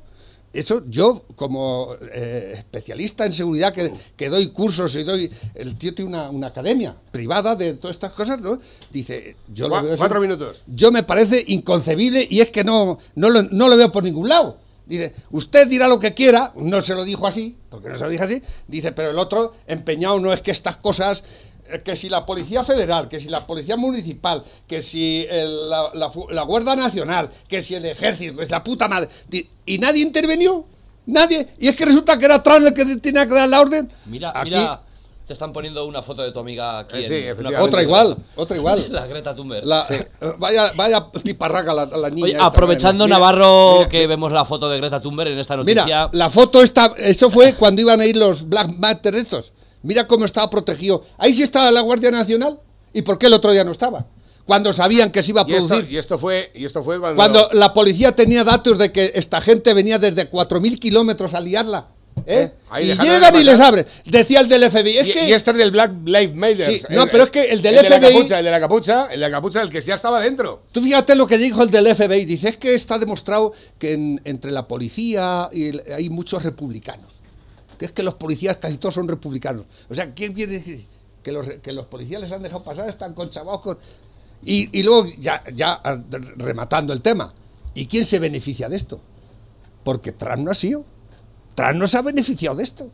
eso 0.60 0.84
yo 0.90 1.24
como 1.36 1.96
eh, 2.14 2.54
especialista 2.58 3.26
en 3.26 3.32
seguridad 3.32 3.74
que, 3.74 3.92
que 4.16 4.30
doy 4.30 4.48
cursos 4.48 4.96
y 4.96 5.04
doy, 5.04 5.30
el 5.56 5.76
tío 5.78 5.94
tiene 5.94 6.10
una, 6.10 6.30
una 6.30 6.48
academia 6.48 6.96
privada 7.12 7.56
de 7.56 7.74
todas 7.76 7.96
estas 7.96 8.12
cosas, 8.12 8.40
¿no? 8.42 8.60
Dice, 8.92 9.36
yo 9.54 9.68
lo 9.68 9.82
veo 9.82 9.94
eso- 9.94 10.02
cuatro 10.02 10.20
minutos. 10.22 10.64
yo 10.68 10.92
me 10.92 11.04
parece 11.04 11.44
inconcebible 11.48 12.28
y 12.30 12.40
es 12.42 12.50
que 12.52 12.64
no, 12.64 12.98
no, 13.16 13.30
lo, 13.30 13.44
no 13.44 13.68
lo 13.70 13.78
veo 13.78 13.92
por 13.92 14.04
ningún 14.04 14.30
lado. 14.30 14.58
Dice, 14.86 15.16
usted 15.32 15.68
dirá 15.68 15.88
lo 15.88 16.00
que 16.00 16.14
quiera, 16.14 16.54
no 16.58 16.80
se 16.80 16.94
lo 16.94 17.04
dijo 17.04 17.26
así, 17.26 17.58
porque 17.72 17.90
no 17.90 17.96
se 17.96 18.04
lo 18.04 18.10
dijo 18.12 18.24
así, 18.24 18.40
dice, 18.68 18.92
pero 18.92 19.10
el 19.10 19.18
otro 19.18 19.56
empeñado 19.66 20.20
no 20.20 20.32
es 20.32 20.44
que 20.44 20.52
estas 20.52 20.78
cosas, 20.78 21.24
que 21.84 21.96
si 21.96 22.10
la 22.10 22.26
Policía 22.26 22.64
Federal, 22.64 23.08
que 23.08 23.20
si 23.20 23.30
la 23.30 23.46
Policía 23.46 23.76
Municipal, 23.78 24.44
que 24.68 24.82
si 24.82 25.26
el- 25.30 25.70
la, 25.70 25.90
la 25.94 26.12
la 26.32 26.42
Guardia 26.44 26.76
Nacional, 26.76 27.30
que 27.48 27.62
si 27.62 27.76
el 27.76 27.86
Ejército, 27.86 28.38
que 28.38 28.44
es 28.44 28.52
la 28.52 28.64
puta 28.64 28.88
madre, 28.88 29.10
y 29.66 29.78
nadie 29.80 30.02
intervenió, 30.04 30.64
nadie, 31.08 31.48
y 31.60 31.68
es 31.68 31.76
que 31.76 31.86
resulta 31.86 32.18
que 32.18 32.26
era 32.26 32.42
Trump 32.44 32.66
el 32.68 32.74
que 32.74 32.86
tenía 32.98 33.28
que 33.28 33.34
dar 33.34 33.50
la 33.50 33.62
orden. 33.62 33.92
Mira, 34.06 34.32
Aquí, 34.36 34.52
mira, 34.52 34.82
te 35.26 35.34
están 35.34 35.52
poniendo 35.52 35.84
una 35.86 36.04
foto 36.04 36.22
de 36.22 36.32
tu 36.32 36.38
amiga 36.40 36.78
aquí. 36.78 36.98
Eh, 36.98 37.00
en 37.30 37.36
sí, 37.36 37.40
una 37.42 37.50
foto 37.50 37.64
Otra 37.64 37.82
igual, 37.82 38.16
otra 38.36 38.56
igual. 38.58 38.86
La 38.92 39.08
Greta 39.08 39.36
Thunberg. 39.36 39.66
La- 39.66 39.84
eh, 39.90 40.08
vaya, 40.38 40.72
vaya 40.76 41.08
tiparraca 41.24 41.74
la, 41.74 41.86
la 41.88 42.10
niña. 42.12 42.26
Oye, 42.26 42.34
esta, 42.34 42.46
aprovechando 42.46 43.06
mira, 43.06 43.18
Navarro 43.18 43.78
mira, 43.78 43.90
que 43.90 44.06
vemos 44.06 44.32
la 44.32 44.46
foto 44.46 44.70
de 44.70 44.78
Greta 44.78 45.00
Thunberg 45.02 45.32
en 45.32 45.40
esta 45.40 45.56
noticia. 45.58 45.84
Mira, 45.84 46.10
la 46.14 46.30
foto 46.30 46.62
está. 46.62 46.94
Eso 46.98 47.32
fue 47.32 47.56
cuando 47.56 47.82
iban 47.82 48.00
a 48.02 48.06
ir 48.06 48.16
los 48.18 48.48
Black 48.48 48.70
Matter 48.78 49.16
estos. 49.16 49.52
Mira 49.86 50.08
cómo 50.08 50.26
estaba 50.26 50.50
protegido. 50.50 51.04
Ahí 51.18 51.34
sí 51.34 51.44
estaba 51.44 51.72
la 51.72 51.82
Guardia 51.82 52.12
Nacional. 52.12 52.60
¿Y 52.94 53.02
por 53.02 53.18
qué 53.18 53.28
el 53.28 53.34
otro 53.34 53.52
día 53.52 53.64
no 53.64 53.72
estaba? 53.72 54.06
Cuando 54.46 54.72
sabían 54.74 55.12
que 55.12 55.24
se 55.24 55.32
iba 55.32 55.42
a 55.42 55.46
Y 55.48 55.54
esto, 55.54 55.68
producir. 55.68 55.92
y 55.92 55.98
esto 55.98 56.20
fue, 56.20 56.52
y 56.54 56.66
esto 56.66 56.84
fue 56.84 57.00
cuando. 57.00 57.16
Cuando 57.16 57.50
la 57.54 57.74
policía 57.74 58.12
tenía 58.14 58.44
datos 58.44 58.78
de 58.78 58.92
que 58.92 59.12
esta 59.16 59.42
gente 59.42 59.74
venía 59.74 59.98
desde 60.00 60.30
4.000 60.30 60.78
kilómetros 60.80 61.34
a 61.34 61.40
liarla. 61.42 61.88
¿eh? 62.28 62.52
Eh, 62.78 62.82
y 62.84 62.86
llegan 63.04 63.36
y 63.36 63.44
les 63.44 63.60
abren. 63.60 63.86
Decía 64.06 64.40
el 64.40 64.48
del 64.48 64.70
FBI. 64.72 64.98
Es 65.00 65.08
y, 65.08 65.12
que. 65.12 65.30
y 65.30 65.34
este 65.34 65.52
es 65.52 65.58
del 65.58 65.72
Black 65.72 65.92
Lives 66.06 66.36
Matter. 66.36 66.74
Sí, 66.74 66.82
no, 66.92 67.08
pero 67.08 67.24
es 67.26 67.30
que 67.32 67.42
el 67.52 67.62
del 67.62 67.76
de 67.76 67.90
la 67.90 67.98
FBI 68.00 68.14
capucha, 68.14 68.40
el 68.40 68.46
de 68.46 68.52
la 68.52 68.60
capucha, 68.60 69.04
el 69.06 69.20
de 69.20 69.26
la 69.30 69.32
capucha, 69.32 69.62
el 69.62 69.70
que 69.70 69.82
ya 69.82 69.96
estaba 69.96 70.22
dentro. 70.22 70.62
Tú 70.72 70.82
fíjate 70.82 71.16
lo 71.16 71.28
que 71.28 71.38
dijo 71.38 71.62
el 71.64 71.72
del 71.72 71.88
FBI. 71.94 72.26
Dice, 72.26 72.50
es 72.50 72.58
que 72.58 72.74
está 72.76 72.98
demostrado 73.00 73.52
que 73.80 73.94
en- 73.94 74.22
entre 74.26 74.52
la 74.52 74.68
policía 74.68 75.50
y 75.52 75.70
el- 75.70 75.84
hay 75.94 76.10
muchos 76.10 76.44
republicanos. 76.44 77.15
Que 77.78 77.86
es 77.86 77.92
que 77.92 78.04
los 78.04 78.16
policías 78.16 78.58
casi 78.58 78.78
todos 78.78 78.96
son 78.96 79.08
republicanos. 79.08 79.66
O 79.90 79.96
sea, 79.96 80.14
¿quién 80.14 80.34
quiere 80.34 80.54
decir? 80.54 80.86
Que 81.24 81.32
los, 81.32 81.48
que 81.62 81.72
los 81.72 81.86
policías 81.88 82.22
les 82.22 82.32
han 82.32 82.44
dejado 82.44 82.64
pasar, 82.64 82.88
están 82.88 83.14
conchavados 83.14 83.62
con... 83.62 83.78
Y, 84.44 84.78
y 84.78 84.84
luego, 84.84 85.06
ya, 85.20 85.44
ya 85.54 85.82
rematando 86.38 86.94
el 86.94 87.02
tema, 87.02 87.34
¿y 87.74 87.88
quién 87.88 88.06
se 88.06 88.20
beneficia 88.20 88.70
de 88.70 88.76
esto? 88.76 89.00
Porque 89.84 90.12
Trump 90.12 90.40
no 90.40 90.52
ha 90.52 90.56
sido. 90.56 90.86
Trump 91.56 91.76
no 91.76 91.88
se 91.88 91.98
ha 91.98 92.02
beneficiado 92.02 92.56
de 92.56 92.64
esto. 92.64 92.90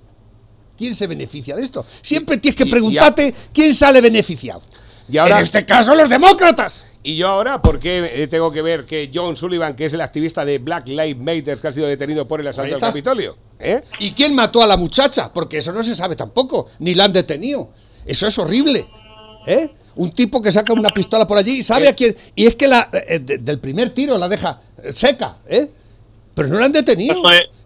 ¿Quién 0.78 0.96
se 0.96 1.08
beneficia 1.08 1.56
de 1.56 1.62
esto? 1.62 1.86
Siempre 2.02 2.38
tienes 2.38 2.56
que 2.56 2.66
preguntarte 2.66 3.34
quién 3.54 3.74
sale 3.74 4.02
beneficiado. 4.02 4.62
Y 5.10 5.18
ahora- 5.18 5.38
en 5.38 5.44
este 5.44 5.66
caso, 5.66 5.96
los 5.96 6.10
demócratas. 6.10 6.86
Y 7.04 7.16
yo 7.18 7.28
ahora, 7.30 7.62
¿por 7.62 7.80
qué 7.80 8.12
eh, 8.24 8.28
tengo 8.28 8.52
que 8.52 8.62
ver 8.62 8.86
que 8.86 9.10
John 9.14 9.36
Sullivan, 9.36 9.76
que 9.76 9.86
es 9.86 9.94
el 9.94 10.02
activista 10.02 10.46
de 10.46 10.60
Black 10.60 10.88
Lives 10.88 11.18
Matter, 11.18 11.58
que 11.60 11.68
ha 11.68 11.72
sido 11.72 11.88
detenido 11.88 12.28
por 12.28 12.40
el 12.42 12.48
asalto 12.48 12.76
al. 12.76 12.82
Capitolio? 12.82 13.36
¿Eh? 13.60 13.82
¿Y 14.00 14.12
quién 14.12 14.36
mató 14.36 14.62
a 14.62 14.68
la 14.68 14.78
muchacha? 14.78 15.32
Porque 15.34 15.58
eso 15.58 15.72
no 15.72 15.84
se 15.84 15.96
sabe 15.96 16.16
tampoco, 16.16 16.70
ni 16.80 16.94
la 16.94 17.06
han 17.06 17.14
detenido. 17.14 17.70
Eso 18.06 18.28
es 18.28 18.38
horrible. 18.38 18.88
¿Eh? 19.48 19.70
Un 19.96 20.12
tipo 20.12 20.42
que 20.42 20.52
saca 20.52 20.74
una 20.74 20.90
pistola 20.90 21.26
por 21.28 21.38
allí 21.38 21.60
y 21.60 21.64
sabe 21.64 21.86
Eh. 21.86 21.90
a 21.90 21.96
quién. 21.96 22.16
Y 22.36 22.46
es 22.46 22.56
que 22.56 22.68
la, 22.68 22.88
eh, 22.94 23.20
de- 23.20 23.40
del 23.40 23.60
primer 23.60 23.90
tiro 23.90 24.18
la 24.18 24.30
deja 24.30 24.62
eh, 24.84 24.94
seca, 24.94 25.38
¿eh? 25.48 25.68
Pero 26.36 26.48
no 26.48 26.60
la 26.60 26.66
han 26.68 26.72
detenido. 26.72 27.16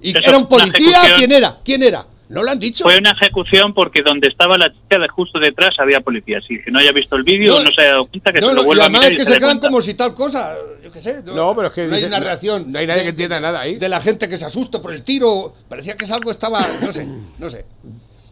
¿Y 0.01 0.09
eso 0.17 0.19
era 0.29 0.37
un 0.37 0.47
policía? 0.47 0.97
¿Quién 1.17 1.31
era? 1.31 1.59
¿Quién 1.63 1.83
era? 1.83 2.05
No 2.29 2.41
lo 2.43 2.49
han 2.51 2.59
dicho. 2.59 2.83
Fue 2.83 2.97
una 2.97 3.11
ejecución 3.11 3.73
porque 3.73 4.01
donde 4.01 4.27
estaba 4.27 4.57
la 4.57 4.73
chica 4.73 4.97
de 4.99 5.07
justo 5.07 5.39
detrás 5.39 5.75
había 5.77 6.01
policías. 6.01 6.43
Y 6.49 6.61
que 6.61 6.71
no 6.71 6.79
haya 6.79 6.91
visto 6.91 7.15
el 7.15 7.23
vídeo 7.23 7.53
No, 7.53 7.63
no, 7.63 7.71
se 7.71 7.81
haya 7.81 7.91
dado 7.91 8.05
cuenta 8.07 8.33
que 8.33 8.41
no, 8.41 8.47
se 8.47 8.53
no, 8.53 8.55
lo 8.57 8.61
y 8.63 8.65
vuelva 8.65 8.83
a 8.83 8.85
además 8.87 9.01
mirar 9.01 9.11
es 9.13 9.17
y 9.17 9.19
que 9.19 9.25
se 9.25 9.27
se 9.27 9.33
dé 9.35 9.39
quedan 9.39 9.59
como 9.59 9.81
si 9.81 9.93
tal 9.93 10.15
cosa, 10.15 10.55
yo 10.83 10.91
qué 10.91 10.99
sé. 10.99 11.23
No, 11.23 11.55
pero 11.55 11.67
es 11.67 11.73
que 11.73 11.85
no 11.87 11.95
hay 11.95 12.03
una 12.03 12.19
reacción. 12.19 12.71
no 12.71 12.79
hay 12.79 12.87
nadie 12.87 12.99
de- 12.99 13.03
que 13.05 13.09
entienda 13.11 13.39
nada 13.39 13.59
ahí. 13.61 13.75
De 13.77 13.89
la 13.89 14.01
gente 14.01 14.27
que 14.27 14.37
se 14.37 14.45
asusta 14.45 14.81
por 14.81 14.93
el 14.93 15.03
tiro. 15.03 15.53
Parecía 15.69 15.95
que 15.95 16.05
es 16.05 16.11
algo 16.11 16.31
estaba, 16.31 16.67
no 16.81 16.91
sé, 16.91 17.07
no 17.37 17.49
sé. 17.49 17.65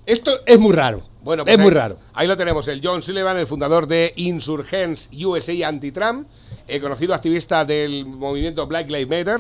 Esto 0.06 0.32
es 0.46 0.60
muy 0.60 0.74
raro. 0.74 1.02
Bueno, 1.22 1.46
pues 1.46 1.56
es 1.56 1.62
muy 1.62 1.72
raro. 1.72 1.98
Ahí 2.14 2.28
lo 2.28 2.36
tenemos, 2.36 2.68
el 2.68 2.82
John 2.84 3.02
Sullivan, 3.02 3.38
el 3.38 3.48
fundador 3.48 3.88
de 3.88 4.12
Insurgents 4.18 5.10
USA 5.14 5.68
Anti-Trump, 5.70 6.28
el 6.68 6.82
conocido 6.82 7.14
activista 7.14 7.64
del 7.64 8.06
movimiento 8.06 8.68
Black 8.68 8.90
Lives 8.90 9.08
Matter, 9.08 9.40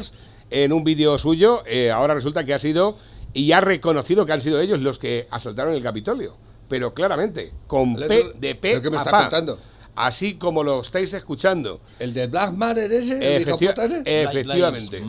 en 0.50 0.72
un 0.72 0.84
vídeo 0.86 1.18
suyo, 1.18 1.64
eh, 1.66 1.92
ahora 1.92 2.14
resulta 2.14 2.46
que 2.46 2.54
ha 2.54 2.60
sido 2.60 2.96
y 3.34 3.52
ha 3.52 3.62
reconocido 3.62 4.26
que 4.26 4.34
han 4.34 4.42
sido 4.42 4.60
ellos 4.60 4.80
los 4.80 5.00
que 5.00 5.28
asaltaron 5.32 5.74
el 5.74 5.82
Capitolio. 5.84 6.36
Pero 6.70 6.94
claramente, 6.94 7.52
con 7.68 7.96
El- 8.02 8.08
P 8.08 8.32
de 8.40 8.56
P 8.56 8.76
lo 8.76 8.82
que 8.82 8.90
me 8.90 8.98
a 8.98 9.00
está 9.00 9.12
pa. 9.12 9.22
contando. 9.22 9.60
Así 9.96 10.36
como 10.36 10.64
lo 10.64 10.82
estáis 10.82 11.14
escuchando. 11.14 11.80
El 12.00 12.14
de 12.14 12.26
Black 12.28 12.54
Matter 12.54 12.92
ese, 12.92 13.44
Efecti- 13.46 13.78
ese. 13.84 14.24
Efectivamente. 14.24 15.02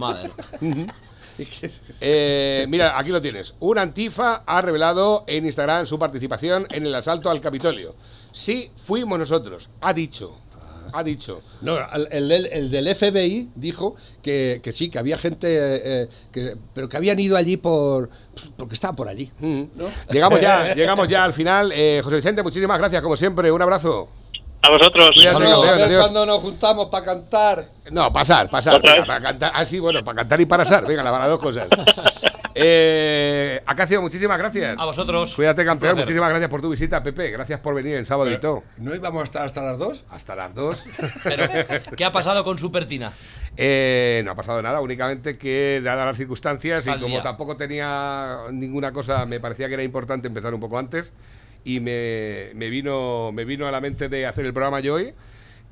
Eh, 2.00 2.64
mira, 2.68 2.96
aquí 2.96 3.10
lo 3.10 3.20
tienes. 3.20 3.54
Un 3.58 3.78
antifa 3.78 4.44
ha 4.46 4.62
revelado 4.62 5.24
en 5.26 5.44
Instagram 5.44 5.84
su 5.84 5.98
participación 5.98 6.66
en 6.70 6.86
el 6.86 6.94
asalto 6.94 7.28
al 7.28 7.40
Capitolio. 7.40 7.96
Sí, 8.30 8.70
fuimos 8.76 9.18
nosotros. 9.18 9.68
Ha 9.80 9.92
dicho. 9.92 10.36
Ha 10.96 11.02
dicho. 11.02 11.42
No, 11.62 11.76
el, 12.10 12.30
el- 12.30 12.46
el 12.46 12.70
del 12.70 12.94
FBI 12.94 13.50
dijo 13.56 13.96
que, 14.22 14.60
que 14.62 14.72
sí, 14.72 14.88
que 14.90 14.98
había 14.98 15.18
gente, 15.18 15.48
eh, 15.56 15.82
eh, 15.84 16.08
que, 16.32 16.56
pero 16.72 16.88
que 16.88 16.96
habían 16.96 17.18
ido 17.18 17.36
allí 17.36 17.56
por 17.56 18.08
porque 18.56 18.74
estaban 18.74 18.94
por 18.94 19.08
allí. 19.08 19.30
Mm. 19.40 19.62
¿no? 19.74 19.86
Llegamos 20.10 20.40
ya, 20.40 20.72
llegamos 20.76 21.08
ya 21.08 21.24
al 21.24 21.34
final. 21.34 21.72
Eh, 21.74 22.00
José 22.02 22.16
Vicente, 22.16 22.42
muchísimas 22.44 22.78
gracias, 22.78 23.02
como 23.02 23.16
siempre. 23.16 23.50
Un 23.50 23.60
abrazo. 23.62 24.08
A 24.64 24.70
vosotros. 24.70 25.10
Cuídate, 25.14 25.44
No, 25.44 25.44
a 25.44 25.52
campeón, 25.52 25.76
ver 25.78 25.86
adiós. 25.86 26.02
cuando 26.02 26.26
nos 26.26 26.38
juntamos 26.38 26.86
para 26.86 27.04
cantar. 27.04 27.64
No, 27.90 28.12
pasar, 28.12 28.48
pasar. 28.48 28.76
¿Otra 28.76 28.94
venga, 28.94 29.06
para 29.06 29.20
cantar. 29.20 29.52
Ah, 29.54 29.64
sí, 29.64 29.78
bueno, 29.78 30.02
para 30.02 30.16
cantar 30.16 30.40
y 30.40 30.46
para 30.46 30.62
asar. 30.62 30.86
Venga, 30.86 31.02
las 31.02 31.28
dos 31.28 31.40
cosas. 31.40 31.66
Eh, 32.56 33.60
Acacio, 33.66 34.00
muchísimas 34.00 34.38
gracias. 34.38 34.76
A 34.78 34.84
vosotros. 34.84 35.34
Cuídate, 35.34 35.64
campeón. 35.64 35.94
Placer. 35.94 36.06
Muchísimas 36.06 36.30
gracias 36.30 36.48
por 36.48 36.62
tu 36.62 36.70
visita, 36.70 37.02
Pepe. 37.02 37.32
Gracias 37.32 37.58
por 37.58 37.74
venir 37.74 37.96
en 37.96 38.06
sábado 38.06 38.30
y 38.30 38.38
todo. 38.38 38.62
¿No 38.76 38.94
íbamos 38.94 39.22
a 39.22 39.24
estar 39.24 39.42
hasta 39.44 39.60
las 39.60 39.76
dos? 39.76 40.04
Hasta 40.08 40.36
las 40.36 40.54
dos. 40.54 40.84
Pero, 41.24 41.48
¿qué 41.96 42.04
ha 42.04 42.12
pasado 42.12 42.44
con 42.44 42.56
Supertina? 42.56 43.12
Eh, 43.56 44.22
no 44.24 44.30
ha 44.30 44.34
pasado 44.36 44.62
nada, 44.62 44.80
únicamente 44.80 45.36
que 45.36 45.80
dadas 45.82 46.06
las 46.06 46.16
circunstancias 46.16 46.78
Está 46.80 46.92
y 46.92 47.00
como 47.00 47.08
día. 47.14 47.22
tampoco 47.22 47.56
tenía 47.56 48.38
ninguna 48.52 48.92
cosa, 48.92 49.26
me 49.26 49.40
parecía 49.40 49.66
que 49.66 49.74
era 49.74 49.82
importante 49.82 50.28
empezar 50.28 50.54
un 50.54 50.60
poco 50.60 50.78
antes 50.78 51.12
y 51.64 51.80
me, 51.80 52.50
me 52.54 52.68
vino, 52.70 53.30
me 53.32 53.44
vino 53.44 53.66
a 53.66 53.70
la 53.70 53.80
mente 53.80 54.08
de 54.08 54.26
hacer 54.26 54.44
el 54.46 54.52
programa 54.52 54.80
yo 54.80 54.94
hoy. 54.94 55.12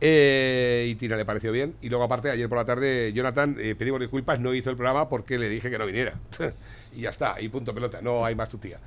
eh, 0.01 0.87
y 0.89 0.95
Tina 0.97 1.17
le 1.17 1.25
pareció 1.25 1.53
bien. 1.53 1.75
Y 1.81 1.89
luego, 1.89 2.05
aparte, 2.05 2.31
ayer 2.31 2.49
por 2.49 2.59
la 2.59 2.65
tarde, 2.65 3.13
Jonathan, 3.13 3.57
eh, 3.61 3.75
pedimos 3.79 4.01
disculpas, 4.01 4.41
no 4.41 4.53
hizo 4.55 4.71
el 4.71 4.77
programa 4.77 5.09
porque 5.09 5.39
le 5.39 5.49
dije 5.49 5.71
que 5.71 5.79
no 5.79 5.87
viniera. 5.87 6.15
y 6.97 7.03
ya 7.03 7.11
está, 7.11 7.37
y 7.41 7.49
punto 7.49 7.73
pelota, 7.75 8.01
no 8.03 8.25
hay 8.25 8.35
más 8.35 8.49
tu 8.49 8.59
tía. 8.59 8.79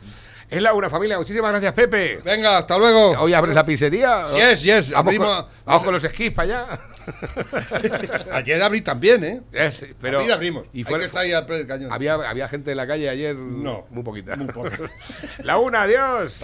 Es 0.48 0.62
la 0.62 0.74
una 0.76 0.92
familia, 0.92 1.18
muchísimas 1.18 1.50
gracias, 1.52 1.74
Pepe. 1.74 2.20
Venga, 2.24 2.60
hasta 2.60 2.78
luego. 2.78 3.12
Hoy 3.20 3.34
abres 3.34 3.56
la 3.56 3.66
pizzería. 3.66 4.22
Yes, 4.36 4.62
yes, 4.62 4.92
Vamos, 4.92 5.16
con, 5.16 5.26
abrimos- 5.26 5.46
vamos 5.66 5.84
con 5.84 5.94
los 5.94 6.04
esquís 6.04 6.32
para 6.34 6.66
allá. 6.68 6.80
Ayer 8.32 8.62
abrí 8.62 8.82
también, 8.82 9.24
¿eh? 9.24 9.42
Es, 9.54 9.84
pero, 10.00 10.20
Ayer 10.20 10.32
abrimos. 10.34 10.68
Y 10.72 10.80
Hay 10.80 10.84
fue, 10.84 11.00
que 11.00 11.06
estar 11.06 11.22
ahí 11.24 11.32
al 11.32 11.48
pie 11.48 11.58
del 11.58 11.66
cañón. 11.68 11.92
había, 11.92 12.14
había 12.14 12.48
gente 12.48 12.70
en 12.72 12.78
la 12.78 12.86
calle 12.86 13.10
ayer. 13.10 13.36
No, 13.36 13.86
Muy 13.90 14.04
poquita. 14.04 14.36
muy 14.36 14.48
poca. 14.54 14.78
la 15.44 15.58
una, 15.58 15.82
adiós. 15.84 16.42